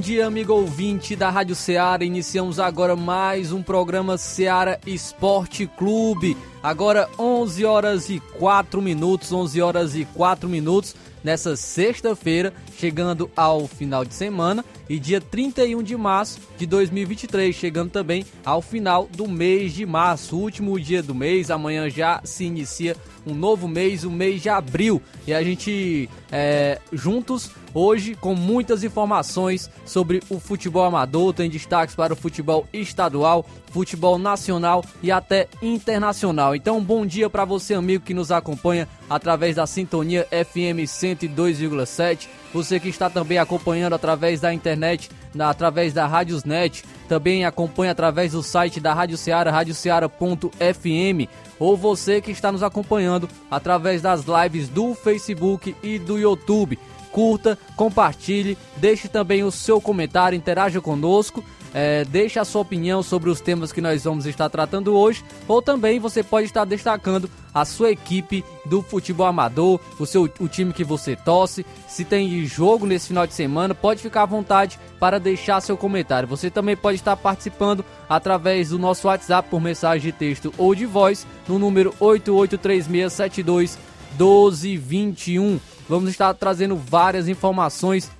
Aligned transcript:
Dia, 0.00 0.26
amigo 0.26 0.54
ouvinte 0.54 1.14
da 1.14 1.28
Rádio 1.28 1.54
Ceará. 1.54 2.02
Iniciamos 2.02 2.58
agora 2.58 2.96
mais 2.96 3.52
um 3.52 3.62
programa 3.62 4.16
Ceará 4.16 4.78
Esporte 4.86 5.66
Clube. 5.66 6.38
Agora 6.62 7.06
11 7.18 7.64
horas 7.66 8.08
e 8.08 8.18
4 8.38 8.80
minutos, 8.80 9.30
11 9.30 9.60
horas 9.60 9.94
e 9.94 10.06
4 10.06 10.48
minutos 10.48 10.96
nessa 11.22 11.54
sexta-feira, 11.54 12.54
chegando 12.80 13.30
ao 13.36 13.68
final 13.68 14.06
de 14.06 14.14
semana 14.14 14.64
e 14.88 14.98
dia 14.98 15.20
31 15.20 15.82
de 15.82 15.94
março 15.96 16.40
de 16.56 16.64
2023, 16.64 17.54
chegando 17.54 17.90
também 17.90 18.24
ao 18.42 18.62
final 18.62 19.06
do 19.14 19.28
mês 19.28 19.74
de 19.74 19.84
março, 19.84 20.36
último 20.36 20.80
dia 20.80 21.02
do 21.02 21.14
mês. 21.14 21.50
Amanhã 21.50 21.90
já 21.90 22.22
se 22.24 22.44
inicia 22.44 22.96
um 23.26 23.34
novo 23.34 23.68
mês, 23.68 24.02
o 24.02 24.10
mês 24.10 24.40
de 24.40 24.48
abril, 24.48 25.02
e 25.26 25.34
a 25.34 25.42
gente 25.42 26.08
é, 26.32 26.80
juntos 26.90 27.50
hoje 27.74 28.14
com 28.14 28.34
muitas 28.34 28.82
informações 28.82 29.70
sobre 29.84 30.22
o 30.30 30.40
futebol 30.40 30.84
amador, 30.84 31.34
tem 31.34 31.50
destaques 31.50 31.94
para 31.94 32.14
o 32.14 32.16
futebol 32.16 32.66
estadual, 32.72 33.46
futebol 33.70 34.18
nacional 34.18 34.82
e 35.02 35.12
até 35.12 35.48
internacional. 35.60 36.56
Então, 36.56 36.82
bom 36.82 37.04
dia 37.04 37.28
para 37.28 37.44
você, 37.44 37.74
amigo 37.74 38.04
que 38.04 38.14
nos 38.14 38.32
acompanha 38.32 38.88
através 39.08 39.56
da 39.56 39.66
sintonia 39.66 40.26
FM 40.30 40.86
102,7. 40.86 42.39
Você 42.52 42.80
que 42.80 42.88
está 42.88 43.08
também 43.08 43.38
acompanhando 43.38 43.94
através 43.94 44.40
da 44.40 44.52
internet, 44.52 45.10
na, 45.34 45.50
através 45.50 45.92
da 45.92 46.06
Rádiosnet, 46.06 46.84
também 47.08 47.44
acompanha 47.44 47.92
através 47.92 48.32
do 48.32 48.42
site 48.42 48.80
da 48.80 48.92
Rádio 48.92 49.16
Ceará, 49.16 49.50
radioceara.fm, 49.50 51.28
ou 51.58 51.76
você 51.76 52.20
que 52.20 52.30
está 52.32 52.50
nos 52.50 52.62
acompanhando 52.62 53.28
através 53.50 54.02
das 54.02 54.24
lives 54.24 54.68
do 54.68 54.94
Facebook 54.94 55.76
e 55.82 55.98
do 55.98 56.18
YouTube 56.18 56.78
curta, 57.10 57.58
compartilhe, 57.76 58.56
deixe 58.76 59.08
também 59.08 59.42
o 59.42 59.50
seu 59.50 59.80
comentário, 59.80 60.36
interaja 60.36 60.80
conosco. 60.80 61.44
É, 61.72 62.04
deixe 62.04 62.38
a 62.38 62.44
sua 62.44 62.62
opinião 62.62 63.02
sobre 63.02 63.30
os 63.30 63.40
temas 63.40 63.72
que 63.72 63.80
nós 63.80 64.04
vamos 64.04 64.26
estar 64.26 64.48
tratando 64.48 64.94
hoje, 64.96 65.24
ou 65.46 65.62
também 65.62 66.00
você 66.00 66.22
pode 66.22 66.46
estar 66.46 66.64
destacando 66.64 67.30
a 67.54 67.64
sua 67.64 67.90
equipe 67.90 68.44
do 68.64 68.82
futebol 68.82 69.26
amador, 69.26 69.80
o 69.98 70.06
seu 70.06 70.28
o 70.38 70.48
time 70.48 70.72
que 70.72 70.84
você 70.84 71.16
torce. 71.16 71.64
Se 71.88 72.04
tem 72.04 72.44
jogo 72.44 72.86
nesse 72.86 73.08
final 73.08 73.26
de 73.26 73.34
semana, 73.34 73.74
pode 73.74 74.02
ficar 74.02 74.22
à 74.22 74.26
vontade 74.26 74.78
para 74.98 75.18
deixar 75.20 75.60
seu 75.60 75.76
comentário. 75.76 76.28
Você 76.28 76.50
também 76.50 76.76
pode 76.76 76.96
estar 76.96 77.16
participando 77.16 77.84
através 78.08 78.70
do 78.70 78.78
nosso 78.78 79.06
WhatsApp 79.08 79.48
por 79.48 79.60
mensagem 79.60 80.10
de 80.10 80.16
texto 80.16 80.52
ou 80.58 80.74
de 80.74 80.86
voz 80.86 81.26
no 81.48 81.58
número 81.58 81.94
883672 82.00 83.78
1221. 84.18 85.60
Vamos 85.88 86.10
estar 86.10 86.32
trazendo 86.34 86.76
várias 86.76 87.28
informações. 87.28 88.10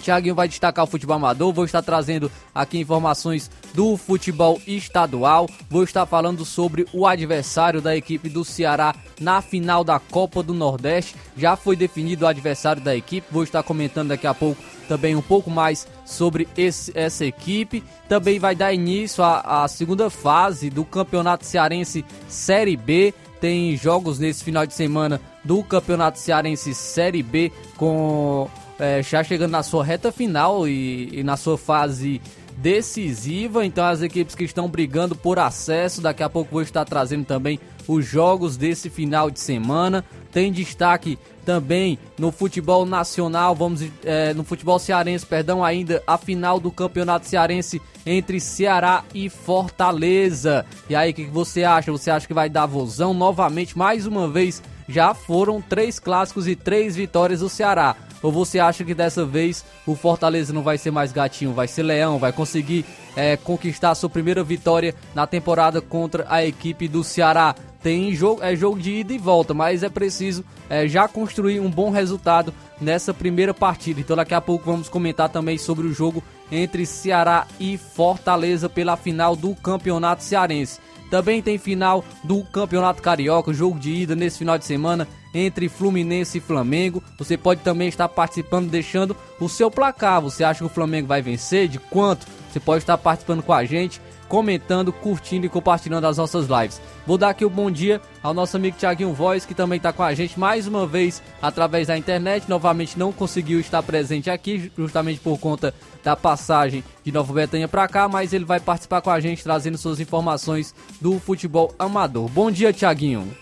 Thiaguinho 0.00 0.34
vai 0.34 0.48
destacar 0.48 0.84
o 0.84 0.88
futebol 0.88 1.16
amador, 1.16 1.52
vou 1.52 1.64
estar 1.64 1.82
trazendo 1.82 2.30
aqui 2.54 2.78
informações 2.78 3.50
do 3.74 3.96
futebol 3.96 4.60
estadual, 4.66 5.48
vou 5.70 5.84
estar 5.84 6.06
falando 6.06 6.44
sobre 6.44 6.86
o 6.92 7.06
adversário 7.06 7.80
da 7.80 7.96
equipe 7.96 8.28
do 8.28 8.44
Ceará 8.44 8.94
na 9.20 9.40
final 9.40 9.84
da 9.84 9.98
Copa 9.98 10.42
do 10.42 10.54
Nordeste. 10.54 11.16
Já 11.36 11.56
foi 11.56 11.76
definido 11.76 12.24
o 12.24 12.28
adversário 12.28 12.82
da 12.82 12.94
equipe, 12.94 13.26
vou 13.30 13.42
estar 13.42 13.62
comentando 13.62 14.08
daqui 14.08 14.26
a 14.26 14.34
pouco 14.34 14.60
também 14.88 15.16
um 15.16 15.22
pouco 15.22 15.50
mais 15.50 15.86
sobre 16.04 16.46
esse, 16.56 16.92
essa 16.94 17.24
equipe. 17.24 17.82
Também 18.08 18.38
vai 18.38 18.54
dar 18.54 18.72
início 18.72 19.24
à 19.24 19.66
segunda 19.68 20.10
fase 20.10 20.68
do 20.68 20.84
Campeonato 20.84 21.46
Cearense 21.46 22.04
Série 22.28 22.76
B. 22.76 23.14
Tem 23.40 23.76
jogos 23.76 24.18
nesse 24.18 24.44
final 24.44 24.66
de 24.66 24.74
semana 24.74 25.20
do 25.42 25.62
Campeonato 25.64 26.18
Cearense 26.18 26.74
Série 26.74 27.22
B, 27.22 27.50
com 27.76 28.48
é, 28.78 29.02
já 29.02 29.22
chegando 29.22 29.50
na 29.50 29.62
sua 29.62 29.84
reta 29.84 30.10
final 30.10 30.66
e, 30.66 31.08
e 31.12 31.22
na 31.22 31.36
sua 31.36 31.56
fase 31.58 32.20
decisiva. 32.56 33.64
Então, 33.64 33.84
as 33.84 34.02
equipes 34.02 34.34
que 34.34 34.44
estão 34.44 34.68
brigando 34.68 35.14
por 35.16 35.38
acesso, 35.38 36.00
daqui 36.00 36.22
a 36.22 36.28
pouco 36.28 36.52
vou 36.52 36.62
estar 36.62 36.84
trazendo 36.84 37.24
também 37.24 37.58
os 37.88 38.06
jogos 38.06 38.56
desse 38.56 38.88
final 38.88 39.30
de 39.30 39.40
semana. 39.40 40.04
Tem 40.30 40.52
destaque 40.52 41.18
também 41.44 41.98
no 42.18 42.30
futebol 42.30 42.86
nacional, 42.86 43.54
vamos 43.54 43.82
é, 44.04 44.32
no 44.32 44.44
futebol 44.44 44.78
cearense, 44.78 45.26
perdão, 45.26 45.64
ainda 45.64 46.02
a 46.06 46.16
final 46.16 46.60
do 46.60 46.70
campeonato 46.70 47.26
cearense 47.26 47.82
entre 48.06 48.40
Ceará 48.40 49.04
e 49.12 49.28
Fortaleza. 49.28 50.64
E 50.88 50.94
aí, 50.94 51.10
o 51.10 51.14
que 51.14 51.24
você 51.24 51.64
acha? 51.64 51.92
Você 51.92 52.10
acha 52.10 52.26
que 52.26 52.34
vai 52.34 52.48
dar 52.48 52.66
vozão 52.66 53.12
novamente, 53.12 53.76
mais 53.76 54.06
uma 54.06 54.28
vez? 54.28 54.62
Já 54.88 55.14
foram 55.14 55.60
três 55.60 55.98
clássicos 55.98 56.46
e 56.46 56.56
três 56.56 56.96
vitórias 56.96 57.40
do 57.40 57.48
Ceará. 57.48 57.96
Ou 58.22 58.30
você 58.30 58.58
acha 58.58 58.84
que 58.84 58.94
dessa 58.94 59.24
vez 59.24 59.64
o 59.86 59.94
Fortaleza 59.94 60.52
não 60.52 60.62
vai 60.62 60.78
ser 60.78 60.90
mais 60.90 61.12
gatinho, 61.12 61.52
vai 61.52 61.66
ser 61.66 61.82
leão, 61.82 62.18
vai 62.18 62.32
conseguir 62.32 62.84
é, 63.16 63.36
conquistar 63.36 63.94
sua 63.94 64.08
primeira 64.08 64.44
vitória 64.44 64.94
na 65.14 65.26
temporada 65.26 65.80
contra 65.80 66.24
a 66.28 66.44
equipe 66.44 66.86
do 66.86 67.02
Ceará? 67.02 67.54
Tem 67.82 68.14
jogo, 68.14 68.42
é 68.44 68.54
jogo 68.54 68.78
de 68.78 68.92
ida 68.92 69.12
e 69.12 69.18
volta, 69.18 69.52
mas 69.52 69.82
é 69.82 69.88
preciso 69.88 70.44
é, 70.70 70.86
já 70.86 71.08
construir 71.08 71.58
um 71.58 71.68
bom 71.68 71.90
resultado 71.90 72.54
nessa 72.80 73.12
primeira 73.12 73.52
partida. 73.52 74.00
Então 74.00 74.14
daqui 74.14 74.34
a 74.34 74.40
pouco 74.40 74.66
vamos 74.66 74.88
comentar 74.88 75.28
também 75.28 75.58
sobre 75.58 75.86
o 75.88 75.92
jogo 75.92 76.22
entre 76.50 76.86
Ceará 76.86 77.46
e 77.58 77.76
Fortaleza 77.76 78.68
pela 78.68 78.96
final 78.96 79.34
do 79.34 79.52
Campeonato 79.56 80.22
Cearense. 80.22 80.78
Também 81.12 81.42
tem 81.42 81.58
final 81.58 82.02
do 82.24 82.42
Campeonato 82.42 83.02
Carioca, 83.02 83.52
jogo 83.52 83.78
de 83.78 83.92
ida 83.92 84.16
nesse 84.16 84.38
final 84.38 84.56
de 84.56 84.64
semana 84.64 85.06
entre 85.34 85.68
Fluminense 85.68 86.38
e 86.38 86.40
Flamengo. 86.40 87.02
Você 87.18 87.36
pode 87.36 87.60
também 87.60 87.86
estar 87.86 88.08
participando, 88.08 88.70
deixando 88.70 89.14
o 89.38 89.46
seu 89.46 89.70
placar. 89.70 90.22
Você 90.22 90.42
acha 90.42 90.60
que 90.60 90.64
o 90.64 90.70
Flamengo 90.70 91.06
vai 91.06 91.20
vencer? 91.20 91.68
De 91.68 91.78
quanto? 91.78 92.26
Você 92.50 92.58
pode 92.58 92.82
estar 92.82 92.96
participando 92.96 93.42
com 93.42 93.52
a 93.52 93.62
gente 93.62 94.00
comentando, 94.32 94.94
curtindo 94.94 95.44
e 95.44 95.48
compartilhando 95.50 96.06
as 96.06 96.16
nossas 96.16 96.46
lives. 96.46 96.80
Vou 97.06 97.18
dar 97.18 97.28
aqui 97.28 97.44
o 97.44 97.48
um 97.48 97.50
bom 97.50 97.70
dia 97.70 98.00
ao 98.22 98.32
nosso 98.32 98.56
amigo 98.56 98.78
Thiaguinho 98.78 99.12
Voz, 99.12 99.44
que 99.44 99.52
também 99.52 99.76
está 99.76 99.92
com 99.92 100.02
a 100.02 100.14
gente 100.14 100.40
mais 100.40 100.66
uma 100.66 100.86
vez 100.86 101.22
através 101.42 101.88
da 101.88 101.98
internet. 101.98 102.48
Novamente 102.48 102.98
não 102.98 103.12
conseguiu 103.12 103.60
estar 103.60 103.82
presente 103.82 104.30
aqui, 104.30 104.72
justamente 104.74 105.20
por 105.20 105.38
conta 105.38 105.74
da 106.02 106.16
passagem 106.16 106.82
de 107.04 107.12
Nova 107.12 107.32
Betânia 107.32 107.68
para 107.68 107.88
cá, 107.88 108.08
mas 108.08 108.32
ele 108.32 108.44
vai 108.44 108.60
participar 108.60 109.00
com 109.00 109.10
a 109.10 109.20
gente 109.20 109.42
trazendo 109.42 109.78
suas 109.78 110.00
informações 110.00 110.74
do 111.00 111.18
futebol 111.18 111.74
amador. 111.78 112.28
Bom 112.28 112.50
dia, 112.50 112.72
Thiaguinho. 112.72 113.32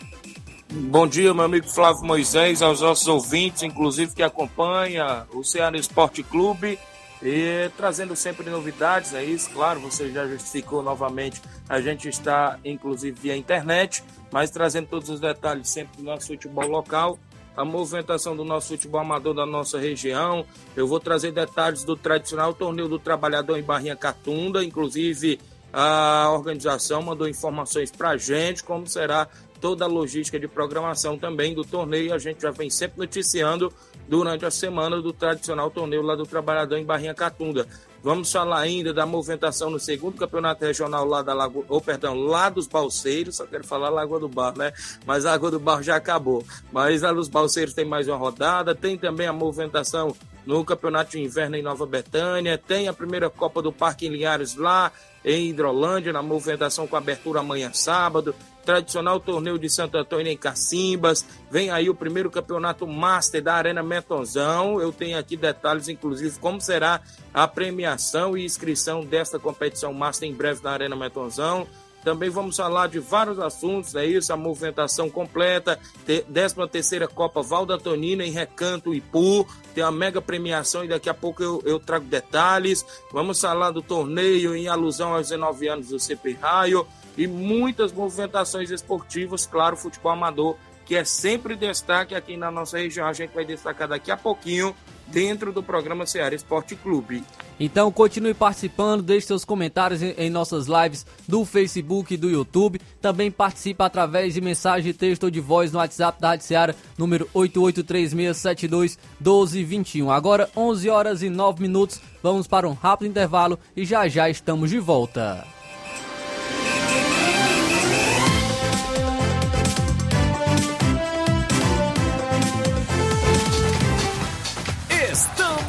Bom 0.72 1.06
dia, 1.06 1.34
meu 1.34 1.44
amigo 1.44 1.68
Flávio 1.68 2.04
Moisés, 2.04 2.62
aos 2.62 2.80
nossos 2.80 3.08
ouvintes, 3.08 3.64
inclusive 3.64 4.14
que 4.14 4.22
acompanha 4.22 5.26
o 5.34 5.42
Ceará 5.42 5.76
Esporte 5.76 6.22
Clube 6.22 6.78
e 7.20 7.68
trazendo 7.76 8.14
sempre 8.14 8.48
novidades, 8.48 9.12
é 9.12 9.22
isso, 9.22 9.50
claro, 9.50 9.80
você 9.80 10.10
já 10.10 10.26
justificou 10.26 10.82
novamente, 10.82 11.42
a 11.68 11.80
gente 11.80 12.08
está 12.08 12.56
inclusive 12.64 13.18
via 13.20 13.36
internet, 13.36 14.02
mas 14.30 14.48
trazendo 14.50 14.86
todos 14.86 15.10
os 15.10 15.20
detalhes 15.20 15.68
sempre 15.68 15.96
do 15.98 16.04
nosso 16.04 16.28
futebol 16.28 16.68
local, 16.68 17.18
a 17.60 17.64
movimentação 17.64 18.34
do 18.34 18.42
nosso 18.42 18.68
futebol 18.68 19.02
amador 19.02 19.34
da 19.34 19.44
nossa 19.44 19.78
região. 19.78 20.46
Eu 20.74 20.86
vou 20.86 20.98
trazer 20.98 21.30
detalhes 21.30 21.84
do 21.84 21.94
tradicional 21.94 22.54
torneio 22.54 22.88
do 22.88 22.98
trabalhador 22.98 23.58
em 23.58 23.62
Barrinha 23.62 23.94
Catunda, 23.94 24.64
inclusive 24.64 25.38
a 25.72 26.30
organização 26.32 27.02
mandou 27.02 27.28
informações 27.28 27.90
para 27.90 28.10
a 28.10 28.16
gente, 28.16 28.64
como 28.64 28.86
será 28.86 29.28
toda 29.60 29.84
a 29.84 29.88
logística 29.88 30.38
de 30.38 30.48
programação 30.48 31.18
também 31.18 31.54
do 31.54 31.64
torneio. 31.64 32.14
A 32.14 32.18
gente 32.18 32.42
já 32.42 32.50
vem 32.50 32.70
sempre 32.70 32.98
noticiando 32.98 33.72
durante 34.08 34.44
a 34.44 34.50
semana 34.50 35.00
do 35.00 35.12
tradicional 35.12 35.70
torneio 35.70 36.02
lá 36.02 36.16
do 36.16 36.24
Trabalhador 36.24 36.76
em 36.76 36.84
Barrinha 36.84 37.14
Catunda. 37.14 37.66
Vamos 38.02 38.32
falar 38.32 38.60
ainda 38.60 38.94
da 38.94 39.04
movimentação 39.04 39.68
no 39.68 39.78
segundo 39.78 40.16
campeonato 40.16 40.64
regional 40.64 41.04
lá 41.04 41.20
da 41.20 41.34
Lagoa, 41.34 41.66
ou 41.68 41.82
perdão, 41.82 42.14
lá 42.14 42.48
dos 42.48 42.66
Balseiros, 42.66 43.36
só 43.36 43.46
quero 43.46 43.62
falar 43.62 43.90
Lagoa 43.90 44.18
do 44.18 44.28
Bar, 44.28 44.56
né? 44.56 44.72
Mas 45.04 45.26
a 45.26 45.34
Água 45.34 45.50
do 45.50 45.60
Bar 45.60 45.82
já 45.82 45.96
acabou. 45.96 46.42
Mas 46.72 47.02
lá 47.02 47.12
dos 47.12 47.28
Balseiros 47.28 47.74
tem 47.74 47.84
mais 47.84 48.08
uma 48.08 48.16
rodada, 48.16 48.74
tem 48.74 48.96
também 48.96 49.26
a 49.26 49.34
movimentação 49.34 50.16
no 50.46 50.64
Campeonato 50.64 51.10
de 51.10 51.20
Inverno 51.20 51.56
em 51.56 51.62
Nova 51.62 51.84
Betânia, 51.84 52.56
tem 52.56 52.88
a 52.88 52.92
primeira 52.92 53.28
Copa 53.28 53.60
do 53.60 53.70
Parque 53.70 54.06
em 54.06 54.10
Linhares 54.10 54.56
lá 54.56 54.90
em 55.22 55.50
Hidrolândia, 55.50 56.12
na 56.12 56.22
movimentação 56.22 56.86
com 56.86 56.96
abertura 56.96 57.40
amanhã 57.40 57.70
sábado, 57.74 58.34
tradicional 58.64 59.18
torneio 59.18 59.58
de 59.58 59.68
Santo 59.68 59.96
Antônio 59.96 60.32
em 60.32 60.36
Cacimbas, 60.36 61.24
vem 61.50 61.70
aí 61.70 61.88
o 61.88 61.94
primeiro 61.94 62.30
campeonato 62.30 62.86
Master 62.86 63.42
da 63.42 63.54
Arena 63.54 63.82
Metonzão, 63.82 64.80
eu 64.80 64.92
tenho 64.92 65.18
aqui 65.18 65.36
detalhes, 65.36 65.88
inclusive, 65.88 66.38
como 66.38 66.60
será 66.60 67.00
a 67.32 67.48
premiação 67.48 68.36
e 68.36 68.44
inscrição 68.44 69.04
desta 69.04 69.38
competição 69.38 69.92
Master 69.92 70.28
em 70.28 70.34
breve 70.34 70.62
na 70.62 70.70
Arena 70.70 70.96
Metonzão, 70.96 71.66
também 72.04 72.30
vamos 72.30 72.56
falar 72.56 72.88
de 72.88 72.98
vários 72.98 73.38
assuntos, 73.38 73.94
é 73.94 74.06
isso, 74.06 74.32
a 74.32 74.36
movimentação 74.36 75.10
completa, 75.10 75.78
13 76.06 76.54
terceira 76.70 77.06
Copa 77.06 77.42
Valda 77.42 77.78
Tonina 77.78 78.24
em 78.24 78.30
Recanto 78.30 78.94
Ipu, 78.94 79.46
tem 79.74 79.84
a 79.84 79.90
mega 79.90 80.20
premiação 80.20 80.84
e 80.84 80.88
daqui 80.88 81.10
a 81.10 81.14
pouco 81.14 81.42
eu, 81.42 81.62
eu, 81.64 81.78
trago 81.78 82.06
detalhes. 82.06 82.84
Vamos 83.12 83.40
falar 83.40 83.70
do 83.70 83.82
torneio 83.82 84.56
em 84.56 84.66
alusão 84.66 85.14
aos 85.14 85.28
19 85.28 85.68
anos 85.68 85.88
do 85.88 85.98
CP 85.98 86.38
Raio 86.40 86.86
e 87.20 87.26
muitas 87.26 87.92
movimentações 87.92 88.70
esportivas, 88.70 89.44
claro, 89.44 89.76
futebol 89.76 90.12
amador, 90.12 90.56
que 90.86 90.96
é 90.96 91.04
sempre 91.04 91.54
destaque 91.54 92.14
aqui 92.14 92.34
na 92.34 92.50
nossa 92.50 92.78
região. 92.78 93.06
A 93.06 93.12
gente 93.12 93.34
vai 93.34 93.44
destacar 93.44 93.86
daqui 93.86 94.10
a 94.10 94.16
pouquinho 94.16 94.74
dentro 95.06 95.52
do 95.52 95.62
programa 95.62 96.06
Ceará 96.06 96.34
Esporte 96.34 96.74
Clube. 96.74 97.22
Então 97.58 97.92
continue 97.92 98.32
participando, 98.32 99.02
deixe 99.02 99.26
seus 99.26 99.44
comentários 99.44 100.02
em, 100.02 100.14
em, 100.16 100.30
nossas 100.30 100.66
lives 100.66 101.04
do 101.28 101.44
Facebook 101.44 102.14
e 102.14 102.16
do 102.16 102.30
YouTube. 102.30 102.80
Também 103.02 103.30
participe 103.30 103.82
através 103.82 104.32
de 104.32 104.40
mensagem 104.40 104.94
texto 104.94 105.24
ou 105.24 105.30
de 105.30 105.40
voz 105.40 105.72
no 105.72 105.78
WhatsApp 105.78 106.18
da 106.22 106.28
Rádio 106.28 106.46
Ceará, 106.46 106.74
número 106.96 107.28
8836721221. 107.34 110.10
Agora 110.10 110.48
11 110.56 110.88
horas 110.88 111.22
e 111.22 111.28
9 111.28 111.60
minutos, 111.60 112.00
vamos 112.22 112.46
para 112.46 112.66
um 112.66 112.72
rápido 112.72 113.10
intervalo 113.10 113.58
e 113.76 113.84
já 113.84 114.08
já 114.08 114.30
estamos 114.30 114.70
de 114.70 114.78
volta. 114.78 115.59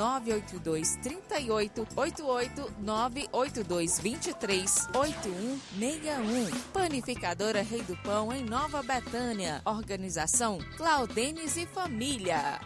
982 0.00 0.96
38 1.02 1.86
88 1.94 2.72
982 2.80 4.00
23 4.00 4.88
8161. 4.94 6.60
Panificadora 6.72 7.60
Rei 7.60 7.82
do 7.82 7.94
Pão, 7.98 8.32
em 8.32 8.42
Nova 8.42 8.82
Betânia. 8.82 9.60
Organização 9.66 10.58
Claudenes 10.78 11.58
e 11.58 11.66
Família. 11.66 12.58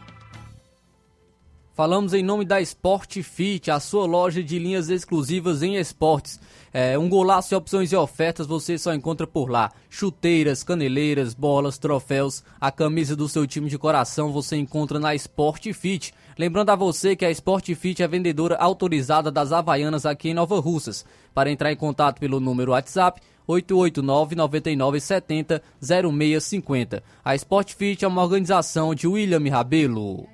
Falamos 1.74 2.14
em 2.14 2.22
nome 2.22 2.44
da 2.44 2.60
Sport 2.60 3.20
Fit, 3.22 3.68
a 3.68 3.80
sua 3.80 4.06
loja 4.06 4.40
de 4.40 4.56
linhas 4.60 4.88
exclusivas 4.88 5.60
em 5.60 5.74
esportes. 5.74 6.38
É, 6.76 6.98
um 6.98 7.08
golaço 7.08 7.50
de 7.50 7.54
opções 7.54 7.92
e 7.92 7.96
ofertas 7.96 8.48
você 8.48 8.76
só 8.76 8.92
encontra 8.92 9.28
por 9.28 9.48
lá. 9.48 9.70
Chuteiras, 9.88 10.64
caneleiras, 10.64 11.32
bolas, 11.32 11.78
troféus, 11.78 12.42
a 12.60 12.72
camisa 12.72 13.14
do 13.14 13.28
seu 13.28 13.46
time 13.46 13.70
de 13.70 13.78
coração 13.78 14.32
você 14.32 14.56
encontra 14.56 14.98
na 14.98 15.14
Sport 15.14 15.72
Fit. 15.72 16.12
Lembrando 16.36 16.70
a 16.70 16.74
você 16.74 17.14
que 17.14 17.24
a 17.24 17.30
Sport 17.30 17.72
Fit 17.76 18.02
é 18.02 18.08
vendedora 18.08 18.56
autorizada 18.56 19.30
das 19.30 19.52
Havaianas 19.52 20.04
aqui 20.04 20.30
em 20.30 20.34
Nova 20.34 20.58
Russas. 20.58 21.06
Para 21.32 21.48
entrar 21.48 21.70
em 21.70 21.76
contato 21.76 22.18
pelo 22.18 22.40
número 22.40 22.72
WhatsApp 22.72 23.20
889 23.46 24.34
9970 24.34 25.62
0650. 25.80 27.04
A 27.24 27.36
Sport 27.36 27.74
Fit 27.74 28.04
é 28.04 28.08
uma 28.08 28.24
organização 28.24 28.96
de 28.96 29.06
William 29.06 29.48
Rabelo. 29.48 30.33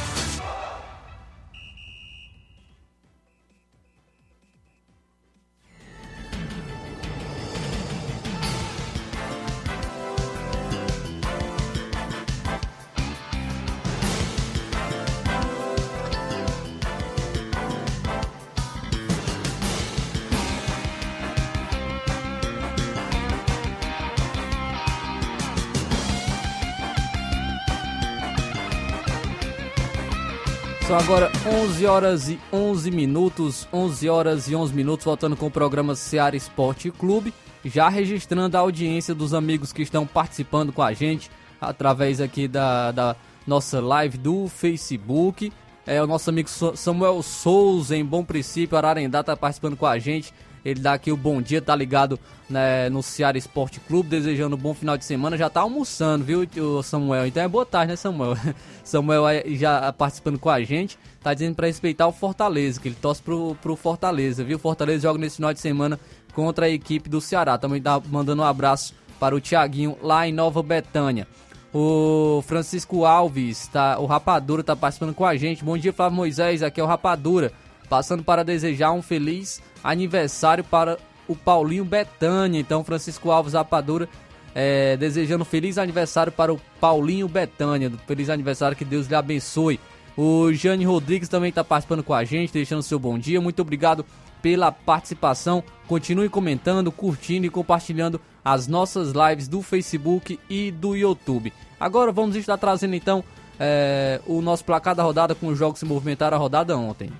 São 30.91 30.99
agora 30.99 31.31
11 31.47 31.85
horas 31.85 32.27
e 32.27 32.37
11 32.51 32.91
minutos, 32.91 33.65
11 33.71 34.09
horas 34.09 34.49
e 34.49 34.55
11 34.57 34.73
minutos, 34.73 35.05
voltando 35.05 35.37
com 35.37 35.45
o 35.45 35.49
programa 35.49 35.95
Seara 35.95 36.35
Esporte 36.35 36.91
Clube, 36.91 37.33
já 37.63 37.87
registrando 37.87 38.57
a 38.57 38.59
audiência 38.59 39.15
dos 39.15 39.33
amigos 39.33 39.71
que 39.71 39.81
estão 39.81 40.05
participando 40.05 40.73
com 40.73 40.81
a 40.81 40.91
gente 40.91 41.31
através 41.61 42.19
aqui 42.19 42.45
da, 42.45 42.91
da 42.91 43.15
nossa 43.47 43.79
live 43.79 44.17
do 44.17 44.49
Facebook. 44.49 45.53
É 45.87 46.03
o 46.03 46.07
nosso 46.07 46.29
amigo 46.29 46.49
Samuel 46.49 47.23
Souza, 47.23 47.95
em 47.95 48.03
Bom 48.03 48.25
Princípio, 48.25 48.77
Ararendá, 48.77 49.21
está 49.21 49.37
participando 49.37 49.77
com 49.77 49.85
a 49.85 49.97
gente. 49.97 50.33
Ele 50.63 50.79
dá 50.79 50.93
aqui 50.93 51.11
o 51.11 51.17
bom 51.17 51.41
dia, 51.41 51.61
tá 51.61 51.75
ligado 51.75 52.19
né, 52.49 52.89
no 52.89 53.01
Ceará 53.01 53.37
Esporte 53.37 53.79
Clube, 53.79 54.09
desejando 54.09 54.55
um 54.55 54.59
bom 54.59 54.73
final 54.73 54.97
de 54.97 55.05
semana. 55.05 55.37
Já 55.37 55.49
tá 55.49 55.61
almoçando, 55.61 56.23
viu, 56.23 56.47
Samuel? 56.83 57.25
Então 57.25 57.41
é 57.41 57.47
boa 57.47 57.65
tarde, 57.65 57.91
né, 57.91 57.95
Samuel? 57.95 58.37
Samuel 58.83 59.23
já 59.47 59.91
participando 59.93 60.37
com 60.37 60.49
a 60.49 60.61
gente, 60.63 60.97
tá 61.23 61.33
dizendo 61.33 61.55
para 61.55 61.67
respeitar 61.67 62.07
o 62.07 62.11
Fortaleza, 62.11 62.79
que 62.79 62.87
ele 62.87 62.97
torce 63.01 63.21
pro, 63.21 63.55
pro 63.61 63.75
Fortaleza, 63.75 64.43
viu? 64.43 64.59
Fortaleza 64.59 65.03
joga 65.03 65.19
nesse 65.19 65.37
final 65.37 65.53
de 65.53 65.59
semana 65.59 65.99
contra 66.33 66.65
a 66.65 66.69
equipe 66.69 67.09
do 67.09 67.21
Ceará. 67.21 67.57
Também 67.57 67.81
tá 67.81 68.01
mandando 68.09 68.41
um 68.41 68.45
abraço 68.45 68.93
para 69.19 69.35
o 69.35 69.41
Tiaguinho 69.41 69.97
lá 70.01 70.27
em 70.27 70.33
Nova 70.33 70.61
Betânia. 70.61 71.27
O 71.73 72.43
Francisco 72.45 73.05
Alves, 73.05 73.67
tá, 73.67 73.97
o 73.97 74.05
Rapadura 74.05 74.61
tá 74.61 74.75
participando 74.75 75.13
com 75.13 75.25
a 75.25 75.37
gente. 75.37 75.63
Bom 75.63 75.77
dia, 75.77 75.93
Flávio 75.93 76.17
Moisés, 76.17 76.61
aqui 76.61 76.81
é 76.81 76.83
o 76.83 76.87
Rapadura. 76.87 77.53
Passando 77.91 78.23
para 78.23 78.41
desejar 78.41 78.93
um 78.93 79.01
feliz 79.01 79.61
aniversário 79.83 80.63
para 80.63 80.97
o 81.27 81.35
Paulinho 81.35 81.83
Betânia. 81.83 82.57
Então, 82.57 82.85
Francisco 82.85 83.29
Alves 83.29 83.51
Rapadura 83.51 84.07
é, 84.55 84.95
desejando 84.95 85.43
feliz 85.43 85.77
aniversário 85.77 86.31
para 86.31 86.53
o 86.53 86.61
Paulinho 86.79 87.27
Betânia. 87.27 87.91
Feliz 88.07 88.29
aniversário, 88.29 88.77
que 88.77 88.85
Deus 88.85 89.07
lhe 89.07 89.15
abençoe. 89.15 89.77
O 90.15 90.53
Jane 90.53 90.85
Rodrigues 90.85 91.27
também 91.27 91.49
está 91.49 91.65
participando 91.65 92.01
com 92.01 92.13
a 92.13 92.23
gente, 92.23 92.53
deixando 92.53 92.81
seu 92.81 92.97
bom 92.97 93.19
dia. 93.19 93.41
Muito 93.41 93.61
obrigado 93.61 94.05
pela 94.41 94.71
participação. 94.71 95.61
Continue 95.85 96.29
comentando, 96.29 96.93
curtindo 96.93 97.45
e 97.45 97.49
compartilhando 97.49 98.21
as 98.41 98.69
nossas 98.69 99.11
lives 99.11 99.49
do 99.49 99.61
Facebook 99.61 100.39
e 100.49 100.71
do 100.71 100.95
YouTube. 100.95 101.51
Agora 101.77 102.13
vamos 102.13 102.37
estar 102.37 102.57
trazendo 102.57 102.95
então 102.95 103.21
é, 103.59 104.21
o 104.25 104.41
nosso 104.41 104.63
placar 104.63 104.95
da 104.95 105.03
rodada 105.03 105.35
com 105.35 105.47
os 105.47 105.57
jogos 105.57 105.73
que 105.73 105.79
se 105.79 105.85
movimentaram 105.85 106.37
a 106.37 106.39
rodada 106.39 106.77
ontem. 106.77 107.11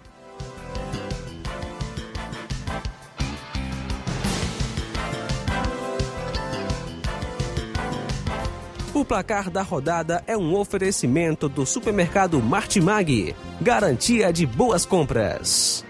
O 8.93 9.05
placar 9.05 9.49
da 9.49 9.61
rodada 9.61 10.21
é 10.27 10.35
um 10.35 10.53
oferecimento 10.53 11.47
do 11.47 11.65
supermercado 11.65 12.41
Martimag. 12.41 13.33
Garantia 13.61 14.33
de 14.33 14.45
boas 14.45 14.85
compras. 14.85 15.85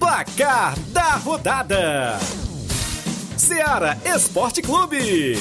Placar 0.00 0.76
da 0.88 1.12
rodada: 1.12 2.18
Seara 3.36 3.96
Esporte 4.04 4.60
Clube. 4.60 5.38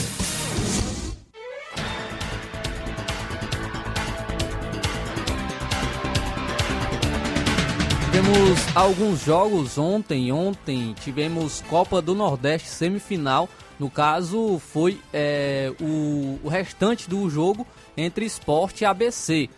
Tivemos 8.05 8.75
alguns 8.75 9.23
jogos 9.23 9.79
ontem. 9.79 10.31
Ontem 10.31 10.93
tivemos 11.03 11.63
Copa 11.67 12.03
do 12.03 12.13
Nordeste 12.13 12.69
semifinal. 12.69 13.49
No 13.79 13.89
caso, 13.89 14.59
foi 14.59 14.99
é, 15.13 15.71
o, 15.79 16.39
o, 16.43 16.47
restante 16.47 17.07
do 17.09 17.29
jogo 17.29 17.65
entre 17.95 18.25
Esporte 18.25 18.81
e 18.81 18.85
ABC. 18.85 19.49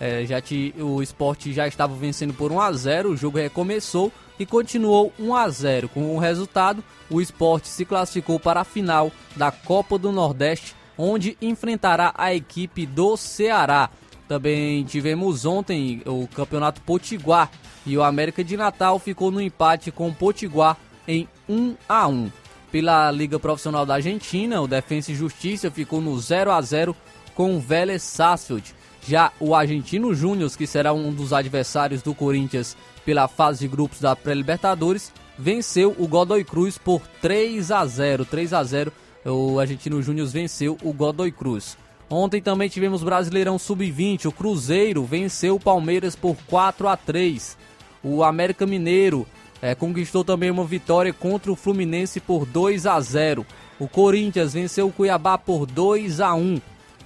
É, 0.00 0.24
já 0.24 0.40
te, 0.40 0.74
o 0.78 1.02
Esporte 1.02 1.52
já 1.52 1.68
estava 1.68 1.94
vencendo 1.94 2.34
por 2.34 2.50
1 2.50 2.60
a 2.60 2.72
0 2.72 3.10
o 3.10 3.16
jogo 3.16 3.36
recomeçou 3.36 4.10
e 4.38 4.46
continuou 4.46 5.12
1 5.18 5.34
a 5.34 5.48
0 5.50 5.88
Com 5.90 6.16
o 6.16 6.18
resultado, 6.18 6.82
o 7.10 7.20
Esporte 7.20 7.68
se 7.68 7.84
classificou 7.84 8.40
para 8.40 8.62
a 8.62 8.64
final 8.64 9.12
da 9.36 9.52
Copa 9.52 9.98
do 9.98 10.10
Nordeste, 10.10 10.74
onde 10.96 11.36
enfrentará 11.40 12.12
a 12.16 12.34
equipe 12.34 12.86
do 12.86 13.16
Ceará. 13.16 13.90
Também 14.26 14.82
tivemos 14.84 15.44
ontem 15.44 16.02
o 16.06 16.26
Campeonato 16.28 16.80
Potiguar 16.80 17.50
e 17.84 17.96
o 17.96 18.02
América 18.02 18.42
de 18.42 18.56
Natal 18.56 18.98
ficou 18.98 19.30
no 19.30 19.40
empate 19.40 19.90
com 19.90 20.08
o 20.08 20.14
Potiguar 20.14 20.76
em 21.06 21.28
1 21.48 21.76
a 21.88 22.08
1. 22.08 22.30
Pela 22.70 23.10
Liga 23.10 23.38
Profissional 23.38 23.84
da 23.84 23.94
Argentina, 23.94 24.60
o 24.60 24.68
Defensa 24.68 25.10
e 25.10 25.14
Justiça 25.14 25.70
ficou 25.70 26.00
no 26.00 26.18
0 26.18 26.52
a 26.52 26.62
0 26.62 26.94
com 27.34 27.56
o 27.56 27.60
Vélez 27.60 28.02
Sarsfield. 28.02 28.74
Já 29.06 29.32
o 29.40 29.54
Argentino 29.54 30.14
Júnior, 30.14 30.50
que 30.56 30.66
será 30.66 30.92
um 30.92 31.12
dos 31.12 31.32
adversários 31.32 32.02
do 32.02 32.14
Corinthians 32.14 32.76
pela 33.04 33.26
fase 33.26 33.60
de 33.60 33.68
grupos 33.68 34.00
da 34.00 34.14
Pré-Libertadores, 34.14 35.12
venceu 35.38 35.96
o 35.98 36.06
Godoy 36.06 36.44
Cruz 36.44 36.78
por 36.78 37.00
3 37.20 37.70
a 37.72 37.84
0. 37.86 38.24
3 38.24 38.52
a 38.52 38.62
0. 38.62 38.92
O 39.24 39.58
Argentino 39.58 40.00
Júnior 40.02 40.28
venceu 40.28 40.76
o 40.82 40.92
Godoy 40.92 41.32
Cruz. 41.32 41.76
Ontem 42.08 42.42
também 42.42 42.68
tivemos 42.68 43.02
Brasileirão 43.02 43.58
Sub-20. 43.58 44.26
O 44.26 44.32
Cruzeiro 44.32 45.04
venceu 45.04 45.56
o 45.56 45.60
Palmeiras 45.60 46.14
por 46.14 46.36
4 46.46 46.88
a 46.88 46.96
3. 46.96 47.56
O 48.02 48.22
América 48.22 48.66
Mineiro 48.66 49.26
é, 49.62 49.74
conquistou 49.74 50.24
também 50.24 50.50
uma 50.50 50.64
vitória 50.64 51.12
contra 51.12 51.52
o 51.52 51.56
Fluminense 51.56 52.20
por 52.20 52.46
2 52.46 52.86
a 52.86 52.98
0. 53.00 53.46
O 53.78 53.86
Corinthians 53.86 54.54
venceu 54.54 54.88
o 54.88 54.92
Cuiabá 54.92 55.36
por 55.36 55.66
2 55.66 56.20
a 56.20 56.34
1. 56.34 56.60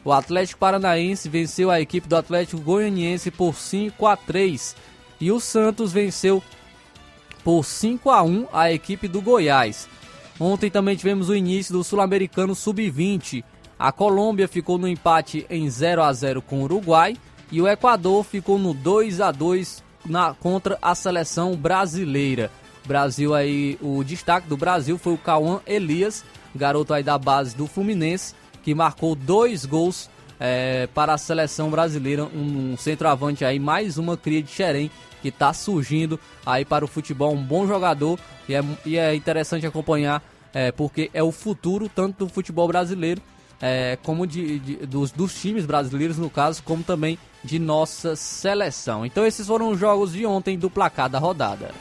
O 0.05 0.13
Atlético 0.13 0.61
Paranaense 0.61 1.29
venceu 1.29 1.71
a 1.71 1.81
equipe 1.81 2.07
do 2.07 2.17
Atlético 2.17 2.61
Goianiense 2.61 3.31
por 3.31 3.55
5 3.55 4.07
a 4.07 4.17
3. 4.17 4.77
E 5.21 5.33
o 5.33 5.41
Santos 5.41 5.93
venceu 5.93 6.43
por 7.43 7.65
5 7.65 8.11
a 8.11 8.23
1 8.23 8.47
a 8.53 8.71
equipe 8.71 9.09
do 9.09 9.23
Goiás. 9.23 9.89
Ontem 10.39 10.71
também 10.71 10.97
tivemos 10.97 11.29
o 11.29 11.35
início 11.35 11.73
do 11.73 11.83
Sul-Americano 11.83 12.55
Sub-20. 12.55 13.43
A 13.79 13.91
Colômbia 13.91 14.47
ficou 14.47 14.79
no 14.79 14.87
empate 14.87 15.47
em 15.49 15.69
0 15.69 16.03
a 16.03 16.13
0 16.13 16.43
com 16.43 16.61
o 16.61 16.65
Uruguai 16.65 17.17
e 17.51 17.63
o 17.63 17.69
Equador 17.69 18.25
ficou 18.25 18.59
no 18.59 18.75
2 18.75 19.21
a 19.21 19.31
2 19.33 19.83
na, 20.05 20.35
contra 20.35 20.79
a 20.81 20.95
seleção 20.95 21.57
brasileira. 21.57 22.51
Brasil 22.87 23.35
aí, 23.35 23.79
o 23.81 24.05
destaque 24.05 24.49
do 24.49 24.57
Brasil 24.57 24.99
foi 24.99 25.15
o 25.15 25.19
Cauã 25.19 25.61
Elias, 25.67 26.25
garoto 26.55 26.93
aí 26.93 27.03
da 27.03 27.19
base 27.19 27.57
do 27.57 27.67
Fluminense, 27.67 28.35
que 28.63 28.75
marcou 28.75 29.15
dois 29.15 29.65
gols 29.65 30.11
é, 30.39 30.87
para 30.89 31.15
a 31.15 31.19
seleção 31.19 31.71
brasileira, 31.71 32.25
um, 32.25 32.73
um 32.73 32.77
centroavante 32.77 33.45
aí, 33.45 33.59
mais 33.59 33.97
uma 33.97 34.17
cria 34.17 34.43
de 34.43 34.51
Xerém, 34.51 34.91
que 35.23 35.29
está 35.29 35.53
surgindo 35.55 36.21
aí 36.45 36.65
para 36.65 36.85
o 36.85 36.89
futebol, 36.89 37.33
um 37.33 37.43
bom 37.43 37.67
jogador 37.67 38.19
e 38.47 38.55
é, 38.55 38.63
e 38.85 38.99
é 38.99 39.15
interessante 39.15 39.67
acompanhar, 39.67 40.23
é, 40.53 40.71
porque 40.71 41.11
é 41.15 41.23
o 41.23 41.33
futuro 41.33 41.89
tanto 41.89 42.27
do 42.27 42.29
futebol 42.31 42.69
brasileiro 42.69 43.23
é, 43.61 43.97
como 44.03 44.27
de, 44.27 44.59
de, 44.59 44.77
dos, 44.87 45.11
dos 45.11 45.41
times 45.41 45.65
brasileiros, 45.65 46.19
no 46.19 46.29
caso, 46.29 46.63
como 46.63 46.83
também 46.83 47.19
de 47.45 47.59
nossa 47.59 48.17
seleção. 48.17 49.05
Então 49.05 49.27
esses 49.27 49.47
foram 49.47 49.69
os 49.69 49.79
jogos 49.79 50.13
de 50.13 50.25
ontem 50.25 50.59
do 50.59 50.71
placar 50.71 51.09
da 51.09 51.19
rodada. 51.19 51.73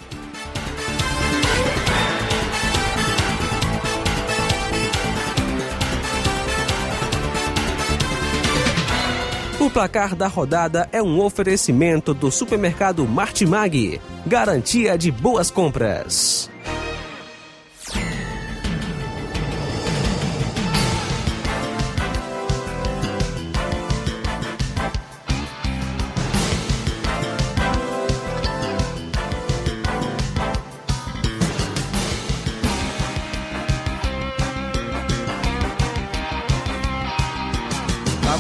O 9.64 9.70
placar 9.70 10.14
da 10.14 10.28
rodada 10.28 10.90
é 10.92 11.02
um 11.02 11.22
oferecimento 11.22 12.14
do 12.14 12.30
supermercado 12.30 13.08
Martimag. 13.08 14.02
Garantia 14.28 14.98
de 14.98 15.10
boas 15.10 15.50
compras. 15.50 16.50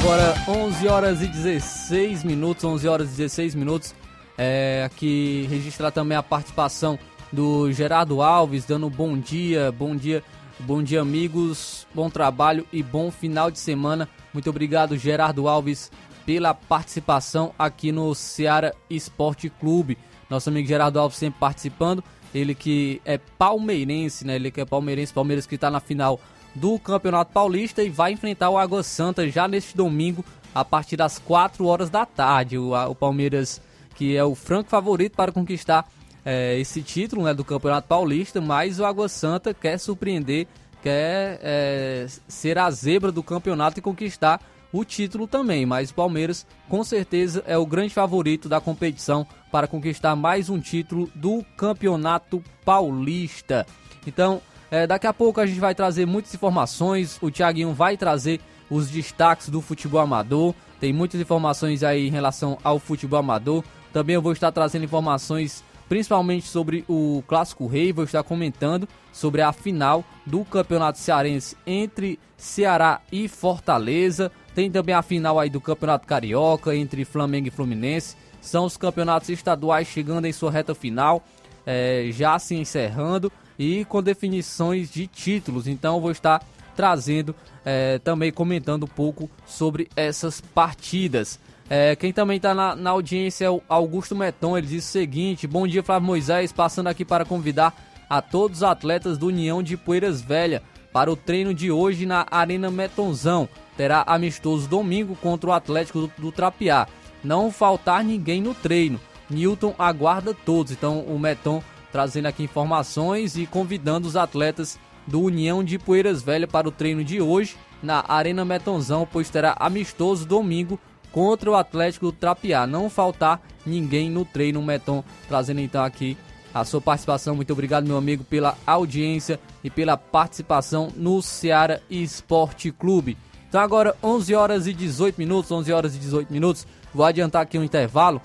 Agora 0.03 0.35
11 0.49 0.87
horas 0.89 1.21
e 1.21 1.27
16 1.27 2.25
minutos, 2.25 2.61
11 2.65 2.87
horas 2.89 3.07
e 3.07 3.15
16 3.15 3.55
minutos. 3.55 3.95
É, 4.37 4.83
aqui 4.85 5.47
registrar 5.49 5.91
também 5.91 6.17
a 6.17 6.21
participação 6.21 6.99
do 7.31 7.71
Gerardo 7.71 8.21
Alves, 8.21 8.65
dando 8.65 8.89
bom 8.89 9.17
dia, 9.17 9.71
bom 9.71 9.95
dia, 9.95 10.21
bom 10.59 10.83
dia 10.83 10.99
amigos, 10.99 11.87
bom 11.95 12.09
trabalho 12.09 12.67
e 12.73 12.83
bom 12.83 13.09
final 13.09 13.49
de 13.49 13.57
semana. 13.57 14.09
Muito 14.33 14.49
obrigado 14.49 14.97
Gerardo 14.97 15.47
Alves 15.47 15.89
pela 16.25 16.53
participação 16.53 17.53
aqui 17.57 17.89
no 17.93 18.13
Ceará 18.13 18.73
Esporte 18.89 19.49
Clube. 19.49 19.97
Nosso 20.29 20.49
amigo 20.49 20.67
Gerardo 20.67 20.99
Alves 20.99 21.17
sempre 21.17 21.39
participando, 21.39 22.03
ele 22.35 22.53
que 22.53 23.01
é 23.05 23.17
palmeirense, 23.17 24.27
né? 24.27 24.35
Ele 24.35 24.51
que 24.51 24.59
é 24.59 24.65
palmeirense, 24.65 25.13
Palmeiras 25.13 25.47
que 25.47 25.55
está 25.55 25.71
na 25.71 25.79
final 25.79 26.19
do 26.55 26.77
Campeonato 26.79 27.31
Paulista 27.31 27.83
e 27.83 27.89
vai 27.89 28.11
enfrentar 28.11 28.49
o 28.49 28.57
Água 28.57 28.83
Santa 28.83 29.27
já 29.29 29.47
neste 29.47 29.75
domingo 29.75 30.23
a 30.53 30.63
partir 30.63 30.97
das 30.97 31.17
4 31.19 31.65
horas 31.65 31.89
da 31.89 32.05
tarde. 32.05 32.57
O, 32.57 32.73
o 32.73 32.95
Palmeiras, 32.95 33.61
que 33.95 34.15
é 34.15 34.23
o 34.23 34.35
franco 34.35 34.69
favorito 34.69 35.15
para 35.15 35.31
conquistar 35.31 35.87
é, 36.25 36.57
esse 36.59 36.81
título 36.81 37.23
né, 37.23 37.33
do 37.33 37.43
Campeonato 37.43 37.87
Paulista, 37.87 38.39
mas 38.39 38.79
o 38.79 38.85
Água 38.85 39.09
Santa 39.09 39.53
quer 39.53 39.77
surpreender, 39.77 40.47
quer 40.81 41.39
é, 41.41 42.07
ser 42.27 42.57
a 42.57 42.69
zebra 42.71 43.11
do 43.11 43.23
campeonato 43.23 43.79
e 43.79 43.81
conquistar 43.81 44.39
o 44.71 44.83
título 44.83 45.27
também. 45.27 45.65
Mas 45.65 45.91
o 45.91 45.93
Palmeiras, 45.93 46.45
com 46.69 46.83
certeza, 46.83 47.43
é 47.45 47.57
o 47.57 47.65
grande 47.65 47.93
favorito 47.93 48.47
da 48.47 48.61
competição 48.61 49.25
para 49.51 49.67
conquistar 49.67 50.15
mais 50.15 50.49
um 50.49 50.59
título 50.59 51.09
do 51.13 51.43
Campeonato 51.57 52.43
Paulista. 52.65 53.65
Então, 54.07 54.41
é, 54.73 54.87
daqui 54.87 55.05
a 55.05 55.13
pouco 55.13 55.39
a 55.39 55.45
gente 55.45 55.59
vai 55.59 55.75
trazer 55.75 56.07
muitas 56.07 56.33
informações. 56.33 57.19
O 57.21 57.29
Thiaguinho 57.29 57.73
vai 57.73 57.95
trazer 57.95 58.41
os 58.71 58.89
destaques 58.89 59.47
do 59.47 59.61
futebol 59.61 60.01
amador. 60.01 60.55
Tem 60.79 60.91
muitas 60.91 61.21
informações 61.21 61.83
aí 61.83 62.07
em 62.07 62.09
relação 62.09 62.57
ao 62.63 62.79
futebol 62.79 63.19
amador. 63.19 63.63
Também 63.93 64.15
eu 64.15 64.21
vou 64.21 64.31
estar 64.31 64.51
trazendo 64.51 64.83
informações 64.83 65.63
principalmente 65.87 66.47
sobre 66.47 66.83
o 66.89 67.23
Clássico 67.27 67.67
Rei. 67.67 67.93
Vou 67.93 68.03
estar 68.03 68.23
comentando 68.23 68.89
sobre 69.11 69.43
a 69.43 69.53
final 69.53 70.03
do 70.25 70.43
Campeonato 70.43 70.97
Cearense 70.97 71.55
entre 71.67 72.19
Ceará 72.35 72.99
e 73.11 73.27
Fortaleza. 73.27 74.31
Tem 74.55 74.71
também 74.71 74.95
a 74.95 75.03
final 75.03 75.39
aí 75.39 75.51
do 75.51 75.61
Campeonato 75.61 76.07
Carioca 76.07 76.75
entre 76.75 77.05
Flamengo 77.05 77.47
e 77.47 77.51
Fluminense. 77.51 78.15
São 78.41 78.65
os 78.65 78.75
campeonatos 78.75 79.29
estaduais 79.29 79.87
chegando 79.87 80.25
em 80.25 80.31
sua 80.31 80.49
reta 80.49 80.73
final, 80.73 81.23
é, 81.63 82.09
já 82.11 82.39
se 82.39 82.55
encerrando 82.55 83.31
e 83.57 83.85
com 83.85 84.01
definições 84.01 84.91
de 84.91 85.07
títulos. 85.07 85.67
Então 85.67 86.01
vou 86.01 86.11
estar 86.11 86.43
trazendo 86.75 87.35
é, 87.65 87.99
também 87.99 88.31
comentando 88.31 88.83
um 88.83 88.87
pouco 88.87 89.29
sobre 89.45 89.87
essas 89.95 90.41
partidas. 90.41 91.39
É, 91.69 91.95
quem 91.95 92.11
também 92.11 92.37
está 92.37 92.53
na, 92.53 92.75
na, 92.75 92.89
audiência 92.89 93.45
é 93.45 93.49
o 93.49 93.61
Augusto 93.69 94.15
Meton. 94.15 94.57
Ele 94.57 94.67
diz 94.67 94.85
o 94.85 94.91
seguinte: 94.91 95.47
Bom 95.47 95.67
dia, 95.67 95.83
Flávio 95.83 96.05
Moisés. 96.07 96.51
Passando 96.51 96.87
aqui 96.87 97.05
para 97.05 97.25
convidar 97.25 97.73
a 98.09 98.21
todos 98.21 98.57
os 98.57 98.63
atletas 98.63 99.17
do 99.17 99.27
União 99.27 99.63
de 99.63 99.77
Poeiras 99.77 100.21
Velha 100.21 100.61
para 100.91 101.11
o 101.11 101.15
treino 101.15 101.53
de 101.53 101.71
hoje 101.71 102.05
na 102.05 102.27
Arena 102.29 102.69
Metonzão. 102.69 103.47
Terá 103.75 104.03
amistoso 104.05 104.67
domingo 104.67 105.15
contra 105.15 105.49
o 105.49 105.53
Atlético 105.53 106.01
do, 106.01 106.11
do 106.17 106.31
Trapiá. 106.31 106.87
Não 107.23 107.51
faltar 107.51 108.03
ninguém 108.03 108.41
no 108.41 108.53
treino. 108.53 108.99
Newton 109.29 109.73
aguarda 109.79 110.33
todos. 110.33 110.71
Então 110.71 110.99
o 110.99 111.17
Meton 111.17 111.63
trazendo 111.93 112.25
aqui 112.25 112.43
informações 112.43 113.37
e 113.37 113.45
convidando 113.45 114.07
os 114.07 114.15
atletas 114.15 114.79
do 115.05 115.21
União 115.21 115.63
de 115.63 115.77
Poeiras 115.77 116.23
Velha 116.23 116.47
para 116.47 116.67
o 116.67 116.71
treino 116.71 117.03
de 117.03 117.21
hoje 117.21 117.55
na 117.83 118.03
Arena 118.07 118.43
Metonzão, 118.43 119.07
pois 119.09 119.29
terá 119.29 119.55
amistoso 119.59 120.25
domingo 120.25 120.79
contra 121.11 121.51
o 121.51 121.55
Atlético 121.55 122.07
do 122.07 122.11
Trapiá. 122.11 122.65
Não 122.65 122.89
faltar 122.89 123.39
ninguém 123.63 124.09
no 124.09 124.25
treino, 124.25 124.59
Meton 124.63 125.03
trazendo 125.27 125.61
então 125.61 125.83
aqui 125.83 126.17
a 126.51 126.65
sua 126.65 126.81
participação. 126.81 127.35
Muito 127.35 127.53
obrigado, 127.53 127.85
meu 127.85 127.97
amigo, 127.97 128.23
pela 128.23 128.57
audiência 128.65 129.39
e 129.63 129.69
pela 129.69 129.95
participação 129.95 130.91
no 130.95 131.21
Ceará 131.21 131.79
Esporte 131.91 132.71
Clube. 132.71 133.15
Então 133.47 133.61
agora 133.61 133.95
11 134.01 134.33
horas 134.33 134.65
e 134.65 134.73
18 134.73 135.15
minutos, 135.19 135.51
11 135.51 135.71
horas 135.71 135.95
e 135.95 135.99
18 135.99 136.33
minutos. 136.33 136.65
Vou 136.91 137.05
adiantar 137.05 137.43
aqui 137.43 137.59
um 137.59 137.63
intervalo. 137.63 138.19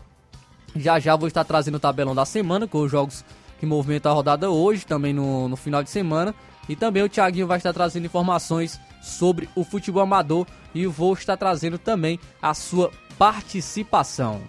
Já 0.75 0.99
já 0.99 1.15
vou 1.17 1.29
estar 1.29 1.45
trazendo 1.45 1.75
o 1.75 1.81
tabelão 1.81 2.15
da 2.15 2.25
semana 2.25 2.67
com 2.67 2.81
os 2.81 2.91
jogos 2.91 3.23
que 3.59 3.67
movimentam 3.67 4.13
a 4.13 4.15
rodada 4.15 4.51
hoje, 4.51 4.87
também 4.87 5.13
no, 5.13 5.49
no 5.49 5.57
final 5.57 5.83
de 5.83 5.91
semana. 5.91 6.35
E 6.69 6.77
também 6.77 7.03
o 7.03 7.09
Thiaguinho 7.09 7.47
vai 7.47 7.57
estar 7.57 7.73
trazendo 7.73 8.07
informações 8.07 8.79
sobre 9.01 9.49
o 9.55 9.65
futebol 9.65 10.03
amador 10.03 10.47
e 10.75 10.87
vou 10.87 11.15
estar 11.15 11.37
trazendo 11.37 11.79
também 11.79 12.21
a 12.43 12.53
sua 12.55 12.91
participação. 13.19 14.41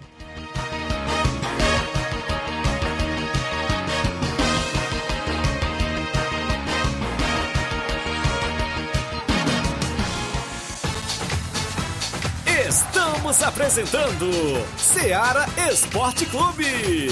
Estamos 12.68 13.42
apresentando 13.42 14.30
Seara 14.76 15.46
Esporte 15.70 16.26
Clube. 16.26 17.08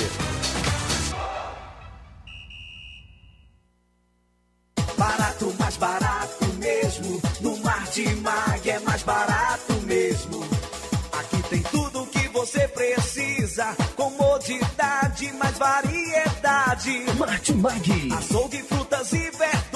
Barato, 4.99 5.55
mais 5.59 5.77
barato 5.77 6.45
mesmo. 6.59 7.23
No 7.41 7.57
Mar 7.59 7.85
de 7.93 8.15
Mag 8.17 8.69
é 8.69 8.79
mais 8.81 9.03
barato 9.05 9.73
mesmo. 9.87 10.45
Aqui 11.13 11.43
tem 11.49 11.63
tudo 11.63 12.03
o 12.03 12.07
que 12.09 12.29
você 12.29 12.67
precisa. 12.67 13.77
Comodidade, 13.95 15.33
mais 15.35 15.57
variedade. 15.57 17.05
Martimag. 17.17 18.13
Açougue, 18.13 18.63
frutas 18.65 19.13
e 19.13 19.31
verduras. 19.31 19.68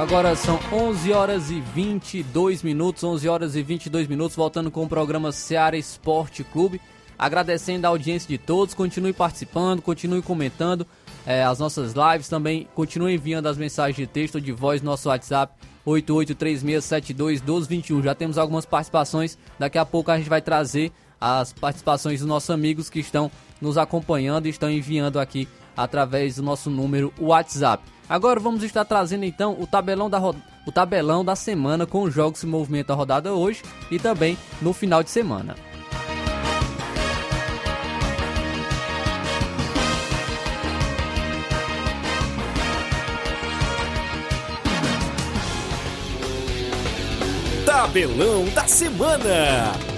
Agora 0.08 0.36
são 0.38 0.58
11 0.72 1.12
horas 1.12 1.52
e 1.52 1.60
22 1.60 2.64
minutos, 2.64 3.04
11 3.04 3.28
horas 3.28 3.58
e 3.58 3.62
22 3.62 4.08
minutos, 4.08 4.38
voltando 4.38 4.72
com 4.72 4.86
o 4.86 4.88
programa 4.88 5.34
Seara 5.34 5.76
Esporte 5.76 6.46
Clube. 6.46 6.80
Agradecendo 7.20 7.86
a 7.86 7.90
audiência 7.90 8.26
de 8.26 8.38
todos, 8.38 8.74
continue 8.74 9.12
participando, 9.12 9.82
continue 9.82 10.22
comentando 10.22 10.88
é, 11.26 11.44
as 11.44 11.60
nossas 11.60 11.94
lives, 11.94 12.30
também 12.30 12.70
continue 12.74 13.16
enviando 13.16 13.48
as 13.48 13.58
mensagens 13.58 13.98
de 13.98 14.08
texto 14.08 14.36
ou 14.36 14.42
de 14.42 14.54
voz 14.54 14.82
no 14.82 14.92
nosso 14.92 15.10
WhatsApp 15.10 15.54
8836721221. 15.86 18.04
Já 18.04 18.16
temos 18.16 18.38
algumas 18.38 18.66
participações, 18.66 19.38
daqui 19.60 19.78
a 19.78 19.86
pouco 19.86 20.10
a 20.10 20.18
gente 20.18 20.30
vai 20.30 20.42
trazer 20.42 20.94
as 21.20 21.52
participações 21.52 22.22
dos 22.22 22.30
nossos 22.30 22.50
amigos 22.50 22.90
que 22.90 23.02
estão 23.02 23.30
nos 23.60 23.78
acompanhando 23.78 24.46
e 24.46 24.52
estão 24.52 24.72
enviando 24.72 25.20
aqui 25.20 25.50
através 25.76 26.38
do 26.38 26.44
nosso 26.44 26.70
número 26.70 27.14
WhatsApp. 27.20 27.97
Agora 28.10 28.40
vamos 28.40 28.64
estar 28.64 28.86
trazendo 28.86 29.26
então 29.26 29.58
o 29.60 29.68
tabelão 29.68 30.10
da, 30.10 30.20
o 30.20 30.72
tabelão 30.72 31.26
da 31.26 31.36
semana 31.36 31.86
com 31.86 32.04
os 32.04 32.14
jogos 32.14 32.40
que 32.40 32.48
movimentam 32.48 32.96
a 32.96 32.98
rodada 32.98 33.34
hoje 33.34 33.62
e 33.92 34.00
também 34.00 34.38
no 34.62 34.72
final 34.72 35.04
de 35.04 35.10
semana. 35.10 35.56
Tabelão 47.66 48.46
da 48.56 48.66
semana. 48.68 49.97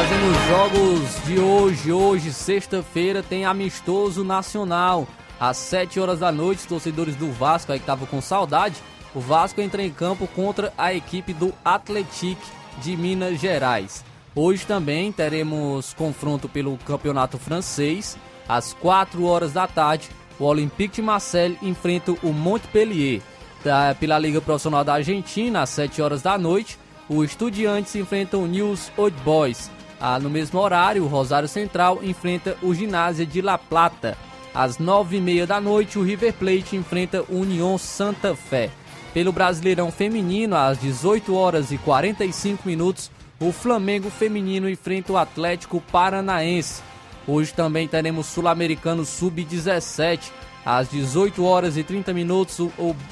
Fazendo 0.00 0.30
os 0.30 0.46
jogos 0.48 1.24
de 1.26 1.38
hoje, 1.38 1.92
hoje, 1.92 2.32
sexta-feira, 2.32 3.22
tem 3.22 3.44
amistoso 3.44 4.24
nacional. 4.24 5.06
às 5.38 5.58
7 5.58 6.00
horas 6.00 6.20
da 6.20 6.32
noite, 6.32 6.66
torcedores 6.66 7.14
do 7.16 7.30
Vasco 7.30 7.70
aí 7.70 7.78
que 7.78 7.82
estavam 7.82 8.06
com 8.06 8.18
saudade, 8.18 8.76
o 9.14 9.20
Vasco 9.20 9.60
entra 9.60 9.82
em 9.82 9.90
campo 9.90 10.26
contra 10.28 10.72
a 10.78 10.94
equipe 10.94 11.34
do 11.34 11.52
Atlético 11.62 12.40
de 12.78 12.96
Minas 12.96 13.38
Gerais. 13.38 14.02
Hoje 14.34 14.64
também 14.64 15.12
teremos 15.12 15.92
confronto 15.92 16.48
pelo 16.48 16.78
Campeonato 16.78 17.36
Francês, 17.36 18.16
às 18.48 18.72
4 18.72 19.22
horas 19.24 19.52
da 19.52 19.66
tarde, 19.66 20.08
o 20.38 20.44
Olympique 20.44 20.94
de 20.94 21.02
Marseille 21.02 21.58
enfrenta 21.60 22.12
o 22.22 22.32
Montpellier. 22.32 23.20
Da, 23.62 23.94
pela 24.00 24.18
Liga 24.18 24.40
Profissional 24.40 24.82
da 24.82 24.94
Argentina, 24.94 25.60
às 25.60 25.68
7 25.68 26.00
horas 26.00 26.22
da 26.22 26.38
noite, 26.38 26.78
o 27.06 27.22
Estudiantes 27.22 27.94
enfrenta 27.96 28.38
o 28.38 28.46
News 28.46 28.90
Old 28.96 29.14
Boys. 29.22 29.70
Ah, 30.00 30.18
no 30.18 30.30
mesmo 30.30 30.58
horário, 30.58 31.04
o 31.04 31.08
Rosário 31.08 31.48
Central 31.48 32.00
enfrenta 32.02 32.56
o 32.62 32.74
Ginásio 32.74 33.26
de 33.26 33.42
La 33.42 33.58
Plata. 33.58 34.16
Às 34.54 34.78
9h30 34.78 35.46
da 35.46 35.60
noite, 35.60 35.98
o 35.98 36.02
River 36.02 36.32
Plate 36.32 36.74
enfrenta 36.74 37.22
o 37.28 37.40
União 37.40 37.76
Santa 37.76 38.34
Fé. 38.34 38.70
Pelo 39.12 39.32
Brasileirão 39.32 39.90
Feminino, 39.92 40.56
às 40.56 40.78
18 40.78 41.34
horas 41.34 41.70
e 41.70 41.78
45 41.78 42.66
minutos, 42.66 43.10
o 43.38 43.52
Flamengo 43.52 44.08
Feminino 44.08 44.68
enfrenta 44.70 45.12
o 45.12 45.18
Atlético 45.18 45.80
Paranaense. 45.92 46.82
Hoje 47.26 47.52
também 47.52 47.86
teremos 47.86 48.26
Sul-Americano 48.26 49.04
Sub-17. 49.04 50.30
Às 50.64 50.90
18 50.90 51.44
horas 51.44 51.76
e 51.76 51.82
30 51.82 52.12
minutos, 52.12 52.58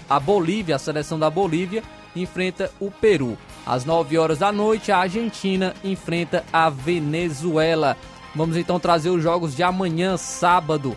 a 0.09 0.20
Bolívia, 0.20 0.77
a 0.77 0.79
seleção 0.79 1.18
da 1.18 1.31
Bolívia, 1.31 1.83
enfrenta 2.14 2.70
o 2.81 2.90
Peru. 2.90 3.37
Às 3.68 3.85
9 3.85 4.16
horas 4.16 4.38
da 4.38 4.50
noite, 4.50 4.90
a 4.90 4.96
Argentina 4.96 5.74
enfrenta 5.85 6.42
a 6.50 6.70
Venezuela. 6.70 7.98
Vamos 8.35 8.57
então 8.57 8.81
trazer 8.81 9.11
os 9.11 9.22
jogos 9.22 9.54
de 9.54 9.62
amanhã, 9.62 10.16
sábado. 10.16 10.96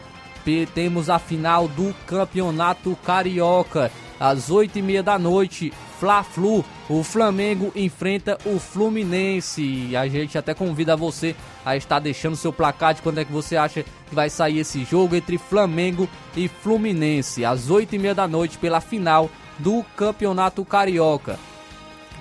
Temos 0.73 1.09
a 1.09 1.19
final 1.19 1.67
do 1.67 1.93
Campeonato 2.07 2.97
Carioca. 3.03 3.91
Às 4.17 4.49
8 4.49 4.79
e 4.79 4.81
meia 4.81 5.03
da 5.03 5.19
noite, 5.19 5.73
Fla-Flu. 5.99 6.63
O 6.89 7.03
Flamengo 7.03 7.73
enfrenta 7.75 8.37
o 8.45 8.57
Fluminense. 8.57 9.89
E 9.89 9.95
a 9.97 10.07
gente 10.07 10.37
até 10.37 10.53
convida 10.53 10.95
você 10.95 11.35
a 11.65 11.75
estar 11.75 11.99
deixando 11.99 12.37
seu 12.37 12.53
placar 12.53 12.93
de 12.93 13.01
quando 13.01 13.17
é 13.17 13.25
que 13.25 13.33
você 13.33 13.57
acha 13.57 13.83
que 13.83 14.15
vai 14.15 14.29
sair 14.29 14.59
esse 14.59 14.85
jogo 14.85 15.13
entre 15.13 15.37
Flamengo 15.37 16.07
e 16.37 16.47
Fluminense. 16.47 17.43
Às 17.43 17.69
8 17.69 17.95
e 17.95 17.99
meia 17.99 18.15
da 18.15 18.29
noite, 18.29 18.57
pela 18.57 18.79
final 18.79 19.29
do 19.59 19.83
Campeonato 19.97 20.63
Carioca. 20.63 21.37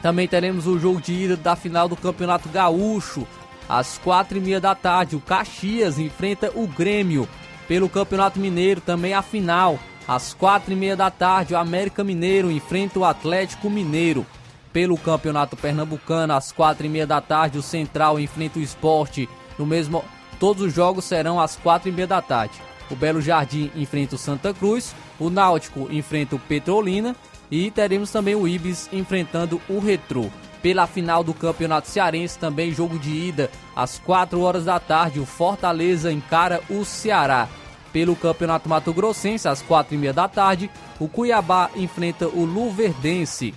Também 0.03 0.27
teremos 0.27 0.67
o 0.67 0.79
jogo 0.79 1.01
de 1.01 1.13
ida 1.13 1.37
da 1.37 1.55
final 1.55 1.89
do 1.89 1.97
Campeonato 1.97 2.49
Gaúcho. 2.49 3.27
Às 3.69 3.99
quatro 3.99 4.39
e 4.39 4.41
meia 4.41 4.61
da 4.61 4.75
tarde, 4.75 5.15
o 5.15 5.21
Caxias 5.21 5.99
enfrenta 5.99 6.51
o 6.55 6.67
Grêmio. 6.67 7.29
Pelo 7.69 7.89
Campeonato 7.89 8.41
Mineiro, 8.41 8.81
também 8.81 9.15
a 9.15 9.23
final. 9.23 9.79
Às 10.09 10.35
quatro 10.35 10.73
e 10.73 10.77
meia 10.77 10.97
da 10.97 11.11
tarde, 11.11 11.55
o 11.55 11.57
América 11.57 12.03
Mineiro 12.03 12.51
enfrenta 12.51 12.99
o 12.99 13.05
Atlético 13.05 13.71
Mineiro. 13.71 14.27
Pelo 14.73 14.97
Campeonato 14.97 15.57
Pernambucano, 15.57 16.33
às 16.33 16.51
quatro 16.51 16.87
e 16.87 16.89
meia 16.89 17.07
da 17.07 17.21
tarde, 17.21 17.59
o 17.59 17.63
Central 17.63 18.19
enfrenta 18.19 18.59
o 18.59 18.63
Esporte. 18.63 19.29
No 19.59 19.67
mesmo, 19.67 20.05
todos 20.41 20.63
os 20.63 20.75
jogos 20.75 21.05
serão 21.05 21.39
às 21.39 21.57
quatro 21.57 21.89
e 21.89 21.93
meia 21.93 22.07
da 22.07 22.23
tarde. 22.23 22.55
O 22.91 22.97
Belo 22.97 23.21
Jardim 23.21 23.71
enfrenta 23.77 24.17
o 24.17 24.19
Santa 24.19 24.53
Cruz, 24.53 24.95
o 25.19 25.31
Náutico 25.31 25.87
enfrenta 25.93 26.35
o 26.35 26.41
Petrolina 26.41 27.15
e 27.51 27.71
teremos 27.71 28.11
também 28.11 28.35
o 28.35 28.47
Ibis 28.47 28.89
enfrentando 28.93 29.61
o 29.69 29.79
Retrô. 29.79 30.27
Pela 30.63 30.87
final 30.87 31.25
do 31.25 31.33
Campeonato 31.33 31.89
Cearense, 31.89 32.39
também 32.39 32.73
jogo 32.73 32.99
de 32.99 33.11
ida, 33.11 33.51
às 33.75 33.99
4 33.99 34.41
horas 34.41 34.67
da 34.67 34.79
tarde, 34.79 35.19
o 35.19 35.25
Fortaleza 35.25 36.13
encara 36.13 36.61
o 36.69 36.85
Ceará. 36.85 37.49
Pelo 37.93 38.15
Campeonato 38.15 38.69
Mato 38.69 38.93
Grossense, 38.93 39.49
às 39.49 39.63
4 39.63 39.95
e 39.95 39.99
meia 39.99 40.13
da 40.13 40.29
tarde, 40.29 40.71
o 40.99 41.09
Cuiabá 41.09 41.71
enfrenta 41.75 42.29
o 42.29 42.45
Luverdense. 42.45 43.55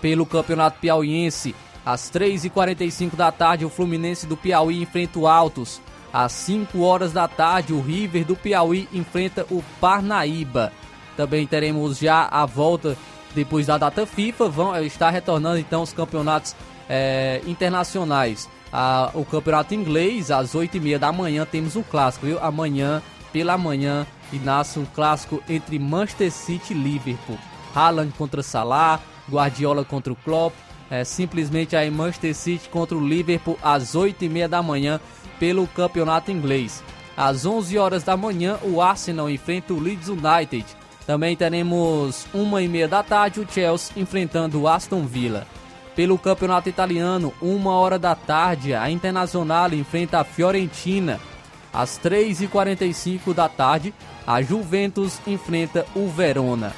Pelo 0.00 0.26
Campeonato 0.26 0.80
Piauiense, 0.80 1.54
às 1.84 2.10
3h45 2.10 3.14
da 3.14 3.30
tarde, 3.30 3.64
o 3.64 3.70
Fluminense 3.70 4.26
do 4.26 4.36
Piauí 4.36 4.82
enfrenta 4.82 5.18
o 5.18 5.28
Altos. 5.28 5.80
Às 6.12 6.32
5 6.32 6.80
horas 6.80 7.12
da 7.12 7.28
tarde, 7.28 7.72
o 7.72 7.80
River 7.80 8.24
do 8.24 8.34
Piauí 8.34 8.88
enfrenta 8.92 9.46
o 9.50 9.62
Parnaíba. 9.80 10.72
Também 11.16 11.46
teremos 11.46 11.98
já 11.98 12.28
a 12.30 12.46
volta 12.46 12.96
depois 13.34 13.66
da 13.66 13.78
data 13.78 14.06
FIFA. 14.06 14.48
Vão 14.48 14.84
estar 14.84 15.10
retornando 15.10 15.58
então 15.58 15.82
os 15.82 15.92
campeonatos 15.92 16.54
é, 16.88 17.40
internacionais. 17.46 18.48
O 19.14 19.24
campeonato 19.24 19.72
inglês, 19.72 20.32
às 20.32 20.52
8h30 20.52 20.98
da 20.98 21.12
manhã, 21.12 21.46
temos 21.46 21.76
um 21.76 21.82
clássico, 21.82 22.26
viu? 22.26 22.40
Amanhã, 22.40 23.00
pela 23.32 23.56
manhã, 23.56 24.04
e 24.32 24.38
nasce 24.38 24.80
um 24.80 24.84
clássico 24.84 25.40
entre 25.48 25.78
Manchester 25.78 26.32
City 26.32 26.72
e 26.72 26.76
Liverpool. 26.76 27.38
Haaland 27.74 28.12
contra 28.18 28.42
Salah, 28.42 29.00
Guardiola 29.30 29.84
contra 29.84 30.12
o 30.12 30.16
Klopp. 30.16 30.54
É, 30.90 31.02
simplesmente 31.02 31.74
aí 31.74 31.90
Manchester 31.90 32.34
City 32.34 32.68
contra 32.68 32.96
o 32.96 33.06
Liverpool 33.06 33.58
às 33.62 33.94
8h30 33.94 34.48
da 34.48 34.62
manhã 34.62 35.00
pelo 35.38 35.66
campeonato 35.68 36.30
inglês. 36.30 36.82
Às 37.16 37.46
11 37.46 37.78
horas 37.78 38.02
da 38.02 38.16
manhã, 38.16 38.58
o 38.62 38.82
Arsenal 38.82 39.30
enfrenta 39.30 39.72
o 39.72 39.80
Leeds 39.80 40.08
United. 40.08 40.66
Também 41.06 41.36
teremos 41.36 42.26
uma 42.32 42.62
e 42.62 42.68
meia 42.68 42.88
da 42.88 43.02
tarde 43.02 43.40
o 43.40 43.46
Chelsea 43.48 43.92
enfrentando 43.96 44.62
o 44.62 44.68
Aston 44.68 45.04
Villa. 45.04 45.46
Pelo 45.94 46.18
campeonato 46.18 46.68
italiano, 46.68 47.32
uma 47.40 47.72
hora 47.72 47.98
da 47.98 48.14
tarde, 48.14 48.74
a 48.74 48.90
Internacional 48.90 49.72
enfrenta 49.72 50.20
a 50.20 50.24
Fiorentina. 50.24 51.20
Às 51.72 51.98
3h45 51.98 53.34
da 53.34 53.48
tarde, 53.48 53.92
a 54.26 54.40
Juventus 54.40 55.20
enfrenta 55.26 55.86
o 55.94 56.08
Verona. 56.08 56.72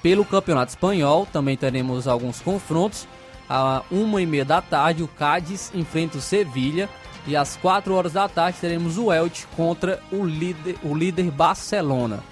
Pelo 0.00 0.24
campeonato 0.24 0.70
espanhol, 0.70 1.26
também 1.26 1.56
teremos 1.56 2.06
alguns 2.06 2.40
confrontos. 2.40 3.08
À 3.50 3.82
uma 3.90 4.22
e 4.22 4.26
meia 4.26 4.44
da 4.44 4.62
tarde, 4.62 5.02
o 5.02 5.08
Cádiz 5.08 5.72
enfrenta 5.74 6.18
o 6.18 6.20
Sevilha. 6.20 6.88
E 7.26 7.36
às 7.36 7.56
4 7.56 7.92
horas 7.92 8.12
da 8.12 8.28
tarde 8.28 8.58
teremos 8.60 8.96
o 8.96 9.12
Elche 9.12 9.46
contra 9.56 10.00
o 10.12 10.24
líder, 10.24 10.76
o 10.82 10.94
líder 10.94 11.30
Barcelona. 11.30 12.22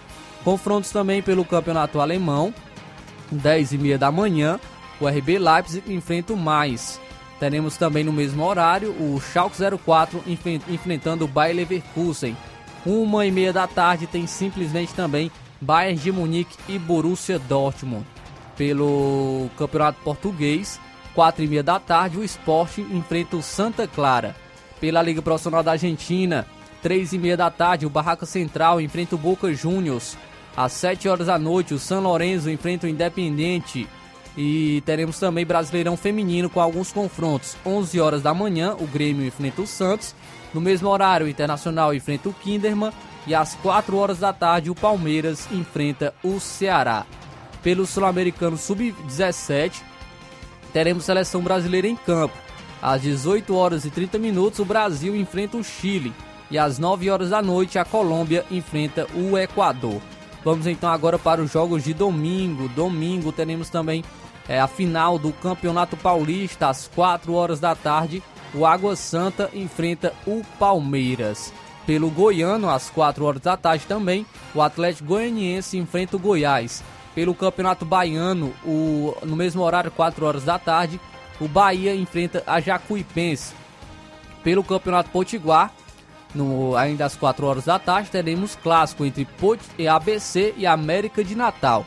Confrontos 0.46 0.92
também 0.92 1.20
pelo 1.20 1.44
campeonato 1.44 2.00
alemão. 2.00 2.54
10 3.32 3.72
e 3.72 3.78
meia 3.78 3.98
da 3.98 4.12
manhã, 4.12 4.60
o 5.00 5.08
RB 5.08 5.40
Leipzig 5.40 5.92
enfrenta 5.92 6.32
o 6.32 6.36
Mais. 6.36 7.00
Teremos 7.40 7.76
também 7.76 8.04
no 8.04 8.12
mesmo 8.12 8.44
horário 8.44 8.92
o 8.92 9.20
Schalke 9.20 9.56
04 9.84 10.22
enfrentando 10.68 11.24
o 11.24 11.28
Bayer 11.28 11.56
Leverkusen. 11.56 12.36
Uma 12.86 13.26
e 13.26 13.32
meia 13.32 13.52
da 13.52 13.66
tarde 13.66 14.06
tem 14.06 14.24
simplesmente 14.28 14.94
também 14.94 15.32
Bayern 15.60 15.98
de 15.98 16.12
Munique 16.12 16.56
e 16.68 16.78
Borussia 16.78 17.40
Dortmund. 17.40 18.06
Pelo 18.56 19.50
Campeonato 19.58 19.98
Português, 20.04 20.78
quatro 21.12 21.42
e 21.42 21.48
meia 21.48 21.64
da 21.64 21.80
tarde, 21.80 22.18
o 22.18 22.22
Sport 22.24 22.78
enfrenta 22.78 23.36
o 23.36 23.42
Santa 23.42 23.88
Clara. 23.88 24.36
Pela 24.80 25.02
Liga 25.02 25.20
Profissional 25.20 25.64
da 25.64 25.72
Argentina, 25.72 26.46
três 26.80 27.12
e 27.12 27.18
meia 27.18 27.36
da 27.36 27.50
tarde, 27.50 27.84
o 27.84 27.90
Barraca 27.90 28.24
Central 28.24 28.80
enfrenta 28.80 29.16
o 29.16 29.18
Boca 29.18 29.52
Juniors. 29.52 30.16
Às 30.56 30.72
7 30.72 31.08
horas 31.08 31.26
da 31.26 31.38
noite, 31.38 31.74
o 31.74 31.78
São 31.78 32.00
Lourenço 32.00 32.48
enfrenta 32.48 32.86
o 32.86 32.90
Independente. 32.90 33.86
E 34.36 34.82
teremos 34.86 35.18
também 35.18 35.44
Brasileirão 35.44 35.96
Feminino 35.96 36.48
com 36.48 36.60
alguns 36.60 36.92
confrontos. 36.92 37.56
11 37.64 38.00
horas 38.00 38.22
da 38.22 38.32
manhã, 38.32 38.74
o 38.78 38.86
Grêmio 38.86 39.26
enfrenta 39.26 39.62
o 39.62 39.66
Santos. 39.66 40.14
No 40.54 40.60
mesmo 40.60 40.88
horário, 40.88 41.26
o 41.26 41.28
Internacional 41.28 41.94
enfrenta 41.94 42.28
o 42.28 42.34
Kinderman. 42.34 42.90
E 43.26 43.34
às 43.34 43.54
4 43.56 43.96
horas 43.96 44.18
da 44.18 44.32
tarde, 44.32 44.70
o 44.70 44.74
Palmeiras 44.74 45.46
enfrenta 45.52 46.14
o 46.22 46.40
Ceará. 46.40 47.04
Pelo 47.62 47.84
Sul-Americano 47.84 48.56
Sub-17, 48.56 49.82
teremos 50.72 51.04
seleção 51.04 51.42
brasileira 51.42 51.88
em 51.88 51.96
campo. 51.96 52.36
Às 52.80 53.02
18 53.02 53.54
horas 53.54 53.84
e 53.84 53.90
30 53.90 54.18
minutos, 54.18 54.58
o 54.58 54.64
Brasil 54.64 55.16
enfrenta 55.16 55.56
o 55.56 55.64
Chile. 55.64 56.12
E 56.50 56.56
às 56.56 56.78
9 56.78 57.10
horas 57.10 57.30
da 57.30 57.42
noite, 57.42 57.78
a 57.78 57.84
Colômbia 57.84 58.44
enfrenta 58.50 59.06
o 59.14 59.36
Equador. 59.36 60.00
Vamos 60.46 60.68
então 60.68 60.88
agora 60.88 61.18
para 61.18 61.42
os 61.42 61.50
jogos 61.50 61.82
de 61.82 61.92
domingo. 61.92 62.68
Domingo 62.68 63.32
teremos 63.32 63.68
também 63.68 64.04
é, 64.48 64.60
a 64.60 64.68
final 64.68 65.18
do 65.18 65.32
Campeonato 65.32 65.96
Paulista 65.96 66.68
às 66.68 66.86
4 66.86 67.34
horas 67.34 67.58
da 67.58 67.74
tarde. 67.74 68.22
O 68.54 68.64
Água 68.64 68.94
Santa 68.94 69.50
enfrenta 69.52 70.14
o 70.24 70.44
Palmeiras. 70.56 71.52
Pelo 71.84 72.08
Goiano, 72.08 72.70
às 72.70 72.88
4 72.88 73.24
horas 73.24 73.40
da 73.40 73.56
tarde 73.56 73.86
também, 73.88 74.24
o 74.54 74.62
Atlético 74.62 75.08
Goianiense 75.08 75.78
enfrenta 75.78 76.14
o 76.16 76.20
Goiás. 76.20 76.84
Pelo 77.12 77.34
Campeonato 77.34 77.84
Baiano, 77.84 78.54
o, 78.64 79.16
no 79.24 79.34
mesmo 79.34 79.62
horário, 79.62 79.90
4 79.90 80.24
horas 80.24 80.44
da 80.44 80.60
tarde, 80.60 81.00
o 81.40 81.48
Bahia 81.48 81.92
enfrenta 81.92 82.44
a 82.46 82.60
Jacuipense. 82.60 83.52
Pelo 84.44 84.62
Campeonato 84.62 85.10
Potiguar, 85.10 85.72
no, 86.34 86.76
ainda 86.76 87.04
às 87.04 87.16
4 87.16 87.46
horas 87.46 87.64
da 87.64 87.78
tarde, 87.78 88.10
teremos 88.10 88.56
clássico 88.56 89.04
entre 89.04 89.26
ABC 89.88 90.54
e 90.56 90.66
América 90.66 91.24
de 91.24 91.34
Natal. 91.34 91.84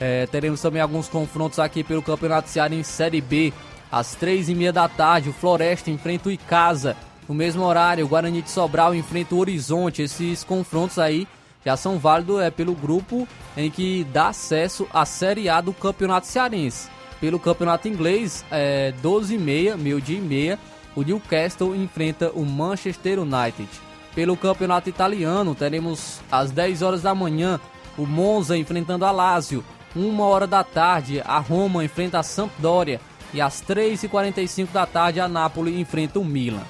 É, 0.00 0.26
teremos 0.26 0.60
também 0.60 0.80
alguns 0.80 1.08
confrontos 1.08 1.58
aqui 1.58 1.82
pelo 1.82 2.02
Campeonato 2.02 2.48
Cearense 2.48 2.90
Série 2.90 3.20
B. 3.20 3.52
Às 3.90 4.14
3 4.14 4.50
e 4.50 4.54
meia 4.54 4.72
da 4.72 4.88
tarde, 4.88 5.30
o 5.30 5.32
Floresta 5.32 5.90
enfrenta 5.90 6.28
o 6.28 6.32
Icasa. 6.32 6.96
No 7.28 7.34
mesmo 7.34 7.64
horário, 7.64 8.04
o 8.04 8.08
Guarani 8.08 8.42
de 8.42 8.50
Sobral 8.50 8.94
enfrenta 8.94 9.34
o 9.34 9.38
Horizonte. 9.38 10.02
Esses 10.02 10.44
confrontos 10.44 10.98
aí 10.98 11.26
já 11.64 11.76
são 11.76 11.98
válidos 11.98 12.40
é, 12.40 12.50
pelo 12.50 12.74
grupo 12.74 13.26
em 13.56 13.70
que 13.70 14.04
dá 14.12 14.28
acesso 14.28 14.86
à 14.92 15.04
Série 15.04 15.48
A 15.48 15.60
do 15.60 15.72
Campeonato 15.72 16.26
Cearense. 16.26 16.88
Pelo 17.20 17.38
Campeonato 17.38 17.88
Inglês, 17.88 18.44
é, 18.50 18.92
12 19.02 19.34
e 19.34 19.38
meia, 19.38 19.76
meio 19.76 20.00
dia 20.00 20.18
e 20.18 20.20
meia, 20.20 20.58
o 20.98 21.02
Newcastle 21.02 21.76
enfrenta 21.76 22.32
o 22.34 22.44
Manchester 22.44 23.20
United. 23.20 23.68
Pelo 24.16 24.36
Campeonato 24.36 24.88
Italiano, 24.88 25.54
teremos 25.54 26.20
às 26.28 26.50
10 26.50 26.82
horas 26.82 27.02
da 27.02 27.14
manhã 27.14 27.60
o 27.96 28.04
Monza 28.04 28.58
enfrentando 28.58 29.04
a 29.04 29.12
Lazio. 29.12 29.64
Uma 29.94 30.24
hora 30.24 30.44
da 30.44 30.64
tarde, 30.64 31.22
a 31.24 31.38
Roma 31.38 31.84
enfrenta 31.84 32.18
a 32.18 32.22
Sampdoria. 32.24 33.00
E 33.32 33.40
às 33.40 33.62
3h45 33.62 34.72
da 34.72 34.86
tarde, 34.86 35.20
a 35.20 35.28
Napoli 35.28 35.80
enfrenta 35.80 36.18
o 36.18 36.24
Milan. 36.24 36.64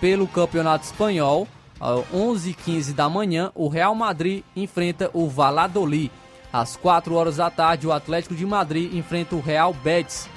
Pelo 0.00 0.26
Campeonato 0.26 0.86
Espanhol, 0.86 1.46
às 1.78 2.00
11h15 2.14 2.94
da 2.94 3.10
manhã, 3.10 3.52
o 3.54 3.68
Real 3.68 3.94
Madrid 3.94 4.42
enfrenta 4.56 5.10
o 5.12 5.28
Valladolid. 5.28 6.10
Às 6.50 6.76
4 6.76 7.14
horas 7.14 7.36
da 7.36 7.50
tarde, 7.50 7.86
o 7.86 7.92
Atlético 7.92 8.34
de 8.34 8.46
Madrid 8.46 8.94
enfrenta 8.94 9.36
o 9.36 9.40
Real 9.40 9.74
Betis. 9.74 10.30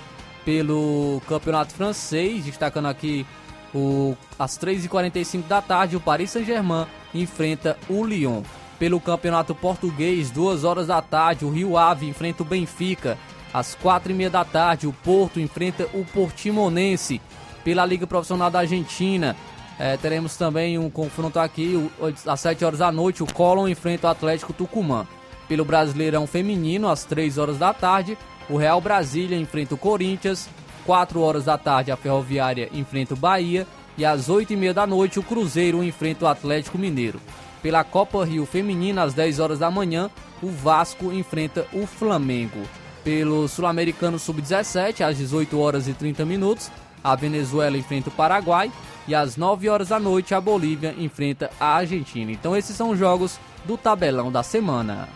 Pelo 0.49 1.21
Campeonato 1.27 1.75
Francês, 1.75 2.43
destacando 2.43 2.87
aqui 2.87 3.23
o, 3.71 4.17
às 4.39 4.57
3h45 4.57 5.43
da 5.43 5.61
tarde, 5.61 5.95
o 5.95 5.99
Paris 5.99 6.31
Saint-Germain 6.31 6.87
enfrenta 7.13 7.77
o 7.87 8.03
Lyon. 8.03 8.41
Pelo 8.79 8.99
Campeonato 8.99 9.53
Português, 9.53 10.31
2 10.31 10.63
horas 10.63 10.87
da 10.87 11.03
tarde, 11.03 11.45
o 11.45 11.51
Rio 11.51 11.77
Ave 11.77 12.09
enfrenta 12.09 12.41
o 12.41 12.45
Benfica. 12.47 13.15
Às 13.53 13.77
4h30 13.77 14.29
da 14.31 14.43
tarde, 14.43 14.87
o 14.87 14.91
Porto 14.91 15.39
enfrenta 15.39 15.87
o 15.93 16.03
Portimonense. 16.03 17.21
Pela 17.63 17.85
Liga 17.85 18.07
Profissional 18.07 18.49
da 18.49 18.61
Argentina, 18.61 19.35
é, 19.77 19.97
teremos 19.97 20.35
também 20.35 20.79
um 20.79 20.89
confronto 20.89 21.37
aqui, 21.37 21.75
o, 21.75 22.07
às 22.27 22.39
7 22.39 22.65
horas 22.65 22.79
da 22.79 22.91
noite, 22.91 23.21
o 23.21 23.31
Colón 23.31 23.67
enfrenta 23.67 24.07
o 24.07 24.09
Atlético 24.09 24.51
Tucumã. 24.51 25.05
Pelo 25.47 25.63
Brasileirão 25.63 26.25
Feminino, 26.25 26.89
às 26.89 27.05
3 27.05 27.37
horas 27.37 27.59
da 27.59 27.71
tarde, 27.71 28.17
o 28.49 28.57
Real 28.57 28.81
Brasília 28.81 29.37
enfrenta 29.37 29.75
o 29.75 29.77
Corinthians. 29.77 30.49
4 30.85 31.21
horas 31.21 31.45
da 31.45 31.57
tarde, 31.57 31.91
a 31.91 31.97
Ferroviária 31.97 32.69
enfrenta 32.73 33.13
o 33.13 33.17
Bahia. 33.17 33.67
E 33.97 34.03
às 34.03 34.29
8 34.29 34.53
e 34.53 34.55
meia 34.55 34.73
da 34.73 34.87
noite, 34.87 35.19
o 35.19 35.23
Cruzeiro 35.23 35.83
enfrenta 35.83 36.25
o 36.25 36.27
Atlético 36.27 36.77
Mineiro. 36.77 37.19
Pela 37.61 37.83
Copa 37.83 38.25
Rio 38.25 38.45
Feminina, 38.45 39.03
às 39.03 39.13
10 39.13 39.39
horas 39.39 39.59
da 39.59 39.69
manhã, 39.69 40.09
o 40.41 40.49
Vasco 40.49 41.11
enfrenta 41.11 41.67
o 41.73 41.85
Flamengo. 41.85 42.61
Pelo 43.03 43.47
Sul-Americano 43.47 44.17
Sub-17, 44.17 45.01
às 45.01 45.17
18 45.17 45.59
horas 45.59 45.87
e 45.87 45.93
30 45.93 46.25
minutos, 46.25 46.71
a 47.03 47.15
Venezuela 47.15 47.77
enfrenta 47.77 48.09
o 48.09 48.13
Paraguai 48.13 48.71
e 49.07 49.15
às 49.15 49.35
9 49.35 49.67
horas 49.69 49.89
da 49.89 49.99
noite 49.99 50.33
a 50.33 50.41
Bolívia 50.41 50.95
enfrenta 50.97 51.49
a 51.59 51.75
Argentina. 51.75 52.31
Então 52.31 52.55
esses 52.55 52.75
são 52.75 52.91
os 52.91 52.99
jogos 52.99 53.39
do 53.65 53.77
tabelão 53.77 54.31
da 54.31 54.43
semana. 54.43 55.07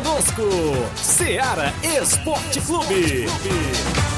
Conosco. 0.00 0.44
Seara 0.94 1.72
Esporte 1.82 2.60
Clube. 2.60 4.17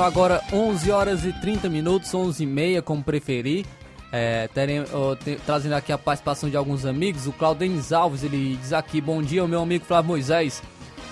Agora 0.00 0.42
11 0.50 0.90
horas 0.90 1.24
e 1.26 1.32
30 1.32 1.68
minutos, 1.68 2.14
11 2.14 2.42
e 2.42 2.46
meia, 2.46 2.80
como 2.80 3.04
preferir. 3.04 3.66
É, 4.10 4.48
terem, 4.48 4.82
te, 5.22 5.36
trazendo 5.44 5.74
aqui 5.74 5.92
a 5.92 5.98
participação 5.98 6.48
de 6.48 6.56
alguns 6.56 6.86
amigos. 6.86 7.26
O 7.26 7.32
Claudenis 7.32 7.92
Alves, 7.92 8.24
ele 8.24 8.56
diz 8.56 8.72
aqui, 8.72 8.98
bom 8.98 9.22
dia, 9.22 9.46
meu 9.46 9.60
amigo 9.60 9.84
Flávio 9.84 10.08
Moisés. 10.08 10.62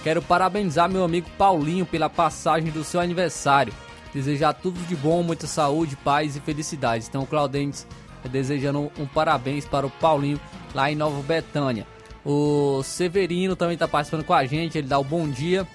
Quero 0.02 0.22
parabenizar 0.22 0.90
meu 0.90 1.04
amigo 1.04 1.28
Paulinho 1.36 1.84
pela 1.84 2.08
passagem 2.08 2.70
do 2.70 2.82
seu 2.82 2.98
aniversário. 2.98 3.74
Desejar 4.14 4.54
tudo 4.54 4.80
de 4.86 4.96
bom, 4.96 5.22
muita 5.22 5.46
saúde, 5.46 5.94
paz 5.96 6.34
e 6.34 6.40
felicidades. 6.40 7.08
Então 7.08 7.22
o 7.22 7.26
Claudenis 7.26 7.86
é 8.24 8.28
desejando 8.28 8.80
um, 8.80 8.90
um 9.00 9.06
parabéns 9.06 9.66
para 9.66 9.86
o 9.86 9.90
Paulinho 9.90 10.40
lá 10.74 10.90
em 10.90 10.96
Nova 10.96 11.22
Betânia. 11.22 11.86
O 12.24 12.82
Severino 12.82 13.54
também 13.54 13.74
está 13.74 13.86
participando 13.86 14.24
com 14.24 14.32
a 14.32 14.46
gente, 14.46 14.78
ele 14.78 14.88
dá 14.88 14.98
o 14.98 15.04
bom 15.04 15.28
dia. 15.28 15.68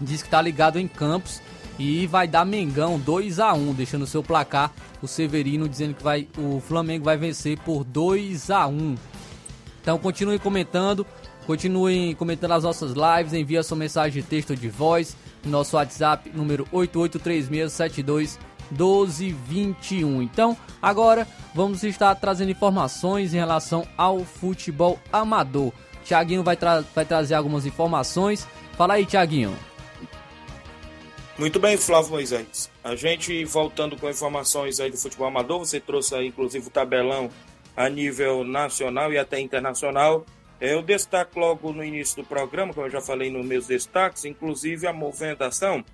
Diz 0.00 0.22
que 0.22 0.28
está 0.28 0.40
ligado 0.40 0.78
em 0.78 0.88
Campos 0.88 1.42
e 1.78 2.06
vai 2.06 2.26
dar 2.26 2.44
Mengão 2.44 2.98
2 2.98 3.38
a 3.38 3.52
1 3.52 3.74
deixando 3.74 4.06
seu 4.06 4.22
placar 4.22 4.72
o 5.00 5.06
Severino 5.06 5.68
dizendo 5.68 5.94
que 5.94 6.02
vai, 6.02 6.26
o 6.36 6.60
Flamengo 6.60 7.04
vai 7.04 7.16
vencer 7.16 7.58
por 7.58 7.84
2 7.84 8.50
a 8.50 8.66
1 8.66 8.96
Então 9.80 9.98
continue 9.98 10.38
comentando, 10.38 11.06
continue 11.46 12.14
comentando 12.16 12.52
as 12.52 12.64
nossas 12.64 12.92
lives, 12.92 13.32
envie 13.32 13.58
a 13.58 13.62
sua 13.62 13.76
mensagem 13.76 14.20
de 14.22 14.28
texto 14.28 14.50
ou 14.50 14.56
de 14.56 14.68
voz 14.68 15.16
no 15.44 15.50
nosso 15.50 15.76
WhatsApp 15.76 16.30
número 16.34 16.66
883672 16.72 18.38
1221. 18.70 20.22
Então, 20.22 20.56
agora 20.80 21.26
vamos 21.54 21.82
estar 21.84 22.14
trazendo 22.16 22.50
informações 22.50 23.32
em 23.32 23.38
relação 23.38 23.86
ao 23.96 24.24
futebol 24.24 24.98
amador. 25.12 25.72
Tiaguinho 26.04 26.42
vai, 26.42 26.56
tra 26.56 26.82
vai 26.94 27.04
trazer 27.04 27.34
algumas 27.34 27.66
informações. 27.66 28.46
Fala 28.76 28.94
aí, 28.94 29.04
Tiaguinho. 29.04 29.67
Muito 31.38 31.60
bem, 31.60 31.76
Flávio 31.76 32.10
Moisés. 32.10 32.68
A 32.82 32.96
gente 32.96 33.44
voltando 33.44 33.96
com 33.96 34.10
informações 34.10 34.80
aí 34.80 34.90
do 34.90 34.96
futebol 34.96 35.28
amador, 35.28 35.60
você 35.60 35.78
trouxe 35.78 36.12
aí 36.16 36.26
inclusive 36.26 36.66
o 36.66 36.70
tabelão 36.70 37.30
a 37.76 37.88
nível 37.88 38.42
nacional 38.42 39.12
e 39.12 39.18
até 39.18 39.38
internacional. 39.38 40.26
Eu 40.60 40.82
destaco 40.82 41.38
logo 41.38 41.72
no 41.72 41.84
início 41.84 42.16
do 42.16 42.24
programa, 42.24 42.74
como 42.74 42.88
eu 42.88 42.90
já 42.90 43.00
falei 43.00 43.30
nos 43.30 43.46
meus 43.46 43.68
destaques, 43.68 44.24
inclusive 44.24 44.88
a 44.88 44.92
movimentação 44.92 45.84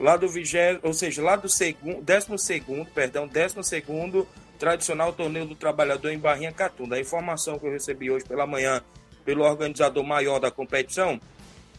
lá 0.00 0.16
do 0.16 0.28
vigésimo, 0.28 0.80
ou 0.82 0.92
seja, 0.92 1.22
lá 1.22 1.36
do 1.36 1.48
segundo, 1.48 2.02
décimo 2.02 2.36
segundo, 2.36 2.90
perdão, 2.90 3.28
décimo 3.28 3.62
segundo 3.62 4.26
tradicional 4.58 5.12
torneio 5.12 5.46
do 5.46 5.54
trabalhador 5.54 6.10
em 6.10 6.18
Barrinha 6.18 6.50
Catunda. 6.50 6.96
A 6.96 7.00
informação 7.00 7.56
que 7.56 7.64
eu 7.68 7.70
recebi 7.70 8.10
hoje 8.10 8.24
pela 8.24 8.48
manhã 8.48 8.82
pelo 9.24 9.44
organizador 9.44 10.02
maior 10.02 10.40
da 10.40 10.50
competição 10.50 11.20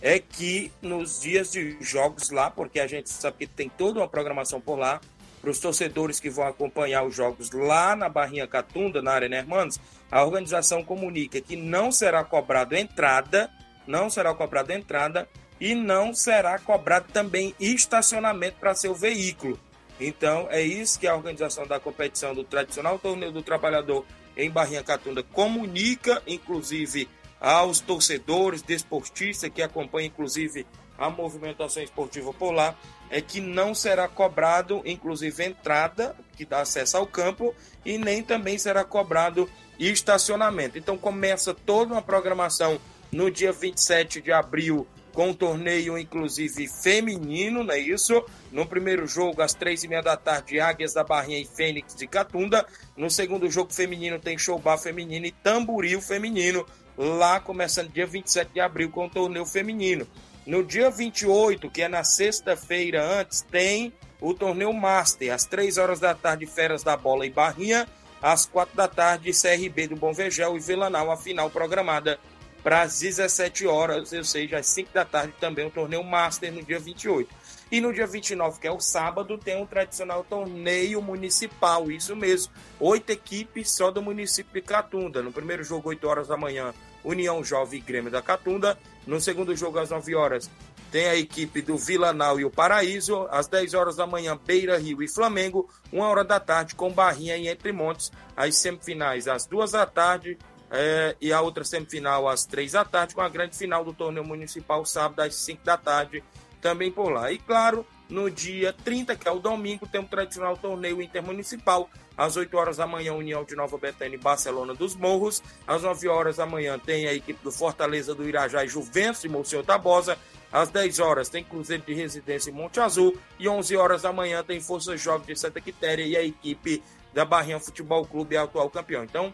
é 0.01 0.19
que 0.19 0.71
nos 0.81 1.21
dias 1.21 1.51
de 1.51 1.77
jogos 1.81 2.29
lá, 2.29 2.49
porque 2.49 2.79
a 2.79 2.87
gente 2.87 3.09
sabe 3.09 3.37
que 3.39 3.47
tem 3.47 3.69
toda 3.69 3.99
uma 3.99 4.07
programação 4.07 4.61
por 4.61 4.77
lá, 4.77 5.01
para 5.41 5.49
os 5.49 5.59
torcedores 5.59 6.19
que 6.19 6.29
vão 6.29 6.45
acompanhar 6.45 7.03
os 7.03 7.15
jogos 7.15 7.51
lá 7.51 7.95
na 7.95 8.09
Barrinha 8.09 8.47
Catunda, 8.47 9.01
na 9.01 9.13
Arena 9.13 9.37
Hermanos, 9.37 9.79
a 10.11 10.23
organização 10.23 10.83
comunica 10.83 11.39
que 11.39 11.55
não 11.55 11.91
será 11.91 12.23
cobrado 12.23 12.75
entrada, 12.75 13.49
não 13.87 14.09
será 14.09 14.33
cobrado 14.33 14.71
entrada 14.71 15.27
e 15.59 15.75
não 15.75 16.13
será 16.13 16.59
cobrado 16.59 17.07
também 17.11 17.55
estacionamento 17.59 18.57
para 18.59 18.75
seu 18.75 18.93
veículo. 18.93 19.59
Então, 19.99 20.47
é 20.49 20.61
isso 20.61 20.99
que 20.99 21.07
a 21.07 21.15
organização 21.15 21.67
da 21.67 21.79
competição 21.79 22.33
do 22.33 22.43
tradicional 22.43 22.97
torneio 22.97 23.31
do 23.31 23.41
trabalhador 23.41 24.05
em 24.35 24.49
Barrinha 24.49 24.83
Catunda 24.83 25.21
comunica, 25.21 26.21
inclusive 26.25 27.09
aos 27.39 27.79
torcedores, 27.79 28.61
desportistas 28.61 29.49
que 29.49 29.61
acompanham 29.61 30.07
inclusive 30.07 30.65
a 30.97 31.09
movimentação 31.09 31.81
esportiva 31.81 32.33
polar, 32.33 32.77
é 33.09 33.21
que 33.21 33.39
não 33.39 33.73
será 33.73 34.07
cobrado, 34.07 34.81
inclusive, 34.85 35.45
entrada, 35.45 36.15
que 36.35 36.45
dá 36.45 36.61
acesso 36.61 36.97
ao 36.97 37.07
campo, 37.07 37.55
e 37.85 37.97
nem 37.97 38.21
também 38.21 38.57
será 38.57 38.83
cobrado 38.83 39.49
estacionamento. 39.79 40.77
Então 40.77 40.97
começa 40.97 41.53
toda 41.53 41.93
uma 41.93 42.01
programação 42.01 42.79
no 43.11 43.31
dia 43.31 43.51
27 43.51 44.21
de 44.21 44.31
abril 44.31 44.85
com 45.13 45.29
um 45.29 45.33
torneio, 45.33 45.97
inclusive, 45.97 46.67
feminino, 46.67 47.63
não 47.63 47.73
é 47.73 47.79
isso? 47.79 48.23
No 48.51 48.65
primeiro 48.65 49.07
jogo, 49.07 49.41
às 49.41 49.53
três 49.53 49.83
e 49.83 49.87
meia 49.87 50.01
da 50.01 50.15
tarde, 50.15 50.59
Águias 50.59 50.93
da 50.93 51.03
Barrinha 51.03 51.39
e 51.39 51.45
Fênix 51.45 51.95
de 51.95 52.07
Catunda. 52.07 52.65
No 52.95 53.09
segundo 53.09 53.49
jogo 53.49 53.73
feminino, 53.73 54.19
tem 54.19 54.37
Showbar 54.37 54.77
feminino 54.77 55.25
e 55.25 55.31
Tamboril 55.31 55.99
feminino 55.99 56.65
lá 56.99 57.39
começando 57.39 57.89
dia 57.89 58.05
27 58.05 58.51
de 58.53 58.59
abril 58.59 58.91
com 58.91 59.05
o 59.05 59.09
torneio 59.09 59.45
feminino. 59.45 60.05
No 60.45 60.65
dia 60.65 60.89
28, 60.89 61.69
que 61.69 61.81
é 61.81 61.87
na 61.87 62.03
sexta-feira 62.03 63.01
antes, 63.01 63.41
tem 63.41 63.93
o 64.19 64.33
torneio 64.33 64.73
Master, 64.73 65.33
às 65.33 65.45
3 65.45 65.77
horas 65.77 66.01
da 66.01 66.13
tarde, 66.13 66.45
Feras 66.45 66.83
da 66.83 66.97
Bola 66.97 67.25
em 67.25 67.31
Barrinha, 67.31 67.87
às 68.21 68.45
4 68.45 68.75
da 68.75 68.87
tarde, 68.87 69.31
CRB 69.31 69.87
do 69.87 69.95
Bom 69.95 70.11
Vegel 70.11 70.57
e 70.57 70.59
Velanal, 70.59 71.09
a 71.09 71.15
final 71.15 71.49
programada 71.49 72.19
para 72.61 72.81
as 72.81 72.99
17 72.99 73.65
horas, 73.65 74.11
ou 74.11 74.23
seja, 74.25 74.57
às 74.57 74.67
5 74.67 74.91
da 74.93 75.05
tarde 75.05 75.33
também 75.39 75.67
o 75.67 75.71
torneio 75.71 76.03
Master 76.03 76.51
no 76.51 76.61
dia 76.61 76.79
28. 76.79 77.33
E 77.71 77.79
no 77.79 77.93
dia 77.93 78.07
29, 78.07 78.59
que 78.59 78.67
é 78.67 78.71
o 78.71 78.79
sábado, 78.79 79.37
tem 79.37 79.61
um 79.61 79.65
tradicional 79.65 80.25
torneio 80.27 81.01
municipal, 81.01 81.89
isso 81.89 82.15
mesmo. 82.15 82.51
Oito 82.79 83.11
equipes 83.11 83.71
só 83.71 83.91
do 83.91 84.01
município 84.01 84.51
de 84.51 84.61
Catunda. 84.61 85.21
No 85.21 85.31
primeiro 85.31 85.63
jogo, 85.63 85.89
8 85.89 86.07
horas 86.07 86.27
da 86.27 86.35
manhã, 86.35 86.73
União 87.03 87.43
Jovem 87.43 87.81
Grêmio 87.81 88.11
da 88.11 88.21
Catunda. 88.21 88.77
No 89.05 89.19
segundo 89.19 89.55
jogo, 89.55 89.79
às 89.79 89.89
9 89.89 90.15
horas, 90.15 90.49
tem 90.91 91.07
a 91.07 91.15
equipe 91.15 91.61
do 91.61 91.77
Vilanal 91.77 92.39
e 92.39 92.45
o 92.45 92.49
Paraíso. 92.49 93.27
Às 93.29 93.47
10 93.47 93.73
horas 93.73 93.95
da 93.95 94.07
manhã, 94.07 94.37
Beira 94.37 94.77
Rio 94.77 95.01
e 95.03 95.07
Flamengo. 95.07 95.69
Uma 95.91 96.07
hora 96.07 96.23
da 96.23 96.39
tarde, 96.39 96.75
com 96.75 96.91
Barrinha 96.91 97.37
e 97.37 97.47
Entre 97.47 97.71
Montes. 97.71 98.11
As 98.35 98.55
semifinais, 98.55 99.27
às 99.27 99.45
2 99.45 99.71
da 99.71 99.85
tarde. 99.85 100.37
É, 100.71 101.15
e 101.19 101.33
a 101.33 101.41
outra 101.41 101.63
semifinal 101.63 102.27
às 102.27 102.45
3 102.45 102.73
da 102.73 102.85
tarde, 102.85 103.15
com 103.15 103.21
a 103.21 103.29
grande 103.29 103.57
final 103.57 103.83
do 103.83 103.91
torneio 103.91 104.25
municipal, 104.25 104.85
sábado 104.85 105.21
às 105.21 105.33
5 105.33 105.63
da 105.63 105.77
tarde, 105.77 106.23
também 106.61 106.91
por 106.91 107.09
lá. 107.09 107.31
E 107.31 107.39
claro, 107.39 107.85
no 108.09 108.29
dia 108.29 108.73
30, 108.73 109.15
que 109.15 109.27
é 109.27 109.31
o 109.31 109.39
domingo, 109.39 109.87
tem 109.87 110.01
um 110.01 110.05
tradicional 110.05 110.57
torneio 110.57 111.01
intermunicipal. 111.01 111.89
Às 112.17 112.35
8 112.35 112.57
horas 112.57 112.77
da 112.77 112.87
manhã, 112.87 113.13
União 113.13 113.45
de 113.45 113.55
Nova 113.55 113.77
Betânia 113.77 114.15
e 114.15 114.19
Barcelona 114.19 114.73
dos 114.73 114.95
Morros. 114.95 115.41
Às 115.65 115.83
9 115.83 116.07
horas 116.09 116.37
da 116.37 116.45
manhã, 116.45 116.77
tem 116.79 117.07
a 117.07 117.13
equipe 117.13 117.41
do 117.43 117.51
Fortaleza 117.51 118.15
do 118.15 118.27
Irajá 118.27 118.65
e 118.65 118.67
Juventus 118.67 119.23
e 119.23 119.29
Monsenhor 119.29 119.63
Tabosa. 119.63 120.17
Às 120.51 120.69
10 120.69 120.99
horas, 120.99 121.29
tem 121.29 121.43
Cruzeiro 121.43 121.83
de 121.85 121.93
Residência 121.93 122.49
em 122.49 122.53
Monte 122.53 122.79
Azul. 122.79 123.15
E 123.37 123.47
11 123.47 123.77
horas 123.77 124.01
da 124.01 124.11
manhã, 124.11 124.43
tem 124.43 124.59
Força 124.59 124.97
Jovem 124.97 125.27
de 125.27 125.39
Santa 125.39 125.61
Quitéria 125.61 126.03
e 126.03 126.17
a 126.17 126.23
equipe 126.23 126.83
da 127.13 127.23
Barrinha 127.23 127.59
Futebol 127.59 128.05
Clube, 128.05 128.35
atual 128.35 128.69
campeão. 128.69 129.03
Então, 129.03 129.33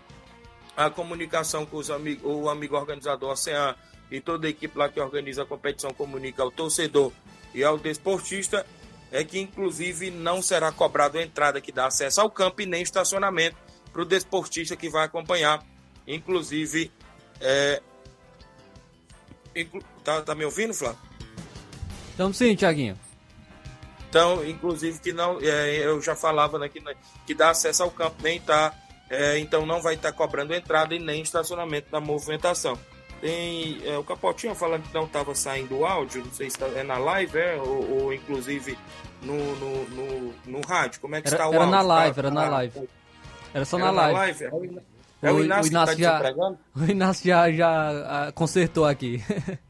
a 0.75 0.89
comunicação 0.89 1.65
com 1.65 1.77
os 1.77 1.89
amigos, 1.89 2.23
o 2.25 2.49
amigo 2.49 2.75
organizador 2.75 3.31
Ocean 3.31 3.75
e 4.11 4.19
toda 4.19 4.47
a 4.47 4.49
equipe 4.49 4.77
lá 4.77 4.89
que 4.89 4.99
organiza 4.99 5.43
a 5.43 5.45
competição 5.45 5.93
comunica 5.93 6.43
ao 6.43 6.51
torcedor 6.51 7.11
e 7.56 7.63
ao 7.63 7.78
desportista 7.78 8.65
é 9.12 9.24
que 9.24 9.39
inclusive 9.39 10.12
não 10.12 10.41
será 10.41 10.72
cobrado 10.72 11.18
a 11.18 11.24
entrada 11.24 11.62
que 11.62 11.72
dá 11.72 11.88
acesso 11.88 12.20
ao 12.20 12.30
campo 12.30 12.62
e 12.62 12.65
nem 12.65 12.84
estacionamento 12.84 13.56
para 13.91 14.02
o 14.02 14.06
desportista 14.06 14.76
que 14.76 14.89
vai 14.89 15.06
acompanhar. 15.06 15.65
Inclusive, 16.06 16.91
é... 17.39 17.82
Inclu... 19.56 19.82
Tá, 20.04 20.22
tá 20.22 20.36
me 20.36 20.44
ouvindo, 20.44 20.74
Flávio? 20.74 21.00
Estamos 22.12 22.38
sim, 22.38 22.56
Tiaguinho. 22.56 23.00
Então, 24.10 24.46
inclusive 24.46 25.00
que 25.00 25.13
não, 25.13 25.39
é, 25.41 25.78
eu 25.78 26.02
já 26.02 26.15
falava 26.15 26.60
né, 26.60 26.70
que, 26.70 26.82
que 27.26 27.34
dá 27.34 27.50
acesso 27.50 27.84
ao 27.84 27.91
campo, 27.91 28.15
nem 28.22 28.39
tá, 28.39 28.74
é, 29.10 29.39
então 29.39 29.65
não 29.65 29.82
vai 29.82 29.96
estar 29.96 30.12
tá 30.12 30.18
cobrando 30.18 30.54
entrada 30.54 30.94
e 30.94 31.00
nem 31.00 31.22
estacionamento 31.22 31.89
da 31.89 32.00
movimentação. 32.00 32.78
Tem 33.21 33.82
é, 33.86 33.97
o 33.97 34.04
Capotinho 34.04 34.54
falando 34.54 34.84
que 34.84 34.93
não 34.93 35.06
estava 35.06 35.34
saindo 35.34 35.78
o 35.78 35.86
áudio, 35.86 36.23
não 36.23 36.32
sei 36.32 36.49
se 36.49 36.58
tá, 36.58 36.67
é 36.67 36.84
na 36.84 36.97
live, 36.97 37.38
é, 37.38 37.56
ou, 37.56 38.04
ou 38.04 38.13
inclusive 38.13 38.78
no, 39.21 39.56
no, 39.56 39.89
no, 39.89 40.34
no, 40.45 40.62
rádio. 40.67 41.01
Como 41.01 41.15
é 41.15 41.21
que 41.21 41.28
era, 41.28 41.38
está 41.38 41.47
o 41.47 41.54
era 41.54 41.63
áudio? 41.63 41.71
Na 41.71 41.82
live, 41.82 42.19
era 42.19 42.32
na 42.32 42.49
live, 42.49 42.89
Era 43.54 43.65
só 43.65 43.78
era 43.78 43.86
na 43.86 43.91
live. 43.91 44.13
Na 44.13 44.19
live? 44.19 44.45
É 45.21 45.32
o, 45.32 45.43
Inácio, 45.43 45.63
o 45.63 45.67
Inácio, 45.67 45.95
tá 45.95 46.01
já, 46.01 46.36
o 46.75 46.91
Inácio 46.91 47.25
já, 47.25 47.51
já 47.51 48.32
consertou 48.34 48.86
aqui. 48.86 49.23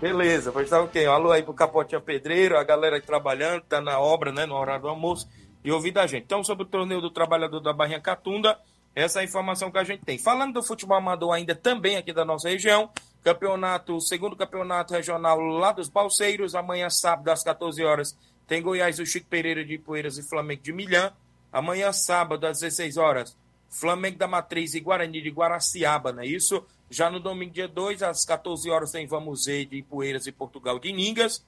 Beleza, 0.00 0.50
pois 0.50 0.70
tá 0.70 0.80
ok. 0.80 1.04
Alô 1.06 1.30
aí 1.30 1.42
pro 1.42 1.52
Capotinho 1.52 2.00
Pedreiro, 2.00 2.56
a 2.56 2.64
galera 2.64 2.96
aí 2.96 3.02
trabalhando, 3.02 3.62
tá 3.62 3.80
na 3.80 4.00
obra, 4.00 4.32
né, 4.32 4.46
no 4.46 4.54
horário 4.56 4.82
do 4.82 4.88
almoço, 4.88 5.28
e 5.62 5.70
ouvir 5.70 5.92
da 5.92 6.06
gente. 6.06 6.24
Então, 6.24 6.42
sobre 6.42 6.64
o 6.64 6.66
torneio 6.66 7.02
do 7.02 7.10
trabalhador 7.10 7.60
da 7.60 7.72
Barrinha 7.72 8.00
Catunda, 8.00 8.58
essa 8.94 9.20
é 9.20 9.22
a 9.22 9.24
informação 9.24 9.70
que 9.70 9.78
a 9.78 9.84
gente 9.84 10.04
tem. 10.04 10.18
Falando 10.18 10.54
do 10.54 10.62
futebol 10.62 10.96
amador 10.96 11.32
ainda 11.34 11.54
também 11.54 11.96
aqui 11.96 12.12
da 12.12 12.24
nossa 12.24 12.48
região, 12.48 12.90
campeonato, 13.22 14.00
segundo 14.00 14.36
campeonato 14.36 14.94
regional 14.94 15.38
lá 15.38 15.72
dos 15.72 15.88
Balseiros, 15.88 16.54
amanhã 16.54 16.90
sábado 16.90 17.28
às 17.28 17.42
14 17.42 17.84
horas 17.84 18.16
tem 18.50 18.60
Goiás, 18.60 18.98
o 18.98 19.06
Chico 19.06 19.28
Pereira 19.28 19.64
de 19.64 19.78
Poeiras 19.78 20.18
e 20.18 20.28
Flamengo 20.28 20.60
de 20.60 20.72
Milhã. 20.72 21.12
Amanhã 21.52 21.92
sábado 21.92 22.44
às 22.48 22.58
16 22.58 22.96
horas, 22.96 23.36
Flamengo 23.68 24.18
da 24.18 24.26
Matriz 24.26 24.74
e 24.74 24.80
Guarani 24.80 25.22
de 25.22 25.30
Guaraciaba, 25.30 26.12
não 26.12 26.24
é 26.24 26.26
isso? 26.26 26.64
Já 26.90 27.08
no 27.08 27.20
domingo 27.20 27.52
dia 27.52 27.68
2, 27.68 28.02
às 28.02 28.24
14 28.24 28.68
horas 28.68 28.90
tem 28.90 29.06
Vamos 29.06 29.44
Ver 29.44 29.66
de 29.66 29.80
Poeiras 29.82 30.26
e 30.26 30.32
Portugal 30.32 30.80
de 30.80 30.92
Ningas. 30.92 31.44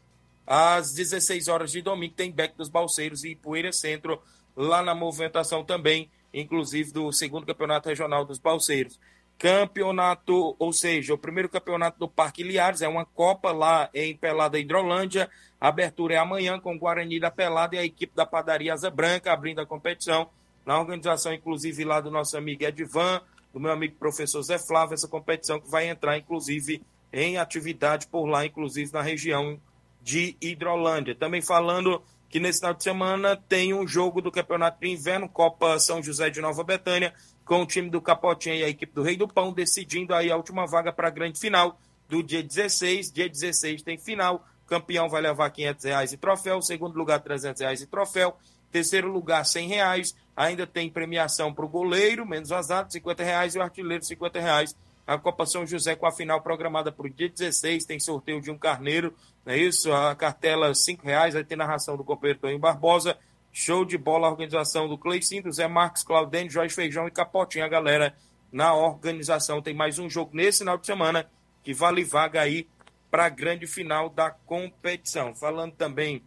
Às 0.46 0.92
16 0.92 1.48
horas 1.48 1.72
de 1.72 1.82
domingo 1.82 2.14
tem 2.14 2.30
Beck 2.30 2.56
dos 2.56 2.68
Balseiros 2.68 3.24
e 3.24 3.34
Poeira 3.34 3.72
Centro 3.72 4.22
lá 4.56 4.80
na 4.80 4.94
movimentação 4.94 5.64
também 5.64 6.08
inclusive 6.32 6.92
do 6.92 7.12
segundo 7.12 7.46
campeonato 7.46 7.88
regional 7.88 8.24
dos 8.24 8.38
Balseiros. 8.38 8.98
Campeonato, 9.38 10.54
ou 10.58 10.72
seja, 10.72 11.14
o 11.14 11.18
primeiro 11.18 11.48
campeonato 11.48 11.98
do 11.98 12.08
Parque 12.08 12.42
Liares, 12.42 12.80
é 12.80 12.88
uma 12.88 13.04
Copa 13.04 13.50
lá 13.50 13.90
em 13.92 14.16
Pelada 14.16 14.58
Hidrolândia. 14.58 15.28
A 15.60 15.68
abertura 15.68 16.14
é 16.14 16.18
amanhã 16.18 16.60
com 16.60 16.74
o 16.74 16.78
Guarani 16.78 17.18
da 17.18 17.30
Pelada 17.30 17.74
e 17.74 17.78
a 17.78 17.84
equipe 17.84 18.14
da 18.14 18.24
Padaria 18.24 18.72
Asa 18.72 18.90
Branca 18.90 19.32
abrindo 19.32 19.60
a 19.60 19.66
competição. 19.66 20.28
Na 20.64 20.78
organização, 20.78 21.32
inclusive, 21.32 21.84
lá 21.84 22.00
do 22.00 22.10
nosso 22.10 22.36
amigo 22.36 22.62
Edvan, 22.62 23.20
do 23.52 23.58
meu 23.58 23.72
amigo 23.72 23.96
professor 23.96 24.42
Zé 24.42 24.58
Flávio, 24.58 24.94
essa 24.94 25.08
competição 25.08 25.60
que 25.60 25.68
vai 25.68 25.88
entrar, 25.88 26.16
inclusive, 26.16 26.80
em 27.12 27.36
atividade 27.36 28.06
por 28.06 28.26
lá, 28.26 28.46
inclusive 28.46 28.92
na 28.92 29.02
região 29.02 29.60
de 30.00 30.36
Hidrolândia. 30.40 31.14
Também 31.14 31.42
falando 31.42 32.02
que 32.32 32.40
nesse 32.40 32.60
final 32.60 32.72
de 32.72 32.82
semana 32.82 33.36
tem 33.36 33.74
um 33.74 33.86
jogo 33.86 34.22
do 34.22 34.32
Campeonato 34.32 34.80
de 34.80 34.88
Inverno, 34.88 35.28
Copa 35.28 35.78
São 35.78 36.02
José 36.02 36.30
de 36.30 36.40
Nova 36.40 36.64
Betânia, 36.64 37.12
com 37.44 37.60
o 37.60 37.66
time 37.66 37.90
do 37.90 38.00
Capotinha 38.00 38.54
e 38.54 38.64
a 38.64 38.70
equipe 38.70 38.90
do 38.94 39.02
Rei 39.02 39.18
do 39.18 39.28
Pão, 39.28 39.52
decidindo 39.52 40.14
aí 40.14 40.32
a 40.32 40.36
última 40.36 40.66
vaga 40.66 40.90
para 40.90 41.08
a 41.08 41.10
grande 41.10 41.38
final 41.38 41.78
do 42.08 42.22
dia 42.22 42.42
16. 42.42 43.12
Dia 43.12 43.28
16 43.28 43.82
tem 43.82 43.98
final, 43.98 44.46
campeão 44.66 45.10
vai 45.10 45.20
levar 45.20 45.50
500 45.50 45.84
reais 45.84 46.12
e 46.14 46.16
troféu, 46.16 46.62
segundo 46.62 46.96
lugar 46.96 47.20
300 47.20 47.60
reais 47.60 47.82
e 47.82 47.86
troféu, 47.86 48.34
terceiro 48.70 49.12
lugar 49.12 49.44
100 49.44 49.68
reais, 49.68 50.16
ainda 50.34 50.66
tem 50.66 50.88
premiação 50.88 51.52
para 51.52 51.66
o 51.66 51.68
goleiro, 51.68 52.24
menos 52.24 52.48
vazado, 52.48 52.90
50 52.90 53.22
reais, 53.22 53.54
e 53.54 53.58
o 53.58 53.62
artilheiro 53.62 54.02
50 54.02 54.40
reais 54.40 54.74
a 55.06 55.18
Copa 55.18 55.44
São 55.46 55.66
José 55.66 55.96
com 55.96 56.06
a 56.06 56.12
final 56.12 56.40
programada 56.40 56.92
para 56.92 57.06
o 57.06 57.10
dia 57.10 57.28
16, 57.28 57.84
tem 57.84 57.98
sorteio 57.98 58.40
de 58.40 58.50
um 58.50 58.58
carneiro, 58.58 59.14
é 59.44 59.56
isso? 59.56 59.92
A 59.92 60.14
cartela 60.14 60.68
R$ 60.68 60.98
reais, 61.02 61.34
vai 61.34 61.44
ter 61.44 61.56
narração 61.56 61.96
do 61.96 62.04
companheiro 62.04 62.38
Toninho 62.38 62.58
Barbosa, 62.58 63.18
show 63.52 63.84
de 63.84 63.98
bola, 63.98 64.28
a 64.28 64.30
organização 64.30 64.88
do 64.88 64.96
Cleicinho, 64.96 65.42
do 65.42 65.52
Zé 65.52 65.66
Marques, 65.66 66.02
Claudênio, 66.02 66.50
Jorge 66.50 66.74
Feijão 66.74 67.06
e 67.06 67.10
Capotinha, 67.10 67.68
galera, 67.68 68.14
na 68.50 68.74
organização. 68.74 69.60
Tem 69.60 69.74
mais 69.74 69.98
um 69.98 70.08
jogo 70.08 70.30
nesse 70.34 70.60
final 70.60 70.78
de 70.78 70.86
semana 70.86 71.28
que 71.62 71.74
vale 71.74 72.04
vaga 72.04 72.40
aí 72.40 72.68
para 73.10 73.26
a 73.26 73.28
grande 73.28 73.66
final 73.66 74.08
da 74.08 74.30
competição. 74.30 75.34
Falando 75.34 75.74
também 75.74 76.22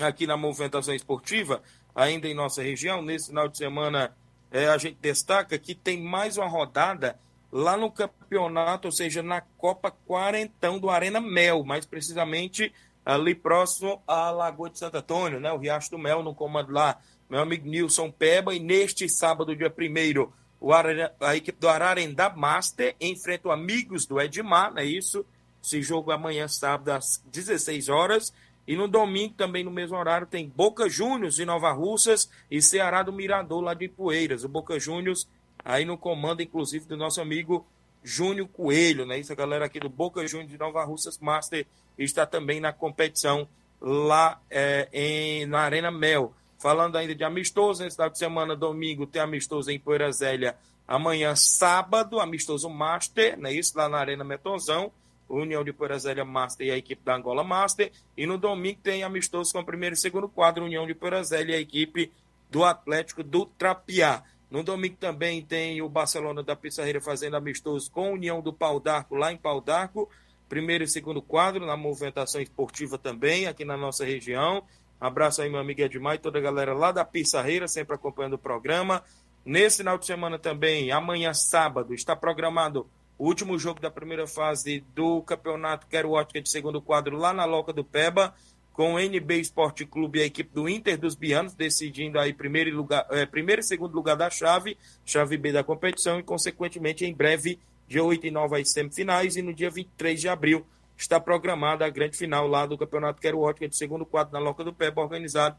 aqui 0.00 0.26
na 0.26 0.36
movimentação 0.36 0.94
esportiva, 0.94 1.62
ainda 1.94 2.28
em 2.28 2.34
nossa 2.34 2.62
região, 2.62 3.02
nesse 3.02 3.28
final 3.28 3.48
de 3.48 3.56
semana 3.56 4.14
é, 4.50 4.68
a 4.68 4.78
gente 4.78 4.98
destaca 5.00 5.58
que 5.58 5.74
tem 5.74 6.00
mais 6.00 6.36
uma 6.36 6.46
rodada 6.46 7.18
lá 7.56 7.74
no 7.74 7.90
campeonato, 7.90 8.88
ou 8.88 8.92
seja, 8.92 9.22
na 9.22 9.40
Copa 9.40 9.90
Quarentão 9.90 10.78
do 10.78 10.90
Arena 10.90 11.22
Mel, 11.22 11.64
mais 11.64 11.86
precisamente 11.86 12.70
ali 13.02 13.34
próximo 13.34 14.02
à 14.06 14.30
Lagoa 14.30 14.68
de 14.68 14.78
Santo 14.78 14.98
Antônio, 14.98 15.40
né? 15.40 15.50
O 15.52 15.56
Riacho 15.56 15.90
do 15.90 15.98
Mel 15.98 16.22
no 16.22 16.34
comando 16.34 16.70
lá, 16.70 16.98
meu 17.30 17.40
amigo 17.40 17.66
Nilson 17.66 18.10
Peba, 18.10 18.54
e 18.54 18.60
neste 18.60 19.08
sábado, 19.08 19.56
dia 19.56 19.72
1 19.74 20.30
o 20.60 20.70
a 20.72 21.36
equipe 21.36 21.58
do 21.58 21.68
Ararendá 21.68 22.28
Master 22.28 22.94
enfrenta 23.00 23.48
o 23.48 23.52
Amigos 23.52 24.04
do 24.04 24.20
Edmar, 24.20 24.72
não 24.72 24.80
é 24.80 24.84
isso? 24.84 25.24
Esse 25.62 25.80
jogo 25.80 26.10
amanhã, 26.10 26.48
sábado, 26.48 26.90
às 26.90 27.22
16 27.26 27.88
horas. 27.88 28.34
E 28.66 28.76
no 28.76 28.88
domingo, 28.88 29.34
também 29.34 29.62
no 29.62 29.70
mesmo 29.70 29.96
horário, 29.96 30.26
tem 30.26 30.48
Boca 30.48 30.88
Juniors 30.88 31.36
de 31.36 31.44
Nova 31.44 31.72
Russas 31.72 32.28
e 32.50 32.60
Ceará 32.60 33.02
do 33.02 33.12
Mirador, 33.12 33.62
lá 33.62 33.74
de 33.74 33.88
Poeiras. 33.88 34.44
O 34.44 34.48
Boca 34.48 34.78
Juniors 34.78 35.28
aí 35.66 35.84
no 35.84 35.98
comando, 35.98 36.40
inclusive, 36.40 36.86
do 36.86 36.96
nosso 36.96 37.20
amigo 37.20 37.66
Júnior 38.02 38.46
Coelho, 38.46 39.04
né? 39.04 39.18
Isso, 39.18 39.32
a 39.32 39.36
galera 39.36 39.66
aqui 39.66 39.80
do 39.80 39.88
Boca 39.88 40.24
Júnior 40.28 40.48
de 40.48 40.56
Nova 40.56 40.84
Russas 40.84 41.18
Master 41.18 41.66
está 41.98 42.24
também 42.24 42.60
na 42.60 42.72
competição 42.72 43.48
lá 43.80 44.40
é, 44.48 44.88
em, 44.92 45.44
na 45.46 45.62
Arena 45.62 45.90
Mel. 45.90 46.32
Falando 46.56 46.96
ainda 46.96 47.16
de 47.16 47.24
amistoso, 47.24 47.82
nesse 47.82 47.96
final 47.96 48.08
de 48.08 48.16
semana, 48.16 48.54
domingo, 48.54 49.06
tem 49.06 49.20
amistoso 49.20 49.68
em 49.68 49.78
Poeira 49.78 50.10
Zélia. 50.12 50.56
Amanhã, 50.86 51.34
sábado, 51.34 52.20
amistoso 52.20 52.70
Master, 52.70 53.36
né? 53.36 53.52
Isso, 53.52 53.76
lá 53.76 53.88
na 53.88 53.98
Arena 53.98 54.22
Metonzão. 54.22 54.92
União 55.28 55.64
de 55.64 55.72
Poeira 55.72 55.98
Zélia 55.98 56.24
Master 56.24 56.68
e 56.68 56.70
a 56.70 56.76
equipe 56.76 57.02
da 57.04 57.16
Angola 57.16 57.42
Master. 57.42 57.90
E 58.16 58.24
no 58.24 58.38
domingo 58.38 58.78
tem 58.80 59.02
amistoso 59.02 59.52
com 59.52 59.58
o 59.58 59.64
primeiro 59.64 59.94
e 59.94 59.98
segundo 59.98 60.28
quadro, 60.28 60.64
União 60.64 60.86
de 60.86 60.94
Poeira 60.94 61.24
Zélia 61.24 61.54
e 61.54 61.58
a 61.58 61.60
equipe 61.60 62.12
do 62.48 62.64
Atlético 62.64 63.24
do 63.24 63.46
Trapiá. 63.46 64.22
No 64.50 64.62
domingo 64.62 64.96
também 64.96 65.42
tem 65.42 65.82
o 65.82 65.88
Barcelona 65.88 66.42
da 66.42 66.54
Pissarreira 66.54 67.00
fazendo 67.00 67.36
amistoso 67.36 67.90
com 67.90 68.06
a 68.06 68.10
União 68.10 68.40
do 68.40 68.52
Pau 68.52 68.78
d'Arco, 68.78 69.16
lá 69.16 69.32
em 69.32 69.36
Pau 69.36 69.60
d'Arco. 69.60 70.08
Primeiro 70.48 70.84
e 70.84 70.88
segundo 70.88 71.20
quadro, 71.20 71.66
na 71.66 71.76
movimentação 71.76 72.40
esportiva 72.40 72.96
também, 72.96 73.46
aqui 73.46 73.64
na 73.64 73.76
nossa 73.76 74.04
região. 74.04 74.62
Abraço 75.00 75.42
aí, 75.42 75.50
meu 75.50 75.60
amigo 75.60 75.80
Edmar 75.80 76.14
e 76.14 76.18
toda 76.18 76.38
a 76.38 76.42
galera 76.42 76.72
lá 76.72 76.92
da 76.92 77.04
Pissarreira, 77.04 77.66
sempre 77.66 77.96
acompanhando 77.96 78.34
o 78.34 78.38
programa. 78.38 79.02
Nesse 79.44 79.78
final 79.78 79.98
de 79.98 80.06
semana 80.06 80.38
também, 80.38 80.90
amanhã 80.90 81.34
sábado, 81.34 81.92
está 81.92 82.14
programado 82.14 82.88
o 83.18 83.26
último 83.26 83.58
jogo 83.58 83.80
da 83.80 83.90
primeira 83.90 84.26
fase 84.26 84.84
do 84.94 85.22
campeonato 85.22 85.86
Quero 85.86 86.12
Ótica 86.12 86.40
de 86.40 86.50
segundo 86.50 86.80
quadro 86.80 87.16
lá 87.16 87.32
na 87.32 87.44
Loca 87.44 87.72
do 87.72 87.84
Peba, 87.84 88.34
com 88.76 88.92
o 88.92 89.00
NB 89.00 89.40
Esporte 89.40 89.86
Clube 89.86 90.18
e 90.18 90.22
a 90.22 90.26
equipe 90.26 90.52
do 90.52 90.68
Inter 90.68 90.98
dos 90.98 91.14
Bianos, 91.14 91.54
decidindo 91.54 92.20
aí 92.20 92.34
primeiro, 92.34 92.76
lugar, 92.76 93.06
é, 93.10 93.24
primeiro 93.24 93.62
e 93.62 93.64
segundo 93.64 93.94
lugar 93.94 94.16
da 94.16 94.28
chave, 94.28 94.76
chave 95.02 95.38
B 95.38 95.50
da 95.50 95.64
competição, 95.64 96.18
e 96.18 96.22
consequentemente 96.22 97.02
em 97.02 97.14
breve, 97.14 97.58
dia 97.88 98.04
8 98.04 98.26
e 98.26 98.30
9 98.30 98.60
as 98.60 98.70
semifinais, 98.70 99.34
e 99.34 99.40
no 99.40 99.54
dia 99.54 99.70
23 99.70 100.20
de 100.20 100.28
abril 100.28 100.66
está 100.94 101.18
programada 101.18 101.86
a 101.86 101.88
grande 101.88 102.18
final 102.18 102.46
lá 102.46 102.66
do 102.66 102.76
Campeonato 102.76 103.18
Quero 103.18 103.40
Ótica 103.40 103.66
de 103.66 103.74
segundo 103.74 104.04
quadro 104.04 104.34
na 104.34 104.40
Loca 104.40 104.62
do 104.62 104.74
Peba, 104.74 105.00
organizado 105.00 105.56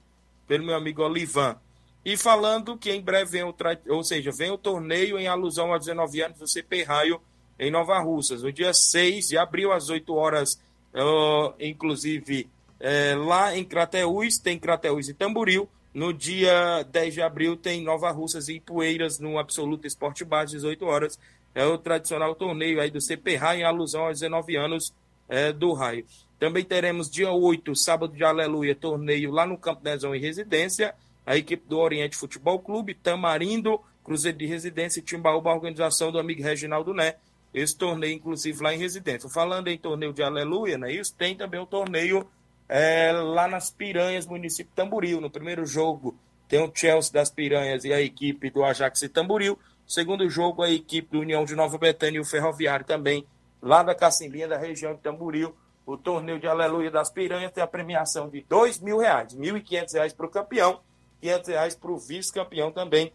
pelo 0.47 0.63
meu 0.63 0.75
amigo 0.75 1.01
Olivan. 1.01 1.57
E 2.05 2.15
falando 2.15 2.77
que 2.77 2.91
em 2.91 3.01
breve 3.01 3.31
vem 3.31 3.43
o, 3.43 3.55
ou 3.89 4.03
seja, 4.03 4.31
vem 4.31 4.51
o 4.51 4.59
torneio 4.59 5.17
em 5.17 5.27
alusão 5.27 5.73
a 5.73 5.79
19 5.79 6.21
anos 6.21 6.37
do 6.37 6.47
CP 6.47 6.83
Raio 6.83 7.19
em 7.57 7.71
Nova 7.71 7.97
Russas, 7.97 8.43
no 8.43 8.51
dia 8.51 8.71
6 8.73 9.29
de 9.29 9.39
abril, 9.39 9.71
às 9.71 9.89
8 9.89 10.13
horas, 10.13 10.61
uh, 10.93 11.51
inclusive 11.59 12.47
é, 12.79 13.15
lá 13.15 13.55
em 13.57 13.63
Crateús, 13.63 14.37
tem 14.37 14.59
Crateús 14.59 15.09
e 15.09 15.13
Tamboril. 15.13 15.69
No 15.93 16.13
dia 16.13 16.83
10 16.83 17.13
de 17.13 17.21
abril 17.21 17.57
tem 17.57 17.81
Nova 17.81 18.11
Russas 18.11 18.49
e 18.49 18.59
Poeiras 18.59 19.19
no 19.19 19.39
Absoluto 19.39 19.87
Esporte 19.87 20.23
Bar, 20.23 20.45
18 20.45 20.85
horas. 20.85 21.19
É 21.55 21.65
o 21.65 21.77
tradicional 21.77 22.35
torneio 22.35 22.79
aí 22.79 22.91
do 22.91 23.01
CP 23.01 23.39
em 23.55 23.63
alusão 23.63 24.05
aos 24.05 24.19
19 24.19 24.55
anos 24.55 24.93
é, 25.27 25.51
do 25.51 25.73
Raio. 25.73 26.05
Também 26.39 26.63
teremos 26.63 27.09
dia 27.09 27.31
8, 27.31 27.75
sábado 27.75 28.13
de 28.13 28.23
Aleluia, 28.23 28.75
torneio 28.75 29.31
lá 29.31 29.45
no 29.45 29.57
Campo 29.57 29.83
Nezão 29.83 30.13
em 30.13 30.19
Residência 30.19 30.93
a 31.27 31.35
equipe 31.35 31.67
do 31.67 31.77
Oriente 31.77 32.15
Futebol 32.15 32.57
Clube, 32.57 32.93
Tamarindo, 32.93 33.81
Cruzeiro 34.01 34.37
de 34.37 34.45
Residência 34.45 35.01
e 35.01 35.03
Timbaúba, 35.03 35.53
organização 35.53 36.09
do 36.09 36.17
amigo 36.17 36.41
Reginaldo 36.41 36.93
Né. 36.93 37.15
Esse 37.53 37.75
torneio, 37.75 38.13
inclusive, 38.13 38.63
lá 38.63 38.73
em 38.73 38.77
Residência. 38.77 39.29
Falando 39.29 39.67
em 39.67 39.77
torneio 39.77 40.13
de 40.13 40.23
Aleluia, 40.23 40.77
né, 40.77 40.93
isso 40.93 41.13
tem 41.13 41.35
também 41.35 41.59
o 41.59 41.65
torneio 41.65 42.25
é, 42.67 43.11
lá 43.11 43.47
nas 43.47 43.69
Piranhas, 43.69 44.25
município 44.25 44.71
Tamboril. 44.75 45.21
No 45.21 45.29
primeiro 45.29 45.65
jogo 45.65 46.17
tem 46.47 46.61
o 46.61 46.71
Chelsea 46.73 47.11
das 47.11 47.29
Piranhas 47.29 47.83
e 47.83 47.93
a 47.93 48.01
equipe 48.01 48.49
do 48.49 48.63
Ajax 48.63 49.01
e 49.01 49.09
Tamboril. 49.09 49.57
Segundo 49.85 50.29
jogo, 50.29 50.63
a 50.63 50.69
equipe 50.69 51.11
do 51.11 51.19
União 51.19 51.45
de 51.45 51.55
Nova 51.55 51.77
Betânia 51.77 52.17
e 52.17 52.21
o 52.21 52.25
Ferroviário 52.25 52.85
também, 52.85 53.25
lá 53.61 53.83
da 53.83 53.95
Cacimbinha, 53.95 54.47
da 54.47 54.57
região 54.57 54.93
de 54.93 55.01
Tamboril. 55.01 55.55
O 55.85 55.97
torneio 55.97 56.39
de 56.39 56.47
Aleluia 56.47 56.91
das 56.91 57.09
Piranhas 57.09 57.51
tem 57.51 57.63
a 57.63 57.67
premiação 57.67 58.29
de 58.29 58.45
dois 58.47 58.79
mil 58.79 58.97
reais, 58.97 59.33
R$ 59.33 59.39
1.500 59.39 60.15
para 60.15 60.25
o 60.25 60.29
campeão 60.29 60.81
500 61.21 61.47
reais 61.47 61.75
para 61.75 61.91
o 61.91 61.97
vice-campeão 61.97 62.71
também 62.71 63.11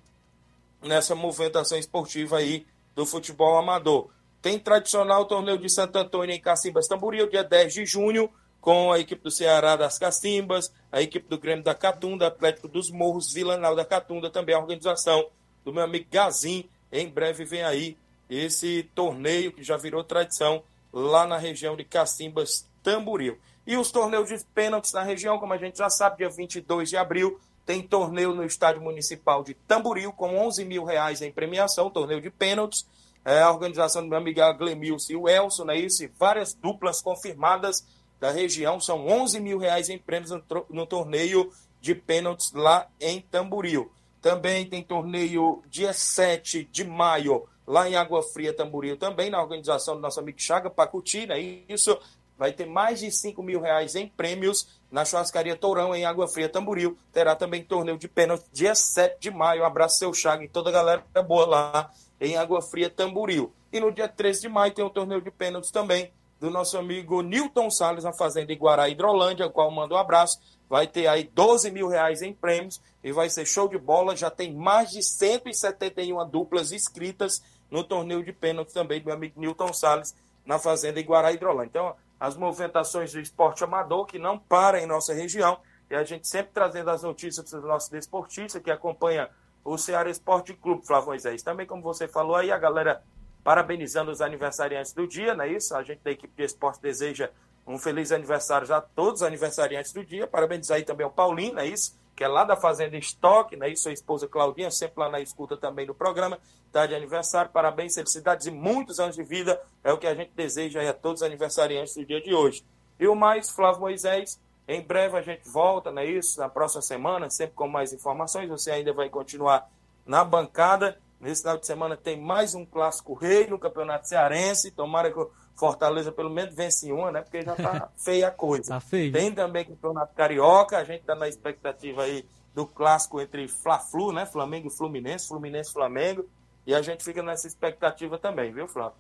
nessa 0.83 1.15
movimentação 1.15 1.79
esportiva 1.79 2.39
aí 2.39 2.67
do 2.95 3.07
futebol 3.07 3.57
amador. 3.59 4.11
Tem 4.41 4.59
tradicional 4.59 5.25
torneio 5.25 5.59
de 5.59 5.71
Santo 5.71 5.97
Antônio 5.97 6.35
em 6.35 6.41
Cacimbas 6.41 6.89
Tamboril, 6.89 7.31
dia 7.31 7.45
10 7.45 7.75
de 7.75 7.87
junho, 7.87 8.29
com 8.63 8.93
a 8.93 9.01
equipe 9.01 9.21
do 9.21 9.31
Ceará 9.31 9.75
das 9.75 9.99
Cacimbas, 9.99 10.73
a 10.91 11.03
equipe 11.03 11.29
do 11.29 11.37
Grêmio 11.37 11.65
da 11.65 11.75
Catunda, 11.75 12.29
Atlético 12.29 12.69
dos 12.69 12.93
Morros, 12.93 13.33
Vilanal 13.33 13.75
da 13.75 13.85
Catunda, 13.85 14.31
também 14.31 14.55
a 14.55 14.61
organização 14.61 15.27
do 15.65 15.73
meu 15.73 15.83
amigo 15.83 16.07
Gazin. 16.09 16.71
Em 16.93 17.09
breve 17.09 17.45
vem 17.45 17.65
aí 17.65 17.99
esse 18.31 18.89
torneio 18.95 19.53
que 19.53 19.65
já 19.65 19.77
virou 19.77 20.05
tradição 20.05 20.63
lá 20.93 21.27
na 21.27 21.39
região 21.39 21.77
de 21.77 21.83
Cacimbas 21.83 22.65
Tamboril. 22.85 23.37
E 23.67 23.77
os 23.77 23.91
torneios 23.91 24.29
de 24.29 24.39
pênaltis 24.55 24.93
na 24.93 25.03
região, 25.03 25.41
como 25.41 25.53
a 25.53 25.59
gente 25.59 25.79
já 25.79 25.91
sabe, 25.91 26.19
dia 26.19 26.31
22 26.31 26.89
de 26.89 26.97
abril, 26.97 27.41
tem 27.67 27.83
torneio 27.83 28.33
no 28.33 28.45
Estádio 28.45 28.81
Municipal 28.81 29.43
de 29.43 29.55
Tamboril 29.55 30.13
com 30.13 30.39
11 30.39 30.65
mil 30.65 30.85
reais 30.85 31.21
em 31.21 31.33
premiação, 31.33 31.91
torneio 31.91 32.21
de 32.21 32.31
pênaltis. 32.31 32.87
É, 33.25 33.43
a 33.43 33.51
organização 33.51 34.03
do 34.03 34.09
meu 34.09 34.19
amigo 34.19 34.41
Glemilson 34.57 35.13
e 35.13 35.17
o 35.17 35.29
Elson, 35.29 35.65
né, 35.65 35.77
isso, 35.77 36.09
várias 36.17 36.55
duplas 36.55 37.01
confirmadas 37.01 37.85
da 38.23 38.31
região. 38.31 38.79
São 38.79 39.05
11 39.09 39.41
mil 39.41 39.59
reais 39.59 39.89
em 39.89 39.99
prêmios 39.99 40.31
no, 40.71 40.87
torneio 40.87 41.51
de 41.81 41.93
pênaltis 41.93 42.53
lá 42.53 42.87
em 43.01 43.21
Tamboril. 43.21 43.91
Também 44.21 44.65
tem 44.65 44.81
torneio 44.81 45.61
dia 45.69 45.93
7 45.93 46.69
de 46.71 46.85
maio 46.85 47.49
lá 47.67 47.91
em 47.91 47.97
Água 47.97 48.23
Fria, 48.23 48.53
Tamboril, 48.53 48.97
também 48.97 49.29
na 49.29 49.43
organização 49.43 49.97
do 49.97 50.01
nosso 50.01 50.21
amigo 50.21 50.41
Chaga 50.41 50.71
Pacuti, 50.71 51.27
né? 51.27 51.41
Isso 51.69 51.99
vai 52.39 52.53
ter 52.53 52.65
mais 52.65 53.01
de 53.01 53.11
5 53.11 53.43
mil 53.43 53.61
reais 53.61 53.97
em 53.97 54.07
prêmios 54.07 54.69
na 54.89 55.05
churrascaria 55.05 55.57
Tourão, 55.57 55.93
em 55.93 56.05
Água 56.05 56.29
Fria, 56.29 56.49
Tamboril. 56.49 56.97
Terá 57.13 57.35
também 57.35 57.65
torneio 57.65 57.99
de 57.99 58.07
pênalti 58.07 58.45
dia 58.53 58.77
7 58.77 59.17
de 59.19 59.33
maio. 59.33 59.65
Abraço, 59.65 59.99
seu 59.99 60.15
Chaga 60.15 60.45
e 60.45 60.49
toda 60.49 60.71
a 60.71 60.73
galera 60.73 61.05
boa 61.27 61.45
lá 61.45 61.91
em 62.21 62.37
Água 62.37 62.63
Fria, 62.63 62.89
Tamboril. 62.89 63.53
E 63.73 63.81
no 63.81 63.91
dia 63.91 64.07
13 64.07 64.43
de 64.43 64.49
maio 64.49 64.73
tem 64.73 64.85
o 64.85 64.89
um 64.89 64.93
torneio 64.93 65.21
de 65.21 65.31
pênaltis 65.33 65.73
também 65.73 66.13
do 66.43 66.51
nosso 66.51 66.77
amigo 66.77 67.23
Newton 67.23 67.71
Salles, 67.71 68.03
na 68.03 68.13
Fazenda 68.13 68.53
Iguará, 68.53 68.89
Hidrolândia, 68.89 69.45
ao 69.45 69.53
qual 69.53 69.71
mando 69.71 69.95
um 69.95 69.97
abraço. 69.97 70.41
Vai 70.69 70.89
ter 70.89 71.07
aí 71.07 71.23
12 71.33 71.71
mil 71.71 71.87
reais 71.87 72.21
em 72.21 72.35
prêmios 72.35 72.83
e 73.05 73.13
vai 73.13 73.31
ser 73.31 73.47
show 73.47 73.69
de 73.69 73.79
bola. 73.79 74.17
Já 74.17 74.29
tem 74.29 74.53
mais 74.53 74.91
de 74.91 75.05
171 75.05 76.29
duplas 76.29 76.73
inscritas 76.73 77.41
no 77.71 77.85
torneio 77.85 78.25
de 78.25 78.33
pênaltis 78.33 78.75
também 78.75 78.99
do 78.99 79.07
meu 79.07 79.15
amigo 79.15 79.41
Newton 79.41 79.73
Salles, 79.73 80.17
na 80.45 80.59
Fazenda 80.59 80.99
Iguará, 80.99 81.31
Hidrolândia. 81.31 81.69
Então, 81.71 81.95
as 82.19 82.37
movimentações 82.37 83.13
do 83.13 83.21
esporte 83.21 83.63
amador 83.63 84.05
que 84.05 84.19
não 84.19 84.37
para 84.37 84.83
em 84.83 84.87
nossa 84.87 85.15
região. 85.15 85.61
E 85.89 85.95
a 85.95 86.03
gente 86.03 86.27
sempre 86.27 86.51
trazendo 86.53 86.91
as 86.91 87.05
notícias 87.05 87.49
dos 87.49 87.63
nossos 87.63 87.89
desportistas 87.89 88.61
que 88.61 88.71
acompanha 88.73 89.31
o 89.65 89.79
Ceará 89.79 90.11
Esporte 90.11 90.55
Clube, 90.55 90.85
Flávio 90.85 91.11
Moisés. 91.11 91.41
Também, 91.41 91.69
como 91.69 91.83
você 91.83 92.09
falou 92.09 92.35
aí, 92.35 92.51
a 92.51 92.59
galera 92.59 93.01
parabenizando 93.43 94.11
os 94.11 94.21
aniversariantes 94.21 94.93
do 94.93 95.07
dia, 95.07 95.35
não 95.35 95.45
é 95.45 95.53
isso? 95.53 95.75
A 95.75 95.83
gente 95.83 96.01
da 96.03 96.11
equipe 96.11 96.33
de 96.37 96.45
esporte 96.45 96.81
deseja 96.81 97.31
um 97.67 97.79
feliz 97.79 98.13
aniversário 98.13 98.73
a 98.75 98.81
todos 98.81 99.21
os 99.21 99.27
aniversariantes 99.27 99.93
do 99.93 100.05
dia. 100.05 100.27
Parabenizar 100.27 100.77
aí 100.77 100.85
também 100.85 101.07
o 101.07 101.11
Paulinho, 101.11 101.55
não 101.55 101.63
é 101.63 101.67
isso? 101.67 101.97
Que 102.15 102.25
é 102.25 102.29
lá 102.29 102.45
da 102.45 102.57
Fazenda 102.57 102.97
Estoque, 102.97 103.57
não 103.57 103.67
é 103.67 103.71
isso? 103.71 103.85
Sua 103.85 103.93
esposa 103.93 104.29
Claudinha, 104.29 104.71
sempre 104.71 105.01
lá 105.01 105.09
na 105.09 105.21
escuta 105.21 105.57
também 105.57 105.87
do 105.87 105.95
programa 105.95 106.39
está 106.73 106.87
de 106.87 106.95
aniversário. 106.95 107.51
Parabéns, 107.51 107.95
felicidades 107.95 108.47
e 108.47 108.51
muitos 108.51 108.99
anos 108.99 109.15
de 109.15 109.23
vida. 109.23 109.61
É 109.85 109.93
o 109.93 109.99
que 109.99 110.07
a 110.07 110.15
gente 110.15 110.33
deseja 110.35 110.89
a 110.89 110.95
todos 110.95 111.21
os 111.21 111.27
aniversariantes 111.27 111.95
do 111.95 112.05
dia 112.05 112.21
de 112.21 112.35
hoje. 112.35 112.65
E 112.99 113.07
o 113.07 113.15
mais, 113.15 113.51
Flávio 113.51 113.83
Moisés, 113.83 114.41
em 114.67 114.81
breve 114.81 115.19
a 115.19 115.23
gente 115.23 115.49
volta, 115.49 115.91
não 115.91 116.01
é 116.01 116.07
isso? 116.07 116.41
Na 116.41 116.49
próxima 116.49 116.81
semana, 116.81 117.29
sempre 117.29 117.55
com 117.55 117.69
mais 117.69 117.93
informações. 117.93 118.49
Você 118.49 118.71
ainda 118.71 118.93
vai 118.93 119.11
continuar 119.11 119.71
na 120.07 120.25
bancada. 120.25 120.99
Nesse 121.23 121.43
final 121.43 121.57
de 121.57 121.65
semana 121.65 121.97
tem 121.97 122.21
mais 122.21 122.53
um 122.53 122.67
clássico 122.67 123.15
rei 123.15 123.47
no 123.47 123.57
Campeonato 123.57 124.09
Cearense. 124.09 124.73
Tomara 124.73 125.09
que 125.09 125.21
o 125.21 125.31
Fortaleza 125.55 126.11
pelo 126.11 126.29
menos 126.29 126.53
vence 126.53 126.91
uma, 126.91 127.13
né? 127.13 127.23
Porque 127.23 127.43
já 127.43 127.55
tá 127.55 127.89
feia 127.97 128.27
a 128.27 128.31
coisa. 128.33 128.71
Tá 128.71 128.81
feio. 128.81 129.13
Tem 129.13 129.33
também 129.33 129.65
Campeonato 129.65 130.13
Carioca. 130.17 130.79
A 130.79 130.85
gente 130.85 131.05
tá 131.05 131.15
na 131.15 131.29
expectativa 131.29 132.03
aí 132.03 132.27
do 132.53 132.67
clássico 132.67 133.21
entre 133.21 133.47
Fla-Flu, 133.47 134.11
né? 134.13 134.27
Flamengo 134.27 134.67
e 134.67 134.77
Fluminense, 134.77 135.29
Fluminense 135.29 135.71
e 135.71 135.73
Flamengo. 135.73 136.29
E 136.67 136.75
a 136.75 136.83
gente 136.83 137.05
fica 137.05 137.23
nessa 137.23 137.47
expectativa 137.47 138.19
também, 138.19 138.53
viu, 138.53 138.67
Flávio? 138.67 138.97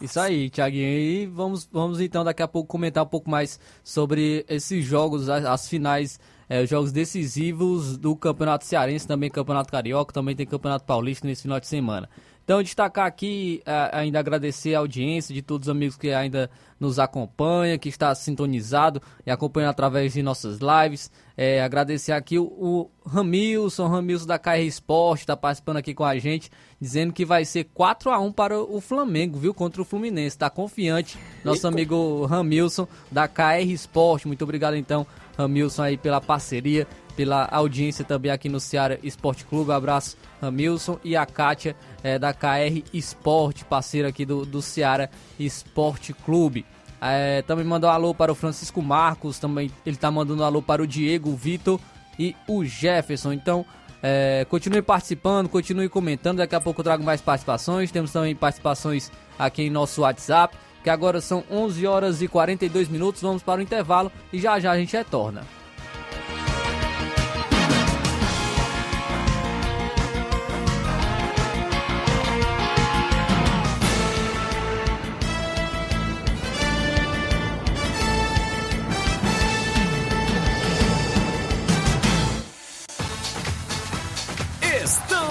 Isso 0.00 0.20
aí, 0.20 0.50
Thiaguinho. 0.50 0.86
E 0.86 1.26
vamos, 1.26 1.68
vamos 1.70 2.00
então 2.00 2.22
daqui 2.22 2.44
a 2.44 2.48
pouco 2.48 2.68
comentar 2.68 3.02
um 3.02 3.08
pouco 3.08 3.28
mais 3.28 3.58
sobre 3.82 4.44
esses 4.48 4.84
jogos, 4.84 5.28
as, 5.28 5.44
as 5.44 5.68
finais, 5.68 6.20
é, 6.50 6.66
jogos 6.66 6.90
decisivos 6.90 7.96
do 7.96 8.16
Campeonato 8.16 8.64
Cearense, 8.64 9.06
também 9.06 9.30
Campeonato 9.30 9.70
Carioca, 9.70 10.12
também 10.12 10.34
tem 10.34 10.44
Campeonato 10.44 10.84
Paulista 10.84 11.24
nesse 11.24 11.42
final 11.42 11.60
de 11.60 11.68
semana. 11.68 12.08
Então, 12.44 12.60
destacar 12.60 13.06
aqui, 13.06 13.62
é, 13.64 13.90
ainda 13.92 14.18
agradecer 14.18 14.74
a 14.74 14.80
audiência 14.80 15.32
de 15.32 15.42
todos 15.42 15.68
os 15.68 15.70
amigos 15.70 15.96
que 15.96 16.10
ainda 16.10 16.50
nos 16.80 16.98
acompanham, 16.98 17.78
que 17.78 17.88
está 17.88 18.12
sintonizado 18.12 19.00
e 19.24 19.30
acompanhando 19.30 19.70
através 19.70 20.14
de 20.14 20.22
nossas 20.24 20.58
lives. 20.58 21.08
É, 21.36 21.62
agradecer 21.62 22.10
aqui 22.10 22.36
o, 22.36 22.44
o 22.44 22.90
Ramilson, 23.08 23.86
Ramilson 23.86 24.26
da 24.26 24.36
KR 24.36 24.58
Esporte, 24.62 25.20
está 25.20 25.36
participando 25.36 25.76
aqui 25.76 25.94
com 25.94 26.04
a 26.04 26.18
gente, 26.18 26.50
dizendo 26.80 27.12
que 27.12 27.24
vai 27.24 27.44
ser 27.44 27.68
4 27.72 28.10
a 28.10 28.18
1 28.18 28.32
para 28.32 28.58
o 28.60 28.80
Flamengo, 28.80 29.38
viu? 29.38 29.54
Contra 29.54 29.80
o 29.80 29.84
Fluminense. 29.84 30.34
Está 30.34 30.50
confiante, 30.50 31.16
nosso 31.44 31.68
amigo 31.68 32.26
Ramilson 32.26 32.88
da 33.12 33.28
KR 33.28 33.62
Esporte. 33.68 34.26
Muito 34.26 34.42
obrigado, 34.42 34.74
então, 34.74 35.06
Ramilson, 35.40 35.82
aí 35.82 35.96
pela 35.96 36.20
parceria, 36.20 36.86
pela 37.16 37.46
audiência 37.50 38.04
também 38.04 38.30
aqui 38.30 38.48
no 38.48 38.60
Ceará 38.60 38.98
Esporte 39.02 39.44
Clube. 39.44 39.72
Abraço, 39.72 40.16
Ramilson 40.40 40.98
e 41.04 41.16
a 41.16 41.26
Kátia 41.26 41.76
é, 42.02 42.18
da 42.18 42.32
KR 42.32 42.82
Esporte, 42.92 43.64
parceira 43.64 44.08
aqui 44.08 44.24
do, 44.24 44.44
do 44.44 44.62
Ceará 44.62 45.08
Esporte 45.38 46.12
Clube. 46.12 46.64
É, 47.00 47.42
também 47.42 47.64
mandou 47.64 47.88
um 47.88 47.92
alô 47.92 48.14
para 48.14 48.30
o 48.30 48.34
Francisco 48.34 48.82
Marcos, 48.82 49.38
também 49.38 49.70
ele 49.86 49.96
está 49.96 50.10
mandando 50.10 50.42
um 50.42 50.44
alô 50.44 50.60
para 50.60 50.82
o 50.82 50.86
Diego, 50.86 51.30
o 51.30 51.36
Vitor 51.36 51.80
e 52.18 52.36
o 52.46 52.64
Jefferson. 52.64 53.32
Então, 53.32 53.64
é, 54.02 54.46
continue 54.48 54.82
participando, 54.82 55.48
continue 55.48 55.88
comentando. 55.88 56.38
Daqui 56.38 56.54
a 56.54 56.60
pouco 56.60 56.80
eu 56.80 56.84
trago 56.84 57.02
mais 57.02 57.20
participações. 57.20 57.90
Temos 57.90 58.12
também 58.12 58.34
participações 58.34 59.10
aqui 59.38 59.62
em 59.62 59.70
nosso 59.70 60.02
WhatsApp, 60.02 60.56
que 60.82 60.90
agora 60.90 61.20
são 61.20 61.44
11 61.50 61.86
horas 61.86 62.22
e 62.22 62.28
42 62.28 62.88
minutos. 62.88 63.22
Vamos 63.22 63.42
para 63.42 63.60
o 63.60 63.62
intervalo 63.62 64.10
e 64.32 64.40
já 64.40 64.58
já 64.58 64.72
a 64.72 64.78
gente 64.78 64.96
retorna. 64.96 65.42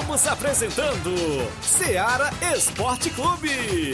Estamos 0.09 0.27
apresentando 0.27 1.15
Seara 1.61 2.29
Esporte 2.55 3.09
Clube. 3.11 3.93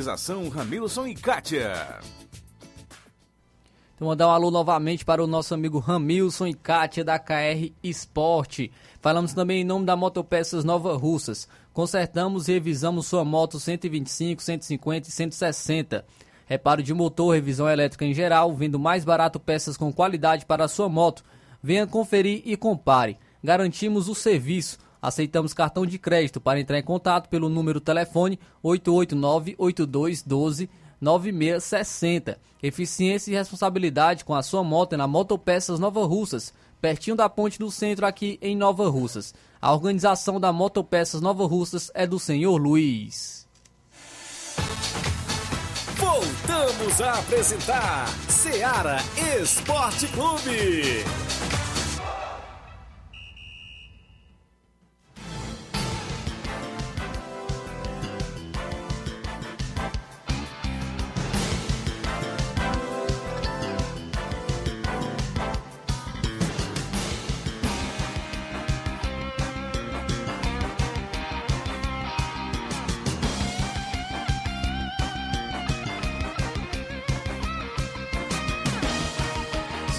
Ramilson 0.49 1.07
e 1.07 1.15
Kátia. 1.15 1.99
Então, 3.95 4.07
mandar 4.07 4.27
um 4.27 4.31
alô 4.31 4.49
novamente 4.49 5.05
para 5.05 5.23
o 5.23 5.27
nosso 5.27 5.53
amigo 5.53 5.77
Ramilson 5.77 6.47
e 6.47 6.53
Kátia 6.55 7.03
da 7.03 7.19
KR 7.19 7.71
Esporte. 7.83 8.71
Falamos 8.99 9.33
também 9.33 9.61
em 9.61 9.63
nome 9.63 9.85
da 9.85 9.95
Motopeças 9.95 10.63
Nova 10.63 10.97
Russas. 10.97 11.47
Consertamos 11.71 12.47
e 12.47 12.53
revisamos 12.53 13.05
sua 13.05 13.23
moto 13.23 13.59
125, 13.59 14.41
150 14.41 15.07
e 15.07 15.11
160. 15.11 16.05
Reparo 16.47 16.81
de 16.81 16.93
motor, 16.93 17.35
revisão 17.35 17.69
elétrica 17.69 18.03
em 18.03 18.13
geral, 18.13 18.55
vendo 18.55 18.79
mais 18.79 19.05
barato 19.05 19.39
peças 19.39 19.77
com 19.77 19.93
qualidade 19.93 20.47
para 20.47 20.65
a 20.65 20.67
sua 20.67 20.89
moto. 20.89 21.23
Venha 21.61 21.85
conferir 21.85 22.41
e 22.43 22.57
compare. 22.57 23.19
Garantimos 23.43 24.09
o 24.09 24.15
serviço. 24.15 24.79
Aceitamos 25.01 25.53
cartão 25.53 25.85
de 25.85 25.97
crédito 25.97 26.39
para 26.39 26.59
entrar 26.59 26.77
em 26.77 26.83
contato 26.83 27.27
pelo 27.27 27.49
número 27.49 27.81
telefone 27.81 28.39
889-8212 28.63 30.69
9660. 31.01 32.39
Eficiência 32.61 33.31
e 33.31 33.33
responsabilidade 33.33 34.23
com 34.23 34.35
a 34.35 34.43
sua 34.43 34.63
moto 34.63 34.95
na 34.95 35.07
Motopeças 35.07 35.79
Nova 35.79 36.05
Russas, 36.05 36.53
pertinho 36.79 37.15
da 37.15 37.27
ponte 37.27 37.57
do 37.57 37.71
centro 37.71 38.05
aqui 38.05 38.37
em 38.39 38.55
Nova 38.55 38.87
Russas. 38.87 39.33
A 39.59 39.73
organização 39.73 40.39
da 40.39 40.53
Motopeças 40.53 41.21
Nova 41.21 41.47
Russas 41.47 41.89
é 41.95 42.05
do 42.05 42.19
senhor 42.19 42.57
Luiz. 42.57 43.47
Voltamos 45.97 47.01
a 47.01 47.13
apresentar 47.13 48.07
Seara 48.29 48.97
Esporte 49.41 50.07
Clube. 50.09 51.03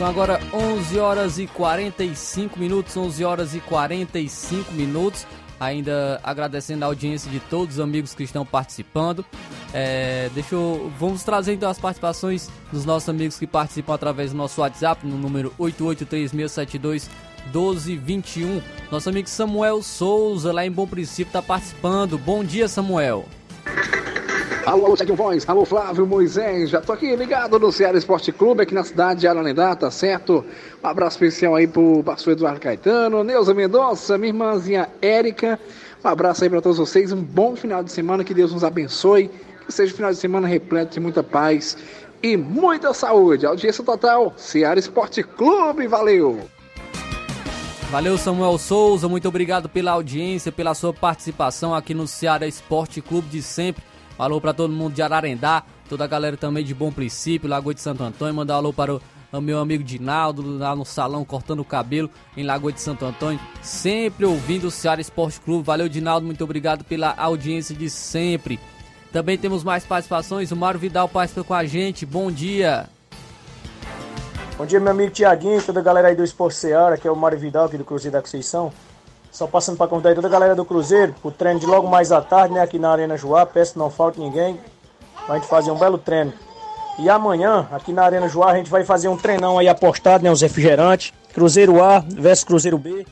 São 0.03 0.11
agora 0.11 0.41
11 0.53 0.99
horas 0.99 1.39
e 1.39 1.47
45 1.47 2.59
minutos, 2.59 2.97
11 2.97 3.25
horas 3.25 3.55
e 3.55 3.61
45 3.61 4.73
minutos. 4.73 5.25
Ainda 5.61 6.19
agradecendo 6.25 6.85
a 6.85 6.89
audiência 6.89 7.31
de 7.31 7.39
todos 7.39 7.77
os 7.77 7.81
amigos 7.81 8.13
que 8.13 8.25
estão 8.25 8.45
participando. 8.45 9.25
É, 9.73 10.29
deixa 10.35 10.57
eu, 10.57 10.91
vamos 10.99 11.23
trazer 11.23 11.53
então 11.53 11.71
as 11.71 11.79
participações 11.79 12.51
dos 12.73 12.85
nossos 12.85 13.09
amigos 13.09 13.39
que 13.39 13.47
participam 13.47 13.95
através 13.95 14.33
do 14.33 14.37
nosso 14.37 14.61
WhatsApp 14.61 15.07
no 15.07 15.17
número 15.17 15.55
883672 15.57 17.09
1221. 17.55 18.61
Nosso 18.91 19.09
amigo 19.09 19.29
Samuel 19.29 19.85
Souza, 19.85 20.53
lá 20.53 20.67
em 20.67 20.73
Bom 20.73 20.89
Princípio, 20.89 21.29
está 21.29 21.41
participando. 21.41 22.19
Bom 22.19 22.43
dia, 22.43 22.67
Samuel. 22.67 23.25
Alô, 24.65 24.87
alô, 24.87 24.97
Tiaguinho 24.97 25.17
Voz, 25.17 25.49
alô, 25.49 25.65
Flávio 25.65 26.07
Moisés, 26.07 26.71
já 26.71 26.81
tô 26.81 26.93
aqui 26.93 27.17
ligado 27.17 27.59
no 27.59 27.73
Ceará 27.73 27.99
Esporte 27.99 28.31
Clube, 28.31 28.63
aqui 28.63 28.73
na 28.73 28.85
cidade 28.85 29.21
de 29.21 29.27
Ararendá, 29.27 29.75
tá 29.75 29.91
certo? 29.91 30.45
Um 30.83 30.87
abraço 30.87 31.17
especial 31.17 31.57
aí 31.57 31.67
pro 31.67 32.01
pastor 32.05 32.35
Eduardo 32.35 32.61
Caetano, 32.61 33.25
Neuza 33.25 33.53
Mendonça, 33.53 34.17
minha 34.17 34.29
irmãzinha 34.29 34.89
Érica, 35.03 35.59
um 36.05 36.09
abraço 36.09 36.45
aí 36.45 36.51
para 36.51 36.63
todos 36.63 36.79
vocês, 36.79 37.11
um 37.11 37.21
bom 37.21 37.57
final 37.57 37.83
de 37.83 37.91
semana, 37.91 38.23
que 38.23 38.33
Deus 38.33 38.53
nos 38.53 38.63
abençoe, 38.63 39.33
que 39.67 39.73
seja 39.73 39.93
um 39.93 39.97
final 39.97 40.13
de 40.13 40.19
semana 40.19 40.47
repleto 40.47 40.95
de 40.95 41.01
muita 41.01 41.25
paz 41.25 41.77
e 42.23 42.37
muita 42.37 42.95
saúde. 42.95 43.45
Audiência 43.45 43.83
total, 43.83 44.33
Ceará 44.37 44.79
Esporte 44.79 45.25
Clube, 45.25 45.89
valeu! 45.89 46.39
Valeu, 47.91 48.17
Samuel 48.17 48.57
Souza, 48.59 49.09
muito 49.09 49.27
obrigado 49.27 49.69
pela 49.69 49.91
audiência, 49.91 50.53
pela 50.53 50.73
sua 50.73 50.95
participação 50.95 51.75
aqui 51.75 51.93
no 51.93 52.07
Ceará 52.07 52.47
Esporte 52.47 53.03
Clube 53.03 53.29
de 53.29 53.43
sempre. 53.43 53.92
Alô 54.23 54.41
para 54.41 54.55
todo 54.55 54.73
mundo 54.73 54.95
de 54.95 55.03
Ararendá, 55.03 55.65
toda 55.89 56.05
a 56.05 56.07
galera 56.07 56.37
também 56.37 56.65
de 56.65 56.73
Bom 56.73 56.93
Princípio, 56.93 57.51
Lagoa 57.51 57.75
de 57.75 57.81
Santo 57.81 58.05
Antônio. 58.05 58.33
Mandar 58.33 58.55
um 58.55 58.59
alô 58.59 58.73
para 58.73 58.95
o, 58.95 59.03
o 59.33 59.41
meu 59.41 59.59
amigo 59.59 59.83
Dinaldo, 59.83 60.59
lá 60.59 60.77
no 60.77 60.85
salão, 60.85 61.25
cortando 61.25 61.59
o 61.59 61.65
cabelo 61.65 62.09
em 62.37 62.45
Lagoa 62.45 62.71
de 62.71 62.81
Santo 62.81 63.05
Antônio. 63.05 63.41
Sempre 63.61 64.25
ouvindo 64.25 64.69
o 64.69 64.71
Ceará 64.71 65.01
Esporte 65.01 65.41
Clube. 65.41 65.67
Valeu, 65.67 65.89
Dinaldo, 65.89 66.25
muito 66.25 66.45
obrigado 66.45 66.85
pela 66.85 67.13
audiência 67.17 67.75
de 67.75 67.91
sempre. 67.91 68.61
Também 69.13 69.37
temos 69.37 69.65
mais 69.65 69.85
participações. 69.85 70.53
O 70.53 70.57
Mário 70.57 70.79
Vidal 70.79 71.09
participa 71.09 71.43
com 71.43 71.55
a 71.55 71.65
gente. 71.65 72.07
Bom 72.07 72.31
dia. 72.31 72.89
Bom 74.57 74.65
dia, 74.65 74.79
meu 74.79 74.93
amigo 74.93 75.11
Tiaguinho, 75.11 75.61
toda 75.61 75.81
a 75.81 75.83
galera 75.83 76.07
aí 76.07 76.15
do 76.15 76.23
Esporte 76.23 76.59
Ceará, 76.59 76.97
que 76.97 77.09
é 77.09 77.11
o 77.11 77.17
Mário 77.17 77.41
Vidal 77.41 77.65
aqui 77.65 77.77
do 77.77 77.85
Cruzeiro 77.85 78.13
da 78.13 78.23
Conceição. 78.23 78.73
Só 79.33 79.47
passando 79.47 79.79
para 79.79 79.89
convidar 79.89 80.15
toda 80.15 80.29
a 80.29 80.31
galera 80.31 80.55
do 80.55 80.63
Cruzeiro, 80.63 81.15
o 81.23 81.31
treino 81.31 81.59
de 81.59 81.65
logo 81.65 81.89
mais 81.89 82.13
à 82.13 82.21
tarde, 82.21 82.53
né, 82.53 82.61
aqui 82.61 82.79
na 82.79 82.93
Arena 82.93 83.17
Joá. 83.17 83.47
Peço 83.47 83.73
que 83.73 83.79
não 83.79 83.89
falte 83.89 84.21
ninguém, 84.21 84.61
pra 85.25 85.37
gente 85.37 85.49
fazer 85.49 85.71
um 85.71 85.79
belo 85.79 85.97
treino. 85.97 86.35
E 86.99 87.09
amanhã, 87.09 87.67
aqui 87.73 87.95
na 87.95 88.05
Arena 88.05 88.29
Joá, 88.29 88.51
a 88.51 88.57
gente 88.57 88.71
vai 88.71 88.85
fazer 88.85 89.09
um 89.09 89.17
treinão 89.17 89.59
aí 89.59 89.67
apostado, 89.69 90.23
né, 90.23 90.31
uns 90.31 90.43
refrigerantes. 90.43 91.15
Cruzeiro 91.33 91.83
A 91.83 92.01
versus 92.01 92.45
Cruzeiro 92.45 92.77
B. 92.77 93.07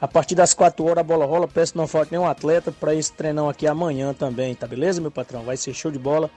A 0.00 0.06
partir 0.06 0.36
das 0.36 0.54
4 0.54 0.84
horas 0.84 0.98
a 0.98 1.02
bola 1.02 1.26
rola. 1.26 1.48
Peço 1.48 1.72
que 1.72 1.78
não 1.78 1.88
falte 1.88 2.12
nenhum 2.12 2.26
atleta 2.26 2.70
para 2.70 2.94
esse 2.94 3.12
treinão 3.12 3.48
aqui 3.48 3.66
amanhã 3.66 4.14
também, 4.14 4.54
tá 4.54 4.68
beleza, 4.68 5.00
meu 5.00 5.10
patrão? 5.10 5.42
Vai 5.42 5.56
ser 5.56 5.74
show 5.74 5.90
de 5.90 5.98
bola. 5.98 6.30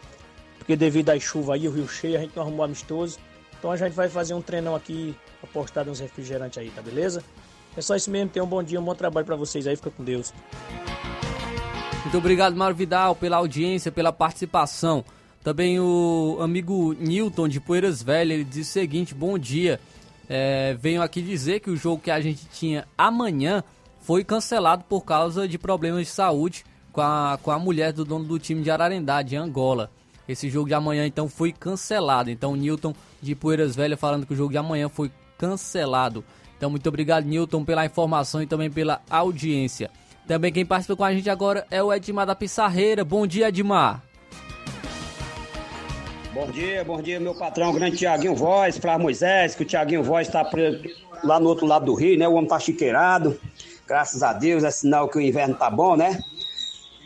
Porque 0.57 0.75
devido 0.75 1.11
às 1.11 1.21
chuvas 1.21 1.55
aí, 1.55 1.67
o 1.67 1.71
rio 1.71 1.87
cheio, 1.87 2.17
a 2.17 2.21
gente 2.21 2.35
não 2.35 2.41
arrumou 2.41 2.65
amistoso. 2.65 3.19
Então 3.59 3.69
a 3.69 3.77
gente 3.77 3.93
vai 3.93 4.09
fazer 4.09 4.33
um 4.33 4.41
treinão 4.41 4.75
aqui 4.75 5.15
apostado 5.43 5.91
uns 5.91 5.99
refrigerantes 5.99 6.57
aí, 6.57 6.71
tá 6.71 6.81
beleza? 6.81 7.23
É 7.79 7.81
só 7.81 7.95
isso 7.95 8.11
mesmo, 8.11 8.29
tenham 8.29 8.45
um 8.45 8.49
bom 8.49 8.61
dia, 8.61 8.77
um 8.77 8.83
bom 8.83 8.93
trabalho 8.93 9.25
para 9.25 9.37
vocês 9.37 9.65
aí, 9.65 9.73
fica 9.73 9.89
com 9.89 10.03
Deus. 10.03 10.33
Muito 12.03 12.17
obrigado, 12.17 12.53
Mário 12.53 12.75
Vidal, 12.75 13.15
pela 13.15 13.37
audiência, 13.37 13.89
pela 13.89 14.11
participação. 14.11 15.01
Também 15.41 15.79
o 15.79 16.39
amigo 16.41 16.93
Newton 16.99 17.47
de 17.47 17.61
Poeiras 17.61 18.03
Velha, 18.03 18.33
ele 18.33 18.43
diz 18.43 18.67
o 18.67 18.71
seguinte: 18.71 19.15
bom 19.15 19.39
dia. 19.39 19.79
É, 20.27 20.75
venho 20.77 21.01
aqui 21.01 21.21
dizer 21.21 21.61
que 21.61 21.69
o 21.71 21.77
jogo 21.77 22.01
que 22.01 22.11
a 22.11 22.19
gente 22.19 22.45
tinha 22.47 22.85
amanhã 22.97 23.63
foi 24.01 24.25
cancelado 24.25 24.83
por 24.83 25.05
causa 25.05 25.47
de 25.47 25.57
problemas 25.57 26.01
de 26.01 26.11
saúde 26.11 26.65
com 26.91 26.99
a, 26.99 27.39
com 27.41 27.49
a 27.49 27.57
mulher 27.57 27.93
do 27.93 28.03
dono 28.03 28.25
do 28.25 28.37
time 28.37 28.61
de 28.61 28.69
Ararendá, 28.69 29.21
de 29.21 29.37
Angola. 29.37 29.89
Esse 30.27 30.49
jogo 30.49 30.67
de 30.67 30.73
amanhã 30.73 31.07
então 31.07 31.29
foi 31.29 31.53
cancelado. 31.53 32.29
Então, 32.29 32.57
Newton 32.57 32.93
de 33.21 33.35
Poeiras 33.35 33.73
Velha 33.73 33.95
falando 33.95 34.25
que 34.25 34.33
o 34.33 34.35
jogo 34.35 34.51
de 34.51 34.57
amanhã 34.57 34.89
foi 34.89 35.09
cancelado. 35.37 36.25
Então, 36.59 36.69
muito 36.69 36.89
obrigado, 36.89 37.23
Newton, 37.23 37.63
pela 37.63 37.85
informação 37.85 38.43
e 38.43 38.45
também 38.45 38.69
pela 38.69 39.01
audiência. 39.09 39.89
Também 40.27 40.51
quem 40.51 40.65
participa 40.65 40.97
com 40.97 41.05
a 41.05 41.13
gente 41.13 41.29
agora 41.29 41.65
é 41.71 41.81
o 41.81 41.93
Edmar 41.93 42.25
da 42.25 42.35
Pissarreira. 42.35 43.05
Bom 43.05 43.25
dia, 43.25 43.47
Edmar. 43.47 44.03
Bom 46.33 46.51
dia, 46.51 46.83
bom 46.83 47.01
dia, 47.01 47.17
meu 47.17 47.33
patrão, 47.33 47.71
grande 47.71 47.95
Tiaguinho 47.95 48.35
Voz, 48.35 48.77
Flávio 48.77 49.03
Moisés, 49.03 49.55
que 49.55 49.63
o 49.63 49.65
Tiaguinho 49.65 50.03
Voz 50.03 50.27
está 50.27 50.45
lá 51.23 51.39
no 51.39 51.47
outro 51.47 51.65
lado 51.65 51.85
do 51.85 51.93
rio, 51.93 52.19
né? 52.19 52.27
O 52.27 52.33
homem 52.33 52.49
tá 52.49 52.59
chiqueirado. 52.59 53.39
Graças 53.87 54.21
a 54.21 54.33
Deus, 54.33 54.65
é 54.65 54.69
sinal 54.69 55.07
que 55.07 55.17
o 55.17 55.21
inverno 55.21 55.55
tá 55.55 55.69
bom, 55.69 55.95
né? 55.95 56.19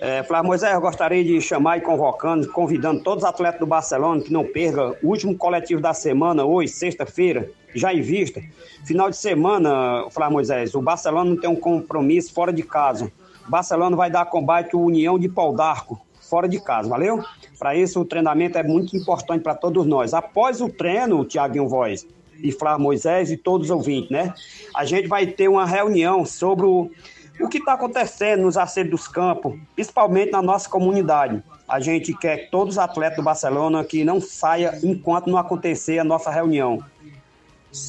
É, 0.06 0.22
Flávio 0.22 0.48
Moisés, 0.48 0.74
eu 0.74 0.82
gostaria 0.82 1.24
de 1.24 1.40
chamar 1.40 1.78
e 1.78 1.82
convocando, 1.82 2.46
convidando 2.50 3.02
todos 3.02 3.24
os 3.24 3.30
atletas 3.30 3.62
do 3.62 3.66
Barcelona 3.66 4.22
que 4.22 4.34
não 4.34 4.44
percam 4.44 4.94
o 5.02 5.08
último 5.08 5.34
coletivo 5.34 5.82
da 5.82 5.94
semana, 5.94 6.44
hoje, 6.44 6.74
sexta-feira, 6.74 7.50
já 7.74 7.94
em 7.94 8.02
vista. 8.02 8.42
Final 8.84 9.10
de 9.10 9.16
semana, 9.16 10.06
Flávio 10.12 10.34
Moisés, 10.34 10.76
o 10.76 10.82
Barcelona 10.82 11.30
não 11.30 11.38
tem 11.38 11.50
um 11.50 11.56
compromisso 11.56 12.34
fora 12.34 12.52
de 12.52 12.64
casa. 12.64 13.10
O 13.48 13.50
Barcelona 13.50 13.96
vai 13.96 14.12
dar 14.12 14.26
combate 14.26 14.76
à 14.76 14.78
União 14.78 15.18
de 15.18 15.30
Pau 15.30 15.56
d'Arco, 15.56 16.06
fora 16.20 16.50
de 16.50 16.60
casa, 16.60 16.90
valeu? 16.90 17.24
Para 17.58 17.74
isso, 17.74 18.02
o 18.02 18.04
treinamento 18.04 18.58
é 18.58 18.64
muito 18.64 18.98
importante 18.98 19.42
para 19.42 19.56
todos 19.56 19.86
nós. 19.86 20.14
Após 20.14 20.60
o 20.60 20.68
treino, 20.68 21.24
Tiaguinho 21.24 21.70
Voz, 21.70 22.06
e 22.44 22.52
Flávio 22.52 22.84
Moisés 22.84 23.32
e 23.32 23.38
todos 23.38 23.68
os 23.68 23.72
ouvintes, 23.72 24.12
né? 24.12 24.34
A 24.76 24.84
gente 24.84 25.08
vai 25.08 25.26
ter 25.26 25.48
uma 25.48 25.66
reunião 25.66 26.26
sobre 26.26 26.66
o, 26.66 26.92
o 27.40 27.48
que 27.48 27.58
está 27.58 27.74
acontecendo 27.74 28.44
nos 28.44 28.58
acertos 28.58 28.92
dos 28.92 29.08
campos, 29.08 29.58
principalmente 29.76 30.32
na 30.32 30.42
nossa 30.42 30.70
comunidade. 30.70 31.44
A 31.68 31.80
gente 31.80 32.14
quer 32.14 32.38
que 32.38 32.52
todos 32.52 32.76
os 32.76 32.80
atletas 32.80 33.18
do 33.18 33.24
Barcelona 33.24 33.84
que 33.84 34.04
não 34.04 34.22
saia 34.22 34.78
enquanto 34.84 35.30
não 35.30 35.38
acontecer 35.38 36.00
a 36.00 36.04
nossa 36.04 36.30
reunião. 36.30 36.84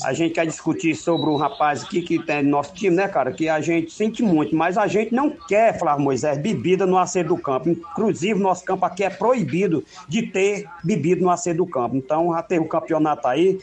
A 0.02 0.14
gente 0.14 0.32
quer 0.32 0.46
discutir 0.46 0.94
sobre 0.94 1.28
o 1.28 1.36
rapaz 1.36 1.84
aqui 1.84 2.00
que 2.00 2.18
tem 2.18 2.42
no 2.42 2.50
nosso 2.50 2.72
time, 2.72 2.96
né, 2.96 3.06
cara? 3.06 3.30
Que 3.32 3.50
a 3.50 3.60
gente 3.60 3.92
sente 3.92 4.22
muito, 4.22 4.56
mas 4.56 4.78
a 4.78 4.86
gente 4.86 5.14
não 5.14 5.28
quer, 5.28 5.78
Flávio 5.78 6.02
Moisés, 6.02 6.38
bebida 6.38 6.86
no 6.86 6.96
acerto 6.96 7.34
do 7.34 7.40
campo. 7.40 7.68
Inclusive, 7.68 8.40
nosso 8.40 8.64
campo 8.64 8.86
aqui 8.86 9.04
é 9.04 9.10
proibido 9.10 9.84
de 10.08 10.22
ter 10.22 10.66
bebida 10.82 11.20
no 11.20 11.28
acerto 11.28 11.58
do 11.58 11.70
campo. 11.70 11.96
Então, 11.96 12.32
já 12.32 12.60
o 12.60 12.66
campeonato 12.66 13.28
aí 13.28 13.58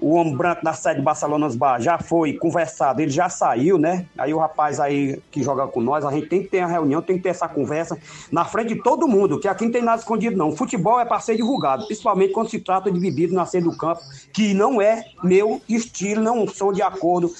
o 0.00 0.14
homem 0.14 0.34
branco 0.34 0.64
da 0.64 0.72
sede 0.72 0.96
de 0.96 1.02
Barcelona 1.02 1.48
Bar 1.50 1.80
já 1.80 1.98
foi 1.98 2.32
conversado, 2.32 3.00
ele 3.00 3.10
já 3.10 3.28
saiu, 3.28 3.78
né? 3.78 4.06
Aí 4.16 4.32
o 4.32 4.38
rapaz 4.38 4.80
aí 4.80 5.20
que 5.30 5.42
joga 5.42 5.66
com 5.66 5.80
nós, 5.80 6.04
a 6.04 6.10
gente 6.10 6.26
tem 6.26 6.42
que 6.42 6.48
ter 6.48 6.60
a 6.60 6.66
reunião, 6.66 7.02
tem 7.02 7.16
que 7.16 7.22
ter 7.22 7.28
essa 7.28 7.48
conversa 7.48 7.98
na 8.32 8.44
frente 8.44 8.74
de 8.74 8.82
todo 8.82 9.06
mundo, 9.06 9.38
que 9.38 9.48
aqui 9.48 9.64
não 9.64 9.72
tem 9.72 9.82
nada 9.82 9.98
escondido, 9.98 10.36
não. 10.36 10.48
O 10.48 10.56
futebol 10.56 10.98
é 10.98 11.04
para 11.04 11.20
ser 11.20 11.36
divulgado, 11.36 11.86
principalmente 11.86 12.32
quando 12.32 12.48
se 12.48 12.58
trata 12.58 12.90
de 12.90 12.98
bebida 12.98 13.34
na 13.34 13.44
sede 13.46 13.64
do 13.64 13.76
campo, 13.76 14.00
que 14.32 14.54
não 14.54 14.80
é 14.80 15.04
meu 15.22 15.60
estilo, 15.68 16.22
não 16.22 16.46
sou 16.48 16.72
de 16.72 16.82
acordo 16.82 17.30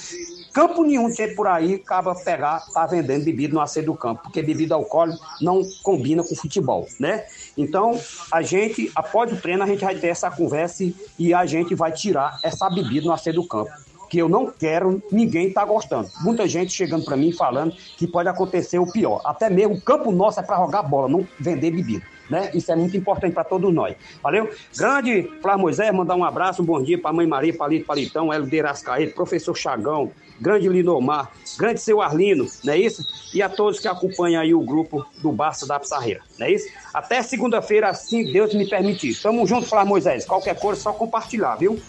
Campo 0.52 0.82
nenhum 0.82 1.12
tem 1.14 1.34
por 1.34 1.46
aí 1.46 1.74
acaba 1.74 2.14
pegar, 2.14 2.64
tá 2.72 2.86
vendendo 2.86 3.24
bebida 3.24 3.54
no 3.54 3.60
acesso 3.60 3.86
do 3.86 3.94
campo, 3.94 4.22
porque 4.24 4.42
bebida 4.42 4.74
alcoólica 4.74 5.18
não 5.40 5.62
combina 5.82 6.24
com 6.24 6.34
futebol, 6.34 6.86
né? 6.98 7.24
Então, 7.56 7.98
a 8.32 8.42
gente, 8.42 8.90
após 8.94 9.32
o 9.32 9.36
treino, 9.36 9.62
a 9.62 9.66
gente 9.66 9.84
vai 9.84 9.94
ter 9.94 10.08
essa 10.08 10.30
conversa 10.30 10.84
e 11.18 11.32
a 11.32 11.46
gente 11.46 11.74
vai 11.74 11.92
tirar 11.92 12.38
essa 12.42 12.68
bebida 12.68 13.06
no 13.06 13.12
acesso 13.12 13.36
do 13.36 13.46
campo. 13.46 13.70
Que 14.08 14.18
eu 14.18 14.28
não 14.28 14.50
quero, 14.50 15.00
ninguém 15.12 15.52
tá 15.52 15.64
gostando. 15.64 16.08
Muita 16.22 16.48
gente 16.48 16.72
chegando 16.72 17.04
para 17.04 17.16
mim 17.16 17.32
falando 17.32 17.72
que 17.96 18.08
pode 18.08 18.28
acontecer 18.28 18.80
o 18.80 18.90
pior. 18.90 19.20
Até 19.24 19.48
mesmo 19.48 19.74
o 19.74 19.80
campo 19.80 20.10
nosso 20.10 20.40
é 20.40 20.42
para 20.42 20.56
jogar 20.56 20.82
bola, 20.82 21.08
não 21.08 21.26
vender 21.38 21.70
bebida. 21.70 22.04
Né? 22.30 22.50
Isso 22.54 22.70
é 22.70 22.76
muito 22.76 22.96
importante 22.96 23.34
para 23.34 23.42
todos 23.42 23.74
nós. 23.74 23.96
Valeu? 24.22 24.48
Grande 24.76 25.28
Flávio 25.42 25.62
Moisés, 25.62 25.92
mandar 25.92 26.14
um 26.14 26.24
abraço, 26.24 26.62
um 26.62 26.64
bom 26.64 26.80
dia 26.80 26.96
para 26.96 27.10
a 27.10 27.12
mãe 27.12 27.26
Maria, 27.26 27.52
Palito 27.52 27.86
Palitão, 27.86 28.32
Helder 28.32 28.66
Ascaeta, 28.66 29.12
professor 29.12 29.56
Chagão, 29.56 30.12
grande 30.40 30.68
Linomar, 30.68 31.32
grande 31.58 31.80
seu 31.80 32.00
Arlino, 32.00 32.46
não 32.62 32.72
é 32.72 32.78
isso? 32.78 33.04
E 33.34 33.42
a 33.42 33.48
todos 33.48 33.80
que 33.80 33.88
acompanham 33.88 34.40
aí 34.40 34.54
o 34.54 34.60
grupo 34.60 35.04
do 35.20 35.32
Barça 35.32 35.66
da 35.66 35.80
Pissarreira, 35.80 36.20
não 36.38 36.46
é 36.46 36.52
isso? 36.52 36.68
Até 36.94 37.20
segunda-feira, 37.22 37.88
assim 37.88 38.32
Deus 38.32 38.54
me 38.54 38.68
permitir. 38.68 39.20
Tamo 39.20 39.46
junto, 39.46 39.66
Flávio 39.66 39.88
Moisés. 39.88 40.24
Qualquer 40.24 40.58
coisa, 40.58 40.80
só 40.80 40.92
compartilhar, 40.92 41.56
viu? 41.56 41.80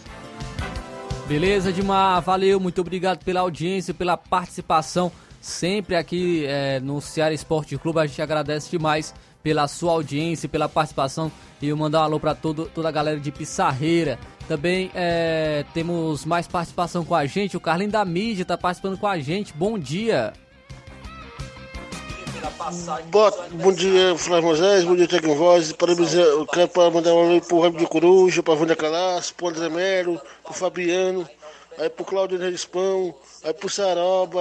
Beleza, 1.28 1.72
Dimar, 1.72 2.22
valeu, 2.22 2.60
muito 2.60 2.82
obrigado 2.82 3.24
pela 3.24 3.40
audiência, 3.42 3.94
pela 3.94 4.18
participação 4.18 5.12
sempre 5.40 5.96
aqui 5.96 6.46
é, 6.46 6.80
no 6.80 7.02
Ceará 7.02 7.34
Esporte 7.34 7.78
Clube. 7.78 8.00
A 8.00 8.06
gente 8.06 8.22
agradece 8.22 8.70
demais 8.70 9.14
pela 9.44 9.68
sua 9.68 9.94
audiência, 9.94 10.48
pela 10.48 10.70
participação 10.70 11.32
e 11.62 11.68
eu 11.68 11.78
mandar 11.78 12.02
um 12.02 12.04
alô 12.04 12.20
para 12.20 12.36
toda 12.36 12.88
a 12.88 12.92
galera 12.92 13.20
de 13.20 13.32
Pissarreira. 13.32 14.18
Também 14.48 14.92
é, 14.94 15.64
temos 15.74 16.26
mais 16.26 16.48
participação 16.48 17.06
com 17.06 17.16
a 17.16 17.26
gente. 17.26 17.56
O 17.56 17.60
Carlinho 17.60 17.92
da 17.92 18.04
Mídia 18.04 18.42
está 18.42 18.58
participando 18.58 18.98
com 18.98 19.08
a 19.08 19.20
gente. 19.20 19.54
Bom 19.54 19.78
dia. 19.78 20.34
Boa, 23.10 23.32
bom 23.52 23.72
dia, 23.72 24.16
Flávio 24.18 24.48
Moisés, 24.50 24.84
bom 24.84 24.96
dia, 24.96 25.08
Tecno 25.08 25.36
Voz. 25.36 25.72
Parabéns, 25.74 26.14
eu 26.14 26.46
quero 26.46 26.68
para 26.68 26.92
mandar 26.92 27.14
um 27.14 27.20
alô 27.20 27.42
pro 27.42 27.60
Ramo 27.60 27.78
de 27.78 27.86
Coruja, 27.86 28.44
para 28.44 28.56
Vânia 28.56 28.76
Calaço, 28.76 29.34
pro 29.36 29.50
André 29.50 29.70
Melo, 29.70 30.22
pro 30.44 30.54
Fabiano, 30.54 31.28
aí 31.78 31.90
pro 31.90 32.06
Claudio 32.06 32.40
Pão, 32.70 33.16
aí 33.44 33.54
pro 33.54 33.70
Saroba, 33.70 34.40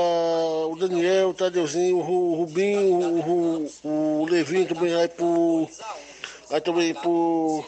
o 0.68 0.76
Daniel, 0.76 1.30
o 1.30 1.34
Tadeuzinho, 1.34 1.98
o 1.98 2.34
Rubinho, 2.34 2.98
o, 2.98 3.70
o, 3.84 4.22
o 4.22 4.26
Levinho 4.26 4.66
também, 4.66 4.94
aí 4.94 5.08
pro. 5.08 5.68
Aí 6.50 6.60
também 6.60 6.94
pro. 6.94 7.64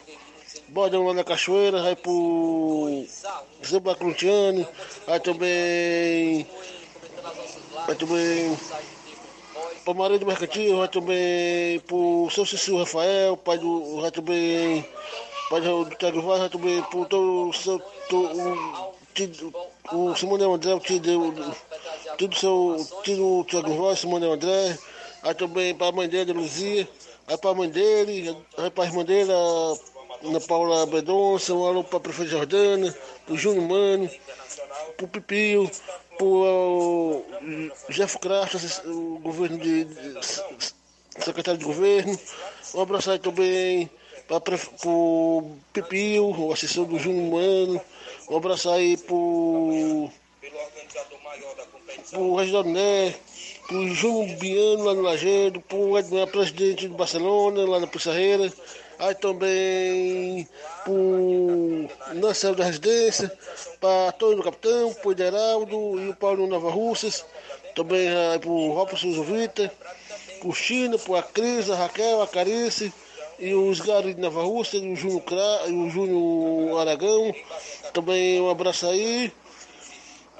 Bordão 0.69 1.05
lá 1.05 1.13
na 1.13 1.23
Cachoeira, 1.23 1.83
aí 1.83 1.95
pro 1.95 3.05
Zé 3.65 3.79
Bacruntiano, 3.79 4.67
aí 5.07 5.19
também. 5.19 6.47
Aí 7.87 7.95
também 7.95 8.57
para 9.83 9.93
Maria 9.93 10.17
do 10.17 10.25
Mercantil, 10.25 10.77
vai 10.77 10.87
também 10.87 11.79
para 11.81 11.95
o 11.95 12.29
seu 12.31 12.45
Cecílio 12.45 12.79
Rafael, 12.79 13.35
pai 13.35 13.57
do, 13.57 13.99
vai 14.01 14.11
também 14.11 14.87
pai 15.49 15.61
do 15.61 15.85
Tiago 15.95 16.21
Vaz, 16.21 16.39
vai 16.39 16.49
também 16.49 16.81
para 16.81 17.05
todo 17.05 17.49
o 17.49 18.92
seu, 19.15 19.53
o, 19.91 20.11
o 20.11 20.15
Simone 20.15 20.43
André, 20.43 20.73
o 20.73 20.79
tio 20.79 20.99
do, 20.99 21.33
tio 22.17 22.27
do 22.27 22.35
seu, 22.35 22.87
tio 23.03 23.15
do 23.15 23.43
Tiago 23.45 23.75
Vaz, 23.75 23.99
Simone 23.99 24.25
André, 24.25 24.77
aí 25.21 25.33
também 25.33 25.75
para 25.75 25.87
a 25.87 25.91
mãe 25.91 26.07
dele, 26.07 26.33
Luzia, 26.33 26.87
aí 27.27 27.37
para 27.37 27.51
a 27.51 27.55
mãe 27.55 27.69
dele, 27.69 28.37
aí 28.57 28.69
para 28.69 28.83
a 28.83 28.87
irmã 28.87 29.03
dele, 29.03 29.31
a 29.31 30.27
Ana 30.27 30.39
Paula 30.39 30.85
Bedonça, 30.85 31.53
um 31.53 31.65
alô 31.65 31.83
para 31.83 31.97
a 31.97 32.01
prefeita 32.01 32.31
Jordana, 32.31 32.95
para 33.25 33.33
o 33.33 33.37
Júnior 33.37 33.67
Mano, 33.67 34.09
para 34.95 35.05
o 35.05 35.07
Pipio, 35.09 35.69
por 36.17 37.25
Jeff 37.89 38.17
Craft, 38.19 38.55
o 38.85 39.19
governo 39.19 39.57
de, 39.57 39.83
de, 39.85 40.19
secretário 41.19 41.59
de 41.59 41.65
governo. 41.65 42.17
Um 42.73 42.81
abraço 42.81 43.11
aí 43.11 43.19
também 43.19 43.89
para 44.27 44.57
o 44.85 45.57
Pipio, 45.73 46.29
o 46.29 46.53
assessor 46.53 46.85
do 46.85 46.97
Júnior 46.97 47.31
Mano. 47.31 47.81
Um 48.29 48.37
abraço 48.37 48.69
aí 48.69 48.95
para 48.95 49.13
o 49.15 50.09
Reginaldo 52.35 52.69
Né, 52.69 53.13
para 53.67 53.77
o 53.77 53.93
Júnior 53.93 54.37
Biano 54.37 54.83
lá 54.83 54.93
no 54.93 55.01
Lajeiro, 55.01 55.59
para 55.61 55.77
o 55.77 55.97
Edmar, 55.97 56.27
presidente 56.27 56.87
do 56.87 56.95
Barcelona, 56.95 57.69
lá 57.69 57.79
na 57.79 57.87
Pissarreira. 57.87 58.51
Aí 58.99 59.13
também 59.15 60.47
pro 60.85 61.89
Nancel 62.13 62.55
da 62.55 62.63
Residência, 62.63 63.31
para 63.81 64.09
Antônio 64.09 64.37
do 64.37 64.43
Capitão, 64.43 64.93
pro 64.93 65.11
Ideraldo 65.11 65.99
e 65.99 66.09
o 66.09 66.15
Paulo 66.15 66.47
Nova 66.47 66.69
Russas, 66.69 67.25
também 67.75 68.07
aí 68.07 68.39
pro 68.39 68.71
Robson 68.71 69.11
Zuvita, 69.11 69.73
pro 70.39 70.53
China, 70.53 70.97
pro 70.97 71.15
a 71.15 71.23
Cris, 71.23 71.69
a 71.69 71.75
Raquel, 71.75 72.21
a 72.21 72.27
Carice, 72.27 72.93
e 73.43 73.53
os 73.53 73.81
Gary 73.81 74.13
de 74.13 74.21
Nova 74.21 74.41
Rússia, 74.43 74.77
e 74.77 74.93
o 74.93 74.95
Júnior, 74.95 75.21
Cra... 75.21 75.67
e 75.67 75.73
o 75.73 75.89
Júnior 75.89 76.79
Aragão, 76.79 77.35
também 77.91 78.39
um 78.39 78.49
abraço 78.49 78.87
aí, 78.87 79.33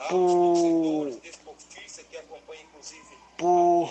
pro, 0.08 1.12
pro 3.38 3.89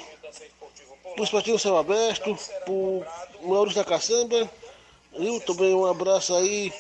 Esportivo 1.25 1.59
Céu 1.59 1.77
Aberto, 1.77 2.35
pro 2.65 3.05
Maurício 3.43 3.79
da 3.79 3.85
Caçamba, 3.85 4.51
eu 5.13 5.41
também 5.41 5.75
um 5.75 5.85
abraço 5.85 6.35
aí. 6.35 6.73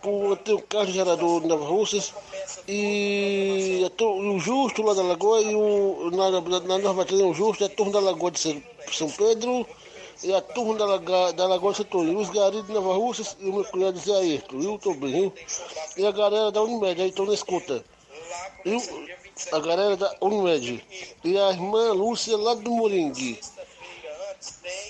Pro 0.00 0.36
teu 0.36 0.60
Carlos 0.62 0.94
Gerador 0.94 1.40
de 1.40 1.48
Nova 1.48 1.66
Russas 1.66 2.14
e 2.68 3.84
o 3.98 4.38
Justo 4.38 4.82
lá 4.82 4.94
da 4.94 5.02
Lagoa 5.02 5.40
e 5.42 5.54
o, 5.54 6.10
na, 6.12 6.30
na, 6.60 6.78
Nova 6.78 7.04
o 7.04 7.34
Justo, 7.34 7.64
a 7.64 7.68
turma 7.68 7.92
da 7.92 8.00
Lagoa 8.00 8.30
de 8.30 8.62
São 8.92 9.10
Pedro 9.10 9.66
e 10.22 10.34
a 10.34 10.40
turma 10.40 10.74
da, 10.74 10.84
Lagoa, 10.84 11.32
da 11.32 11.46
Lagoa 11.46 11.72
de 11.72 11.78
Setorino, 11.78 12.20
os 12.20 12.30
garis 12.30 12.66
de 12.66 12.72
Nova 12.72 12.94
Russas 12.94 13.36
e 13.40 13.48
o 13.48 13.52
meu 13.52 13.64
cunhado 13.64 13.98
Zé 13.98 14.12
Ayrton, 14.12 14.78
também, 14.78 15.12
viu? 15.12 15.32
E 15.96 16.06
a 16.06 16.10
galera 16.10 16.50
da 16.50 16.62
Unimed, 16.62 17.00
aí 17.00 17.08
estão 17.08 17.26
na 17.26 17.34
escuta. 17.34 17.84
Eu, 18.64 18.82
a 19.52 19.58
galera 19.60 19.96
da 19.96 20.16
Unimed 20.20 20.84
e 21.24 21.38
a 21.38 21.50
irmã 21.50 21.92
Lúcia 21.92 22.36
lá 22.36 22.54
do 22.54 22.70
Moringue. 22.70 23.38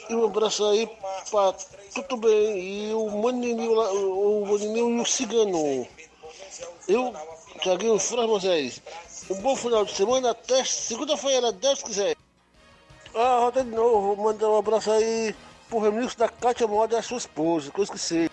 E 0.08 0.14
um 0.14 0.24
abraço 0.24 0.64
aí 0.66 0.88
para 1.30 1.54
tudo 1.94 2.16
bem. 2.16 2.88
E 2.90 2.94
o 2.94 3.10
Maninho 3.10 3.74
lá, 3.74 3.92
o 3.92 4.46
Maninho 4.46 4.98
e 4.98 5.00
o 5.00 5.04
Cigano. 5.06 5.86
Eu, 6.86 7.14
Tiaguinho 7.60 7.98
Franz 7.98 8.28
Moisés. 8.28 8.82
Um 9.30 9.34
bom 9.42 9.54
final 9.54 9.84
de 9.84 9.94
semana 9.94 10.30
até 10.30 10.64
segunda-feira, 10.64 11.52
Deus 11.52 11.82
quiser. 11.82 12.16
Ah, 13.20 13.40
roda 13.40 13.64
de 13.64 13.70
novo, 13.70 14.14
vou 14.14 14.26
mandar 14.26 14.48
um 14.48 14.56
abraço 14.56 14.92
aí 14.92 15.34
pro 15.68 15.80
remix 15.80 16.14
da 16.14 16.28
Kátia 16.28 16.68
Moda 16.68 16.94
e 16.94 16.98
a 16.98 17.02
sua 17.02 17.18
esposa, 17.18 17.68
que 17.68 17.80
eu 17.80 17.82
esqueci. 17.82 18.30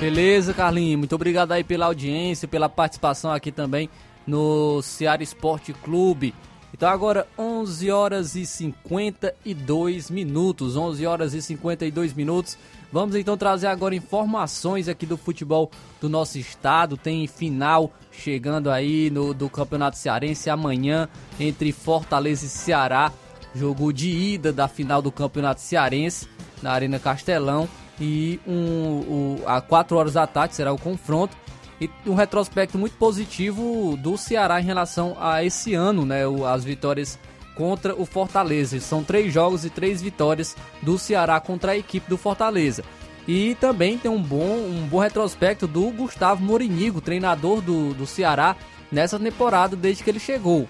Beleza, 0.00 0.54
Carlinhos. 0.54 0.98
Muito 0.98 1.14
obrigado 1.14 1.52
aí 1.52 1.62
pela 1.62 1.84
audiência, 1.84 2.48
pela 2.48 2.70
participação 2.70 3.30
aqui 3.30 3.52
também 3.52 3.90
no 4.26 4.80
Ceará 4.80 5.22
Esporte 5.22 5.74
Clube. 5.74 6.34
Então 6.72 6.88
agora 6.88 7.28
11 7.38 7.90
horas 7.90 8.34
e 8.34 8.46
52 8.46 10.10
minutos, 10.10 10.74
11 10.74 11.06
horas 11.06 11.34
e 11.34 11.42
52 11.42 12.14
minutos. 12.14 12.56
Vamos 12.90 13.14
então 13.14 13.36
trazer 13.36 13.66
agora 13.66 13.94
informações 13.94 14.88
aqui 14.88 15.04
do 15.04 15.18
futebol 15.18 15.70
do 16.00 16.08
nosso 16.08 16.38
estado. 16.38 16.96
Tem 16.96 17.26
final 17.26 17.92
chegando 18.10 18.70
aí 18.70 19.10
no 19.10 19.34
do 19.34 19.50
Campeonato 19.50 19.98
Cearense 19.98 20.48
amanhã 20.48 21.10
entre 21.38 21.72
Fortaleza 21.72 22.46
e 22.46 22.48
Ceará. 22.48 23.12
Jogo 23.54 23.92
de 23.92 24.10
ida 24.10 24.52
da 24.52 24.66
final 24.68 25.00
do 25.00 25.12
Campeonato 25.12 25.60
Cearense 25.60 26.28
na 26.62 26.72
Arena 26.72 26.98
Castelão. 26.98 27.68
E 28.00 28.40
um, 28.46 28.52
um, 28.52 29.36
a 29.46 29.60
4 29.60 29.96
horas 29.96 30.14
da 30.14 30.26
tarde 30.26 30.54
será 30.54 30.72
o 30.72 30.78
confronto 30.78 31.36
e 31.80 31.90
um 32.06 32.14
retrospecto 32.14 32.78
muito 32.78 32.96
positivo 32.96 33.96
do 33.96 34.16
Ceará 34.16 34.60
em 34.60 34.64
relação 34.64 35.16
a 35.20 35.44
esse 35.44 35.74
ano, 35.74 36.04
né? 36.04 36.22
As 36.52 36.64
vitórias 36.64 37.18
contra 37.54 37.94
o 37.94 38.04
Fortaleza. 38.04 38.80
São 38.80 39.02
três 39.02 39.32
jogos 39.32 39.64
e 39.64 39.70
três 39.70 40.02
vitórias 40.02 40.56
do 40.82 40.98
Ceará 40.98 41.40
contra 41.40 41.72
a 41.72 41.76
equipe 41.76 42.08
do 42.08 42.18
Fortaleza. 42.18 42.84
E 43.26 43.54
também 43.56 43.96
tem 43.96 44.10
um 44.10 44.20
bom, 44.20 44.58
um 44.58 44.86
bom 44.86 44.98
retrospecto 44.98 45.66
do 45.66 45.90
Gustavo 45.90 46.44
Morinigo, 46.44 47.00
treinador 47.00 47.60
do, 47.62 47.94
do 47.94 48.06
Ceará, 48.06 48.56
nessa 48.92 49.18
temporada 49.18 49.74
desde 49.74 50.04
que 50.04 50.10
ele 50.10 50.20
chegou. 50.20 50.68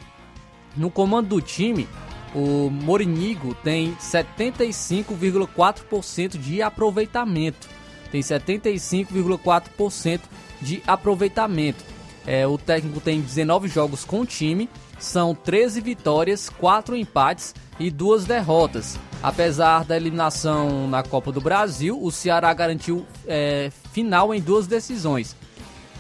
No 0.76 0.91
comando 0.91 1.28
do 1.28 1.41
time, 1.41 1.89
o 2.35 2.68
Morinigo 2.70 3.55
tem 3.55 3.97
75,4% 3.97 6.37
de 6.37 6.61
aproveitamento. 6.61 7.68
Tem 8.11 8.20
75,4% 8.20 10.20
de 10.61 10.82
aproveitamento. 10.87 11.82
É, 12.26 12.47
o 12.47 12.57
técnico 12.57 13.01
tem 13.01 13.20
19 13.20 13.68
jogos 13.68 14.05
com 14.05 14.20
o 14.20 14.26
time, 14.26 14.68
são 14.99 15.35
13 15.35 15.80
vitórias, 15.80 16.49
4 16.49 16.97
empates 16.97 17.55
e 17.78 17.91
2 17.91 18.24
derrotas. 18.24 18.99
Apesar 19.22 19.85
da 19.85 19.97
eliminação 19.97 20.89
na 20.89 21.03
Copa 21.03 21.32
do 21.32 21.41
Brasil, 21.41 21.99
o 22.03 22.11
Ceará 22.11 22.53
garantiu 22.53 23.07
é, 23.26 23.70
final 23.93 24.35
em 24.35 24.41
duas 24.41 24.66
decisões: 24.66 25.37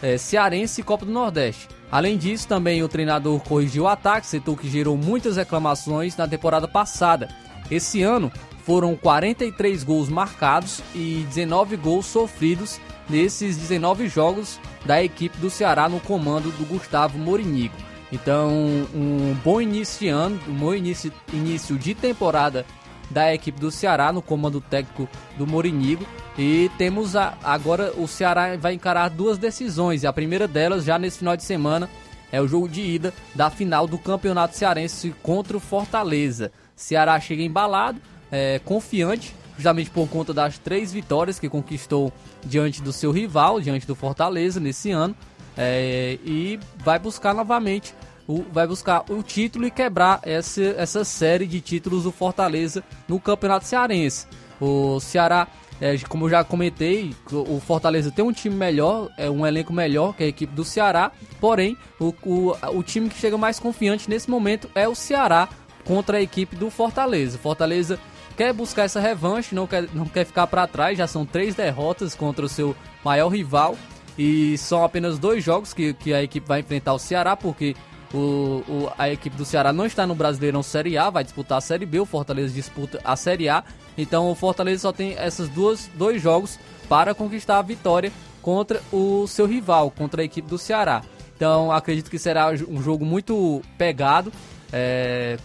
é, 0.04 0.18
Cearense 0.18 0.82
e 0.82 0.84
Copa 0.84 1.06
do 1.06 1.12
Nordeste. 1.12 1.66
Além 1.90 2.18
disso, 2.18 2.46
também 2.46 2.82
o 2.82 2.88
treinador 2.88 3.40
corrigiu 3.40 3.84
o 3.84 3.88
ataque, 3.88 4.26
setor 4.26 4.58
que 4.58 4.68
gerou 4.68 4.98
muitas 4.98 5.38
reclamações 5.38 6.14
na 6.14 6.28
temporada 6.28 6.68
passada. 6.68 7.28
Esse 7.70 8.02
ano 8.02 8.30
foram 8.64 8.94
43 8.96 9.82
gols 9.82 10.10
marcados 10.10 10.82
e 10.94 11.24
19 11.28 11.76
gols 11.76 12.04
sofridos 12.04 12.78
nesses 13.08 13.56
19 13.56 14.06
jogos 14.06 14.60
da 14.84 15.02
equipe 15.02 15.38
do 15.38 15.48
Ceará 15.48 15.88
no 15.88 16.00
comando 16.00 16.50
do 16.52 16.66
Gustavo 16.66 17.18
Morinigo. 17.18 17.74
Então, 18.12 18.50
um 18.94 19.34
bom 19.42 19.60
início 19.60 20.00
de 20.00 20.08
ano, 20.08 20.38
um 20.46 20.54
bom 20.54 20.74
início, 20.74 21.10
início 21.32 21.78
de 21.78 21.94
temporada 21.94 22.66
da 23.10 23.32
equipe 23.34 23.60
do 23.60 23.70
Ceará 23.70 24.12
no 24.12 24.22
comando 24.22 24.60
técnico 24.60 25.08
do 25.36 25.46
Morinigo. 25.46 26.06
E 26.36 26.70
temos 26.76 27.14
a, 27.14 27.34
agora 27.42 27.92
o 27.96 28.08
Ceará 28.08 28.56
vai 28.56 28.74
encarar 28.74 29.08
duas 29.08 29.38
decisões. 29.38 30.02
E 30.02 30.06
a 30.06 30.12
primeira 30.12 30.48
delas, 30.48 30.84
já 30.84 30.98
nesse 30.98 31.18
final 31.18 31.36
de 31.36 31.44
semana, 31.44 31.88
é 32.32 32.40
o 32.40 32.48
jogo 32.48 32.68
de 32.68 32.80
ida 32.80 33.14
da 33.34 33.48
final 33.50 33.86
do 33.86 33.96
Campeonato 33.96 34.56
Cearense 34.56 35.14
contra 35.22 35.56
o 35.56 35.60
Fortaleza. 35.60 36.50
Ceará 36.74 37.18
chega 37.20 37.42
embalado, 37.42 38.00
é, 38.30 38.60
confiante, 38.64 39.34
justamente 39.56 39.90
por 39.90 40.08
conta 40.08 40.34
das 40.34 40.58
três 40.58 40.92
vitórias 40.92 41.38
que 41.38 41.48
conquistou 41.48 42.12
diante 42.44 42.82
do 42.82 42.92
seu 42.92 43.12
rival, 43.12 43.60
diante 43.60 43.86
do 43.86 43.94
Fortaleza 43.94 44.58
nesse 44.58 44.90
ano. 44.90 45.14
É, 45.56 46.18
e 46.24 46.58
vai 46.78 46.98
buscar 46.98 47.32
novamente 47.32 47.94
o, 48.26 48.42
vai 48.52 48.66
buscar 48.66 49.04
o 49.10 49.22
título 49.22 49.66
e 49.66 49.70
quebrar 49.70 50.20
essa, 50.22 50.62
essa 50.62 51.04
série 51.04 51.46
de 51.46 51.60
títulos 51.60 52.04
do 52.04 52.12
Fortaleza 52.12 52.82
no 53.08 53.20
Campeonato 53.20 53.66
Cearense. 53.66 54.26
O 54.60 54.98
Ceará, 55.00 55.48
é, 55.80 55.96
como 56.08 56.24
eu 56.26 56.30
já 56.30 56.44
comentei, 56.44 57.14
o 57.30 57.60
Fortaleza 57.60 58.10
tem 58.10 58.24
um 58.24 58.32
time 58.32 58.54
melhor, 58.54 59.10
é 59.16 59.28
um 59.28 59.46
elenco 59.46 59.72
melhor 59.72 60.14
que 60.14 60.24
a 60.24 60.26
equipe 60.26 60.54
do 60.54 60.64
Ceará, 60.64 61.12
porém 61.40 61.76
o, 62.00 62.14
o, 62.24 62.56
o 62.72 62.82
time 62.82 63.08
que 63.08 63.18
chega 63.18 63.36
mais 63.36 63.58
confiante 63.58 64.08
nesse 64.08 64.30
momento 64.30 64.70
é 64.74 64.88
o 64.88 64.94
Ceará 64.94 65.48
contra 65.84 66.18
a 66.18 66.22
equipe 66.22 66.56
do 66.56 66.70
Fortaleza. 66.70 67.38
Fortaleza 67.38 67.98
quer 68.36 68.52
buscar 68.52 68.84
essa 68.84 69.00
revanche, 69.00 69.54
não 69.54 69.66
quer, 69.66 69.88
não 69.92 70.06
quer 70.06 70.24
ficar 70.24 70.46
para 70.46 70.66
trás, 70.66 70.96
já 70.96 71.06
são 71.06 71.26
três 71.26 71.54
derrotas 71.54 72.14
contra 72.14 72.44
o 72.44 72.48
seu 72.48 72.74
maior 73.04 73.28
rival 73.28 73.76
e 74.18 74.56
são 74.58 74.84
apenas 74.84 75.18
dois 75.18 75.42
jogos 75.42 75.72
que, 75.72 75.92
que 75.94 76.14
a 76.14 76.22
equipe 76.22 76.46
vai 76.46 76.60
enfrentar 76.60 76.94
o 76.94 76.98
Ceará, 76.98 77.36
porque 77.36 77.74
o, 78.14 78.62
o, 78.68 78.92
a 78.96 79.10
equipe 79.10 79.36
do 79.36 79.44
Ceará 79.44 79.72
não 79.72 79.84
está 79.84 80.06
no 80.06 80.14
Brasileirão 80.14 80.62
Série 80.62 80.96
A, 80.96 81.10
vai 81.10 81.24
disputar 81.24 81.58
a 81.58 81.60
Série 81.60 81.84
B, 81.84 81.98
o 81.98 82.06
Fortaleza 82.06 82.54
disputa 82.54 83.00
a 83.04 83.16
Série 83.16 83.48
A. 83.48 83.64
Então 83.98 84.30
o 84.30 84.34
Fortaleza 84.34 84.82
só 84.82 84.92
tem 84.92 85.12
esses 85.12 85.48
duas, 85.48 85.90
dois 85.94 86.22
jogos 86.22 86.58
para 86.88 87.14
conquistar 87.14 87.58
a 87.58 87.62
vitória 87.62 88.12
contra 88.40 88.80
o 88.92 89.26
seu 89.26 89.46
rival, 89.46 89.90
contra 89.90 90.22
a 90.22 90.24
equipe 90.24 90.48
do 90.48 90.58
Ceará. 90.58 91.02
Então 91.36 91.72
acredito 91.72 92.10
que 92.10 92.18
será 92.18 92.50
um 92.68 92.80
jogo 92.80 93.04
muito 93.04 93.60
pegado 93.76 94.32
é, 94.72 95.36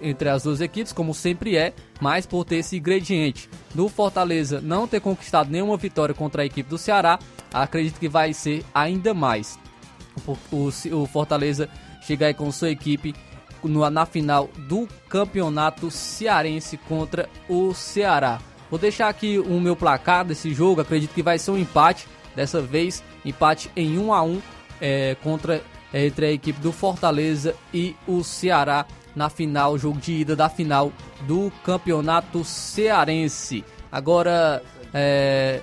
entre 0.00 0.28
as 0.28 0.42
duas 0.42 0.60
equipes, 0.60 0.92
como 0.92 1.14
sempre 1.14 1.56
é, 1.56 1.72
mas 2.00 2.26
por 2.26 2.44
ter 2.44 2.56
esse 2.56 2.76
ingrediente 2.76 3.48
do 3.74 3.88
Fortaleza 3.88 4.60
não 4.60 4.86
ter 4.86 5.00
conquistado 5.00 5.50
nenhuma 5.50 5.76
vitória 5.76 6.14
contra 6.14 6.42
a 6.42 6.46
equipe 6.46 6.68
do 6.68 6.78
Ceará, 6.78 7.18
acredito 7.52 8.00
que 8.00 8.08
vai 8.08 8.32
ser 8.32 8.64
ainda 8.74 9.14
mais. 9.14 9.58
O, 10.26 10.36
o, 10.50 11.02
o 11.02 11.06
Fortaleza 11.06 11.68
chega 12.06 12.26
aí 12.26 12.34
com 12.34 12.50
sua 12.52 12.70
equipe 12.70 13.14
na 13.90 14.06
final 14.06 14.48
do 14.68 14.86
Campeonato 15.08 15.90
Cearense 15.90 16.76
contra 16.76 17.28
o 17.48 17.74
Ceará. 17.74 18.38
Vou 18.70 18.78
deixar 18.78 19.08
aqui 19.08 19.38
o 19.38 19.60
meu 19.60 19.74
placar 19.74 20.24
desse 20.24 20.54
jogo, 20.54 20.80
acredito 20.80 21.12
que 21.12 21.22
vai 21.22 21.38
ser 21.38 21.50
um 21.50 21.58
empate, 21.58 22.06
dessa 22.34 22.60
vez 22.60 23.02
empate 23.24 23.70
em 23.74 23.98
1 23.98 24.12
a 24.12 24.22
1 24.22 24.42
é, 24.80 25.16
contra 25.22 25.62
é, 25.92 26.06
entre 26.06 26.26
a 26.26 26.32
equipe 26.32 26.60
do 26.60 26.72
Fortaleza 26.72 27.54
e 27.72 27.96
o 28.06 28.22
Ceará 28.22 28.86
na 29.14 29.30
final, 29.30 29.78
jogo 29.78 29.98
de 29.98 30.12
ida 30.12 30.36
da 30.36 30.48
final 30.48 30.92
do 31.22 31.50
Campeonato 31.64 32.44
Cearense. 32.44 33.64
Agora, 33.90 34.62
é, 34.92 35.60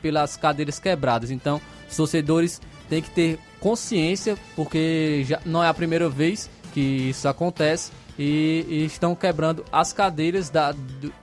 pelas 0.00 0.36
cadeiras 0.36 0.78
quebradas. 0.78 1.30
Então, 1.30 1.60
os 1.88 1.96
torcedores 1.96 2.60
têm 2.88 3.02
que 3.02 3.10
ter 3.10 3.38
consciência, 3.58 4.36
porque 4.54 5.24
já 5.26 5.40
não 5.44 5.64
é 5.64 5.68
a 5.68 5.74
primeira 5.74 6.08
vez 6.08 6.48
que 6.72 6.80
isso 6.80 7.26
acontece 7.26 7.90
e, 8.18 8.64
e 8.68 8.84
estão 8.84 9.14
quebrando 9.14 9.64
as 9.72 9.92
cadeiras 9.92 10.50
da, 10.50 10.72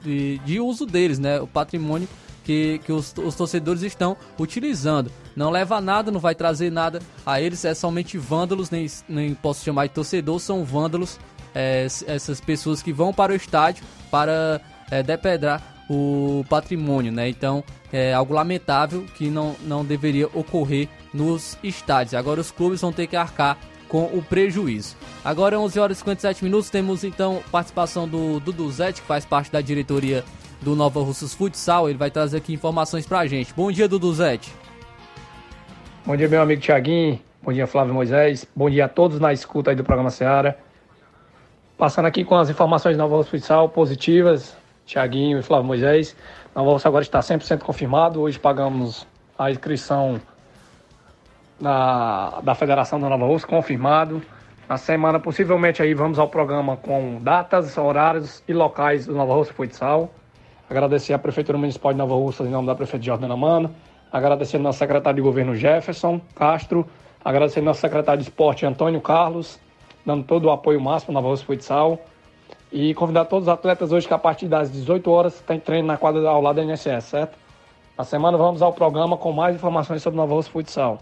de, 0.01 0.39
de, 0.39 0.59
uso 0.59 0.85
deles, 0.85 1.19
né? 1.19 1.39
O 1.39 1.47
patrimônio 1.47 2.07
que, 2.51 2.79
que 2.79 2.91
os, 2.91 3.13
os, 3.17 3.35
torcedores 3.35 3.81
estão 3.81 4.17
utilizando. 4.37 5.09
Não 5.35 5.49
leva 5.49 5.79
nada, 5.79 6.11
não 6.11 6.19
vai 6.19 6.35
trazer 6.35 6.69
nada 6.69 6.99
a 7.25 7.39
eles, 7.39 7.63
é 7.63 7.73
somente 7.73 8.17
vândalos, 8.17 8.69
nem, 8.69 8.87
nem 9.07 9.33
posso 9.33 9.63
chamar 9.63 9.87
de 9.87 9.93
torcedor, 9.93 10.39
são 10.39 10.65
vândalos, 10.65 11.17
é, 11.55 11.87
essas 12.07 12.41
pessoas 12.41 12.81
que 12.81 12.91
vão 12.91 13.13
para 13.13 13.31
o 13.31 13.35
estádio 13.35 13.85
para 14.09 14.59
é, 14.89 15.01
depredar 15.01 15.61
o 15.89 16.45
patrimônio, 16.49 17.11
né? 17.11 17.29
Então 17.29 17.63
é 17.91 18.13
algo 18.13 18.33
lamentável 18.33 19.05
que 19.15 19.29
não, 19.29 19.55
não 19.61 19.85
deveria 19.85 20.27
ocorrer 20.27 20.89
nos 21.13 21.57
estádios. 21.63 22.13
Agora 22.13 22.41
os 22.41 22.51
clubes 22.51 22.81
vão 22.81 22.91
ter 22.91 23.07
que 23.07 23.15
arcar 23.15 23.57
com 23.87 24.05
o 24.05 24.21
prejuízo. 24.21 24.95
Agora 25.23 25.59
11 25.59 25.79
horas 25.79 25.97
e 25.97 25.99
57 25.99 26.43
minutos, 26.43 26.69
temos 26.69 27.03
então 27.03 27.41
participação 27.51 28.07
do 28.07 28.39
Dudu 28.39 28.69
Zete, 28.71 29.01
que 29.01 29.07
faz 29.07 29.25
parte 29.25 29.51
da 29.51 29.59
diretoria 29.59 30.23
do 30.61 30.75
Nova 30.75 31.01
Russas 31.01 31.33
Futsal. 31.33 31.89
Ele 31.89 31.97
vai 31.97 32.11
trazer 32.11 32.37
aqui 32.37 32.53
informações 32.53 33.05
pra 33.05 33.25
gente. 33.25 33.53
Bom 33.53 33.71
dia, 33.71 33.87
Dudu 33.87 34.13
Zete. 34.13 34.53
Bom 36.05 36.15
dia, 36.15 36.27
meu 36.27 36.41
amigo 36.41 36.61
Tiaguinho. 36.61 37.19
Bom 37.41 37.51
dia, 37.51 37.65
Flávio 37.67 37.93
Moisés. 37.93 38.47
Bom 38.55 38.69
dia 38.69 38.85
a 38.85 38.89
todos 38.89 39.19
na 39.19 39.33
escuta 39.33 39.71
aí 39.71 39.75
do 39.75 39.83
programa 39.83 40.09
Seara. 40.09 40.57
Passando 41.77 42.05
aqui 42.05 42.23
com 42.23 42.35
as 42.35 42.49
informações 42.49 42.95
do 42.95 42.99
Nova 42.99 43.15
Russas 43.15 43.31
Futsal 43.31 43.69
positivas. 43.69 44.55
Tiaguinho 44.85 45.39
e 45.39 45.43
Flávio 45.43 45.65
Moisés. 45.65 46.15
Nova 46.55 46.71
Russa 46.71 46.87
agora 46.87 47.03
está 47.03 47.19
100% 47.19 47.59
confirmado. 47.59 48.21
Hoje 48.21 48.37
pagamos 48.37 49.07
a 49.37 49.49
inscrição 49.49 50.21
da, 51.59 52.41
da 52.41 52.55
Federação 52.55 52.99
da 52.99 53.07
Nova 53.09 53.25
Russa, 53.25 53.47
confirmado. 53.47 54.21
Na 54.67 54.77
semana, 54.77 55.19
possivelmente, 55.19 55.81
aí 55.81 55.93
vamos 55.93 56.19
ao 56.19 56.27
programa 56.27 56.77
com 56.77 57.19
datas, 57.21 57.77
horários 57.77 58.43
e 58.47 58.53
locais 58.53 59.05
do 59.05 59.15
Nova 59.15 59.33
Russa 59.33 59.53
Futsal. 59.53 60.09
Agradecer 60.71 61.11
à 61.11 61.19
Prefeitura 61.19 61.57
Municipal 61.57 61.91
de 61.91 61.97
Nova 61.97 62.15
Russa, 62.15 62.45
em 62.45 62.49
nome 62.49 62.65
da 62.65 62.73
Prefeita 62.73 63.05
Jordana 63.05 63.35
Mano, 63.35 63.75
agradecendo 64.09 64.63
nosso 64.63 64.79
secretário 64.79 65.17
de 65.17 65.21
governo 65.21 65.53
Jefferson 65.53 66.21
Castro, 66.33 66.87
agradecendo 67.25 67.65
nosso 67.65 67.81
secretário 67.81 68.23
de 68.23 68.29
esporte 68.29 68.65
Antônio 68.65 69.01
Carlos, 69.01 69.59
dando 70.05 70.23
todo 70.23 70.45
o 70.45 70.49
apoio 70.49 70.79
máximo 70.79 71.11
na 71.11 71.19
Voz 71.19 71.41
Futsal. 71.41 71.99
E 72.71 72.93
convidar 72.93 73.25
todos 73.25 73.49
os 73.49 73.53
atletas 73.53 73.91
hoje 73.91 74.07
que 74.07 74.13
a 74.13 74.17
partir 74.17 74.47
das 74.47 74.71
18 74.71 75.11
horas 75.11 75.41
tem 75.41 75.59
treino 75.59 75.89
na 75.89 75.97
quadra 75.97 76.25
ao 76.29 76.41
lado 76.41 76.55
da 76.55 76.63
NSS, 76.63 77.05
certo? 77.05 77.37
Na 77.97 78.05
semana 78.05 78.37
vamos 78.37 78.61
ao 78.61 78.71
programa 78.71 79.17
com 79.17 79.33
mais 79.33 79.57
informações 79.57 80.01
sobre 80.01 80.15
Nova 80.15 80.33
Rússia 80.33 80.53
Futsal. 80.53 80.99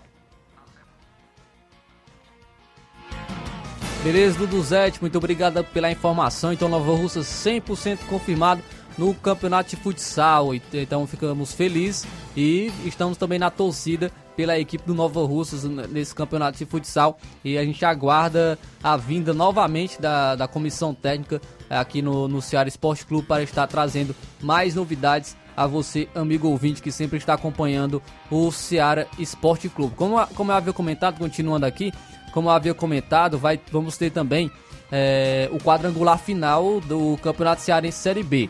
Beleza, 4.03 4.39
Duduzete, 4.39 4.99
muito 4.99 5.17
obrigado 5.19 5.63
pela 5.65 5.91
informação. 5.91 6.51
Então, 6.51 6.67
Nova 6.67 6.91
Russa 6.95 7.19
100% 7.19 7.99
confirmado 8.09 8.63
no 8.99 9.15
campeonato 9.15 9.69
de 9.69 9.77
futsal. 9.77 10.53
Então, 10.73 11.07
ficamos 11.07 11.53
felizes 11.53 12.05
e 12.35 12.69
estamos 12.85 13.17
também 13.17 13.39
na 13.39 13.49
torcida 13.49 14.11
pela 14.35 14.59
equipe 14.59 14.85
do 14.85 14.93
Nova 14.93 15.21
Russas 15.25 15.63
nesse 15.63 16.13
campeonato 16.13 16.57
de 16.57 16.65
futsal. 16.65 17.17
E 17.43 17.57
a 17.57 17.63
gente 17.63 17.83
aguarda 17.85 18.59
a 18.83 18.97
vinda 18.97 19.33
novamente 19.33 20.01
da, 20.01 20.35
da 20.35 20.47
comissão 20.47 20.93
técnica 20.93 21.41
aqui 21.69 22.01
no, 22.01 22.27
no 22.27 22.41
Ceará 22.41 22.67
Esporte 22.67 23.05
Clube 23.05 23.25
para 23.25 23.41
estar 23.41 23.65
trazendo 23.67 24.13
mais 24.41 24.75
novidades 24.75 25.35
a 25.55 25.65
você, 25.65 26.07
amigo 26.13 26.47
ouvinte, 26.47 26.81
que 26.81 26.91
sempre 26.91 27.17
está 27.17 27.33
acompanhando 27.33 28.01
o 28.29 28.51
Ceará 28.51 29.05
Esporte 29.17 29.69
Clube. 29.69 29.95
Como, 29.95 30.25
como 30.27 30.51
eu 30.51 30.55
havia 30.55 30.73
comentado, 30.73 31.17
continuando 31.17 31.65
aqui, 31.65 31.93
como 32.33 32.49
eu 32.49 32.53
havia 32.53 32.73
comentado, 32.73 33.37
vai, 33.37 33.59
vamos 33.71 33.97
ter 33.97 34.09
também 34.09 34.51
é, 34.91 35.49
o 35.51 35.57
quadrangular 35.57 36.17
final 36.17 36.79
do 36.81 37.17
Campeonato 37.21 37.61
Cearense 37.61 37.97
Série 37.97 38.23
B. 38.23 38.49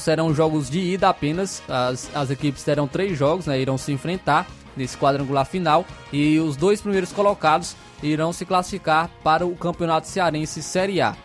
Serão 0.00 0.32
jogos 0.32 0.70
de 0.70 0.78
ida 0.78 1.08
apenas, 1.08 1.62
as, 1.68 2.08
as 2.14 2.30
equipes 2.30 2.62
terão 2.62 2.86
três 2.86 3.18
jogos, 3.18 3.46
né, 3.46 3.60
irão 3.60 3.76
se 3.76 3.92
enfrentar 3.92 4.46
nesse 4.76 4.96
quadrangular 4.96 5.44
final 5.44 5.84
e 6.12 6.38
os 6.38 6.56
dois 6.56 6.80
primeiros 6.80 7.12
colocados 7.12 7.74
irão 8.02 8.32
se 8.32 8.44
classificar 8.44 9.10
para 9.24 9.46
o 9.46 9.56
Campeonato 9.56 10.06
Cearense 10.06 10.62
Série 10.62 11.00
A. 11.00 11.16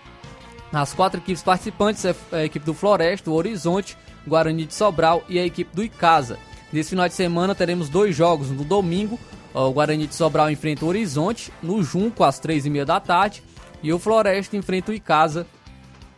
As 0.74 0.94
quatro 0.94 1.20
equipes 1.20 1.44
participantes 1.44 2.06
é 2.06 2.16
a 2.32 2.46
equipe 2.46 2.66
do 2.66 2.74
Floresta, 2.74 3.30
o 3.30 3.34
Horizonte, 3.34 3.98
Guarani 4.26 4.66
de 4.66 4.74
Sobral 4.74 5.22
e 5.28 5.38
a 5.38 5.46
equipe 5.46 5.76
do 5.76 5.84
Icasa. 5.84 6.39
Nesse 6.72 6.92
final 6.92 7.08
de 7.08 7.14
semana 7.14 7.54
teremos 7.54 7.89
dois 7.89 8.16
jogos. 8.16 8.50
No 8.50 8.64
domingo, 8.64 9.20
o 9.54 9.72
Guarani 9.72 10.08
de 10.08 10.16
Sobral 10.16 10.50
enfrenta 10.50 10.86
o 10.86 10.88
Horizonte, 10.88 11.52
no 11.62 11.84
Junco, 11.84 12.24
às 12.24 12.39
três 12.39 12.66
e 12.66 12.70
meia 12.70 12.86
da 12.86 13.00
tarde. 13.00 13.44
E 13.84 13.92
o 13.92 14.00
Floresta 14.00 14.56
enfrenta 14.56 14.92
o 14.92 14.96
Icasa 14.96 15.46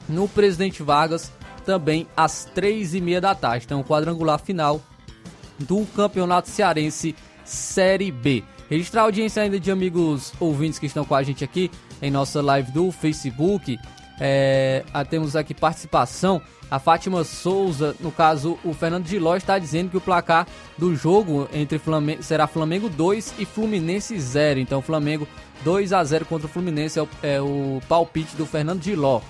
no 0.07 0.27
Presidente 0.27 0.83
Vargas, 0.83 1.31
também 1.63 2.07
às 2.15 2.45
três 2.45 2.93
e 2.93 3.01
meia 3.01 3.21
da 3.21 3.33
tarde. 3.33 3.65
Então, 3.65 3.79
o 3.79 3.83
quadrangular 3.83 4.39
final 4.39 4.81
do 5.59 5.85
Campeonato 5.95 6.49
Cearense 6.49 7.15
Série 7.43 8.11
B. 8.11 8.43
Registrar 8.69 9.01
a 9.01 9.05
audiência 9.05 9.43
ainda 9.43 9.59
de 9.59 9.69
amigos 9.69 10.33
ouvintes 10.39 10.79
que 10.79 10.85
estão 10.85 11.05
com 11.05 11.15
a 11.15 11.23
gente 11.23 11.43
aqui 11.43 11.69
em 12.01 12.09
nossa 12.09 12.41
live 12.41 12.71
do 12.71 12.91
Facebook. 12.91 13.77
É, 14.19 14.83
temos 15.09 15.35
aqui 15.35 15.53
participação. 15.53 16.41
A 16.71 16.79
Fátima 16.79 17.23
Souza, 17.23 17.95
no 17.99 18.11
caso, 18.11 18.57
o 18.63 18.73
Fernando 18.73 19.05
de 19.05 19.19
Ló 19.19 19.35
está 19.35 19.59
dizendo 19.59 19.91
que 19.91 19.97
o 19.97 20.01
placar 20.01 20.47
do 20.77 20.95
jogo 20.95 21.47
entre 21.53 21.77
Flamengo 21.77 22.23
será 22.23 22.47
Flamengo 22.47 22.89
2 22.89 23.35
e 23.37 23.45
Fluminense 23.45 24.19
0. 24.19 24.59
Então, 24.59 24.81
Flamengo 24.81 25.27
2 25.63 25.93
a 25.93 26.03
0 26.03 26.25
contra 26.25 26.47
o 26.47 26.49
Fluminense 26.49 26.97
é 26.97 27.03
o, 27.03 27.09
é 27.21 27.41
o 27.41 27.79
palpite 27.87 28.35
do 28.35 28.45
Fernando 28.45 28.81
de 28.81 28.95
Ló. 28.95 29.21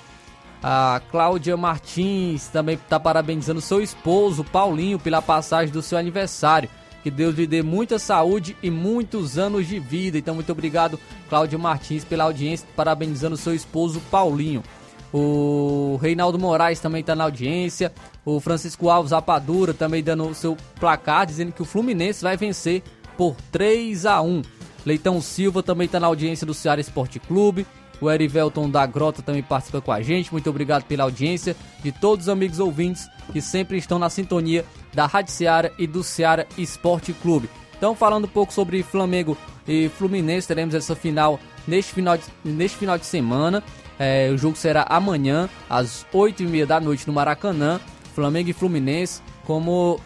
A 0.64 1.02
Cláudia 1.12 1.58
Martins 1.58 2.48
também 2.48 2.76
está 2.76 2.98
parabenizando 2.98 3.60
seu 3.60 3.82
esposo, 3.82 4.46
Paulinho, 4.46 4.98
pela 4.98 5.22
passagem 5.22 5.74
do 5.74 5.82
seu 5.82 5.98
aniversário. 5.98 6.70
Que 7.04 7.12
Deus 7.12 7.36
lhe 7.36 7.46
dê 7.46 7.62
muita 7.62 8.00
saúde 8.00 8.56
e 8.64 8.72
muitos 8.72 9.38
anos 9.38 9.68
de 9.68 9.78
vida. 9.78 10.18
Então, 10.18 10.34
muito 10.34 10.54
obrigado, 10.54 10.98
Cláudia 11.28 11.60
Martins, 11.60 12.06
pela 12.06 12.24
audiência, 12.24 12.66
parabenizando 12.78 13.36
seu 13.36 13.54
esposo, 13.54 14.02
Paulinho. 14.10 14.64
O 15.12 16.00
Reinaldo 16.02 16.40
Moraes 16.40 16.80
também 16.80 17.02
está 17.02 17.14
na 17.14 17.26
audiência. 17.26 17.92
O 18.24 18.40
Francisco 18.40 18.90
Alves 18.90 19.12
Apadura 19.12 19.74
também 19.74 20.02
dando 20.02 20.26
o 20.26 20.34
seu 20.34 20.56
placar, 20.80 21.26
dizendo 21.26 21.52
que 21.52 21.62
o 21.62 21.66
Fluminense 21.66 22.24
vai 22.24 22.38
vencer 22.38 22.82
por 23.18 23.36
3 23.52 24.06
a 24.06 24.22
1 24.22 24.42
Leitão 24.86 25.22
Silva 25.22 25.64
também 25.64 25.86
está 25.86 26.00
na 26.00 26.08
audiência 26.08 26.46
do 26.46 26.54
Ceará 26.54 26.82
Esporte 26.82 27.20
Clube. 27.20 27.66
O 28.02 28.10
Erivelton 28.10 28.70
da 28.70 28.86
Grota 28.86 29.22
também 29.22 29.44
participa 29.44 29.82
com 29.82 29.92
a 29.92 30.02
gente. 30.02 30.32
Muito 30.32 30.50
obrigado 30.50 30.84
pela 30.84 31.04
audiência 31.04 31.56
de 31.82 31.92
todos 31.92 32.26
os 32.26 32.30
amigos 32.30 32.60
ouvintes 32.60 33.08
que 33.32 33.42
sempre 33.42 33.78
estão 33.78 33.98
na 33.98 34.10
sintonia 34.10 34.66
da 34.94 35.06
Rádio 35.06 35.32
Ceará 35.32 35.72
e 35.78 35.88
do 35.88 36.04
Ceará 36.04 36.46
Esporte 36.58 37.14
Clube. 37.14 37.50
Então, 37.78 37.96
falando 37.96 38.26
um 38.26 38.30
pouco 38.30 38.54
sobre 38.54 38.84
Flamengo 38.84 39.38
e 39.68 39.90
Fluminense, 39.90 40.48
teremos 40.48 40.74
essa 40.76 40.96
final 40.96 41.40
neste 41.68 41.94
final 41.94 42.18
de, 42.18 42.24
neste 42.44 42.78
final 42.78 42.98
de 42.98 43.06
semana. 43.06 43.64
É, 44.00 44.30
o 44.32 44.38
jogo 44.38 44.56
será 44.56 44.86
amanhã, 44.90 45.50
às 45.70 46.06
8h30 46.14 46.66
da 46.66 46.80
noite, 46.80 47.08
no 47.08 47.14
Maracanã. 47.14 47.80
Flamengo 48.14 48.50
e 48.50 48.54
Fluminense. 48.54 49.22
Como 49.46 50.00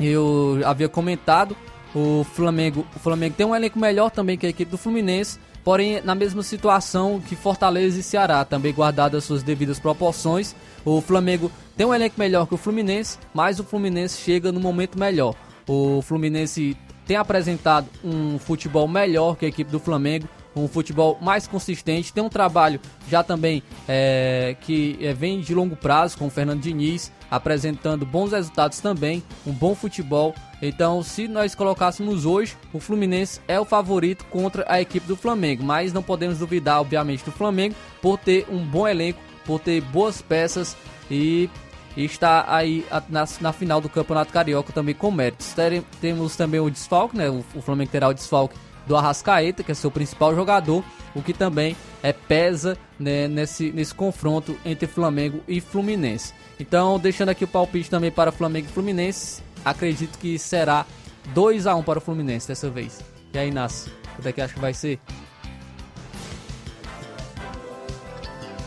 eu 0.00 0.60
havia 0.64 0.88
comentado, 0.88 1.56
o 1.94 2.24
Flamengo, 2.34 2.86
o 2.94 2.98
Flamengo 2.98 3.34
tem 3.36 3.46
um 3.46 3.54
elenco 3.54 3.78
melhor 3.78 4.10
também 4.10 4.36
que 4.36 4.46
a 4.46 4.50
equipe 4.50 4.70
do 4.70 4.78
Fluminense 4.78 5.38
porém 5.68 6.00
na 6.00 6.14
mesma 6.14 6.42
situação 6.42 7.20
que 7.20 7.36
Fortaleza 7.36 8.00
e 8.00 8.02
Ceará, 8.02 8.42
também 8.42 8.72
guardadas 8.72 9.24
suas 9.24 9.42
devidas 9.42 9.78
proporções. 9.78 10.56
O 10.82 11.02
Flamengo 11.02 11.52
tem 11.76 11.86
um 11.86 11.92
elenco 11.92 12.14
melhor 12.18 12.46
que 12.46 12.54
o 12.54 12.56
Fluminense, 12.56 13.18
mas 13.34 13.60
o 13.60 13.64
Fluminense 13.64 14.18
chega 14.18 14.50
no 14.50 14.60
momento 14.60 14.98
melhor. 14.98 15.34
O 15.68 16.00
Fluminense 16.00 16.74
tem 17.06 17.18
apresentado 17.18 17.86
um 18.02 18.38
futebol 18.38 18.88
melhor 18.88 19.36
que 19.36 19.44
a 19.44 19.48
equipe 19.50 19.70
do 19.70 19.78
Flamengo, 19.78 20.26
um 20.56 20.66
futebol 20.66 21.18
mais 21.20 21.46
consistente, 21.46 22.14
tem 22.14 22.24
um 22.24 22.30
trabalho 22.30 22.80
já 23.06 23.22
também 23.22 23.62
é, 23.86 24.56
que 24.62 24.98
é, 25.02 25.12
vem 25.12 25.38
de 25.38 25.54
longo 25.54 25.76
prazo 25.76 26.16
com 26.16 26.28
o 26.28 26.30
Fernando 26.30 26.62
Diniz, 26.62 27.12
apresentando 27.30 28.06
bons 28.06 28.32
resultados 28.32 28.80
também, 28.80 29.22
um 29.46 29.52
bom 29.52 29.74
futebol. 29.74 30.34
Então, 30.60 31.02
se 31.02 31.28
nós 31.28 31.54
colocássemos 31.54 32.26
hoje, 32.26 32.56
o 32.72 32.80
Fluminense 32.80 33.40
é 33.46 33.60
o 33.60 33.64
favorito 33.64 34.24
contra 34.26 34.64
a 34.68 34.80
equipe 34.80 35.06
do 35.06 35.16
Flamengo, 35.16 35.62
mas 35.62 35.92
não 35.92 36.02
podemos 36.02 36.38
duvidar, 36.38 36.80
obviamente, 36.80 37.24
do 37.24 37.30
Flamengo 37.30 37.76
por 38.02 38.18
ter 38.18 38.46
um 38.50 38.58
bom 38.58 38.86
elenco, 38.86 39.20
por 39.44 39.60
ter 39.60 39.80
boas 39.80 40.20
peças 40.20 40.76
e, 41.10 41.48
está 41.96 42.44
aí 42.48 42.84
na, 43.08 43.24
na, 43.40 43.52
final 43.52 43.80
do 43.80 43.88
Campeonato 43.88 44.32
Carioca 44.32 44.72
também 44.72 44.94
com 44.94 45.10
méritos. 45.10 45.54
temos 46.00 46.36
também 46.36 46.60
o 46.60 46.70
desfalque, 46.70 47.16
né? 47.16 47.30
O, 47.30 47.44
o 47.54 47.62
Flamengo 47.62 47.90
terá 47.90 48.08
o 48.08 48.14
desfalque 48.14 48.56
do 48.86 48.96
Arrascaeta, 48.96 49.62
que 49.62 49.70
é 49.70 49.74
seu 49.74 49.90
principal 49.90 50.34
jogador, 50.34 50.82
o 51.14 51.22
que 51.22 51.32
também 51.32 51.76
é 52.02 52.12
pesa 52.12 52.76
né, 52.98 53.28
nesse, 53.28 53.70
nesse 53.70 53.94
confronto 53.94 54.56
entre 54.64 54.86
Flamengo 54.86 55.40
e 55.46 55.60
Fluminense. 55.60 56.32
Então, 56.58 56.98
deixando 56.98 57.28
aqui 57.28 57.44
o 57.44 57.48
palpite 57.48 57.90
também 57.90 58.10
para 58.10 58.32
Flamengo 58.32 58.66
e 58.68 58.72
Fluminense, 58.72 59.42
acredito 59.64 60.18
que 60.18 60.38
será 60.38 60.86
2 61.34 61.66
a 61.66 61.74
1 61.74 61.82
para 61.82 61.98
o 61.98 62.02
Fluminense 62.02 62.48
dessa 62.48 62.70
vez. 62.70 63.00
E 63.32 63.38
aí, 63.38 63.48
Inácio, 63.48 63.92
quanto 64.14 64.26
é 64.26 64.32
que 64.32 64.40
acha 64.40 64.54
que 64.54 64.60
vai 64.60 64.74
ser? 64.74 64.98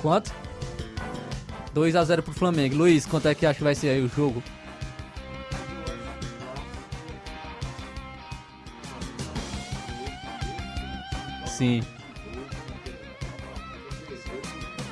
Quanto? 0.01 0.33
2 1.73 1.95
a 1.95 2.03
0 2.03 2.23
para 2.23 2.31
o 2.31 2.33
Flamengo. 2.33 2.75
Luiz, 2.75 3.05
quanto 3.05 3.27
é 3.27 3.35
que 3.35 3.45
acha 3.45 3.57
que 3.57 3.63
vai 3.63 3.75
ser 3.75 3.89
aí 3.89 4.01
o 4.01 4.09
jogo? 4.09 4.43
Sim. 11.45 11.81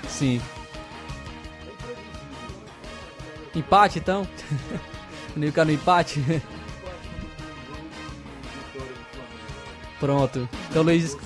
Sim. 0.08 0.42
Empate 3.56 4.00
então? 4.00 4.28
Ficar 5.48 5.66
no 5.66 5.72
empate? 5.72 6.24
Pronto. 10.00 10.48
Então 10.70 10.84
Luiz. 10.84 11.18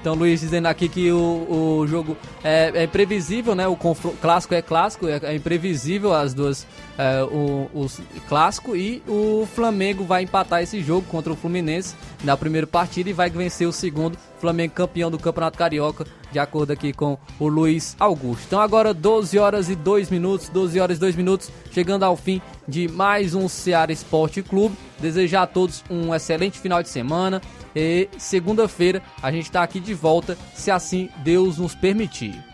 Então 0.00 0.14
Luiz 0.14 0.40
dizendo 0.40 0.66
aqui 0.66 0.88
que 0.88 1.10
o, 1.10 1.78
o 1.80 1.86
jogo 1.86 2.16
é, 2.42 2.72
é 2.74 2.84
imprevisível, 2.84 3.54
né? 3.54 3.66
O 3.66 3.76
clássico 4.20 4.52
é 4.54 4.60
clássico, 4.60 5.08
é, 5.08 5.18
é 5.22 5.34
imprevisível 5.34 6.12
as 6.12 6.34
duas 6.34 6.66
é, 6.98 7.22
o, 7.24 7.68
o 7.74 7.88
clássico 8.28 8.76
e 8.76 9.02
o 9.08 9.46
Flamengo 9.52 10.04
vai 10.04 10.22
empatar 10.22 10.62
esse 10.62 10.80
jogo 10.80 11.06
contra 11.08 11.32
o 11.32 11.36
Fluminense 11.36 11.94
na 12.22 12.36
primeira 12.36 12.66
partida 12.66 13.10
e 13.10 13.12
vai 13.12 13.28
vencer 13.30 13.66
o 13.66 13.72
segundo. 13.72 14.16
Flamengo 14.38 14.74
campeão 14.74 15.10
do 15.10 15.18
Campeonato 15.18 15.56
Carioca, 15.56 16.06
de 16.30 16.38
acordo 16.38 16.72
aqui 16.72 16.92
com 16.92 17.16
o 17.38 17.48
Luiz 17.48 17.96
Augusto. 17.98 18.44
Então 18.46 18.60
agora 18.60 18.92
12 18.92 19.38
horas 19.38 19.70
e 19.70 19.74
2 19.74 20.10
minutos, 20.10 20.48
12 20.48 20.78
horas 20.80 20.96
e 20.98 21.00
2 21.00 21.16
minutos, 21.16 21.50
chegando 21.72 22.02
ao 22.02 22.16
fim 22.16 22.42
de 22.68 22.86
mais 22.88 23.34
um 23.34 23.48
Ceará 23.48 23.92
Esporte 23.92 24.42
Clube. 24.42 24.76
Desejar 24.98 25.42
a 25.42 25.46
todos 25.46 25.82
um 25.90 26.14
excelente 26.14 26.58
final 26.58 26.82
de 26.82 26.88
semana 26.88 27.40
e 27.74 28.08
segunda-feira 28.18 29.02
a 29.22 29.32
gente 29.32 29.46
está 29.46 29.62
aqui 29.62 29.80
de 29.80 29.94
volta, 29.94 30.36
se 30.54 30.70
assim 30.70 31.08
Deus 31.24 31.58
nos 31.58 31.74
permitir. 31.74 32.53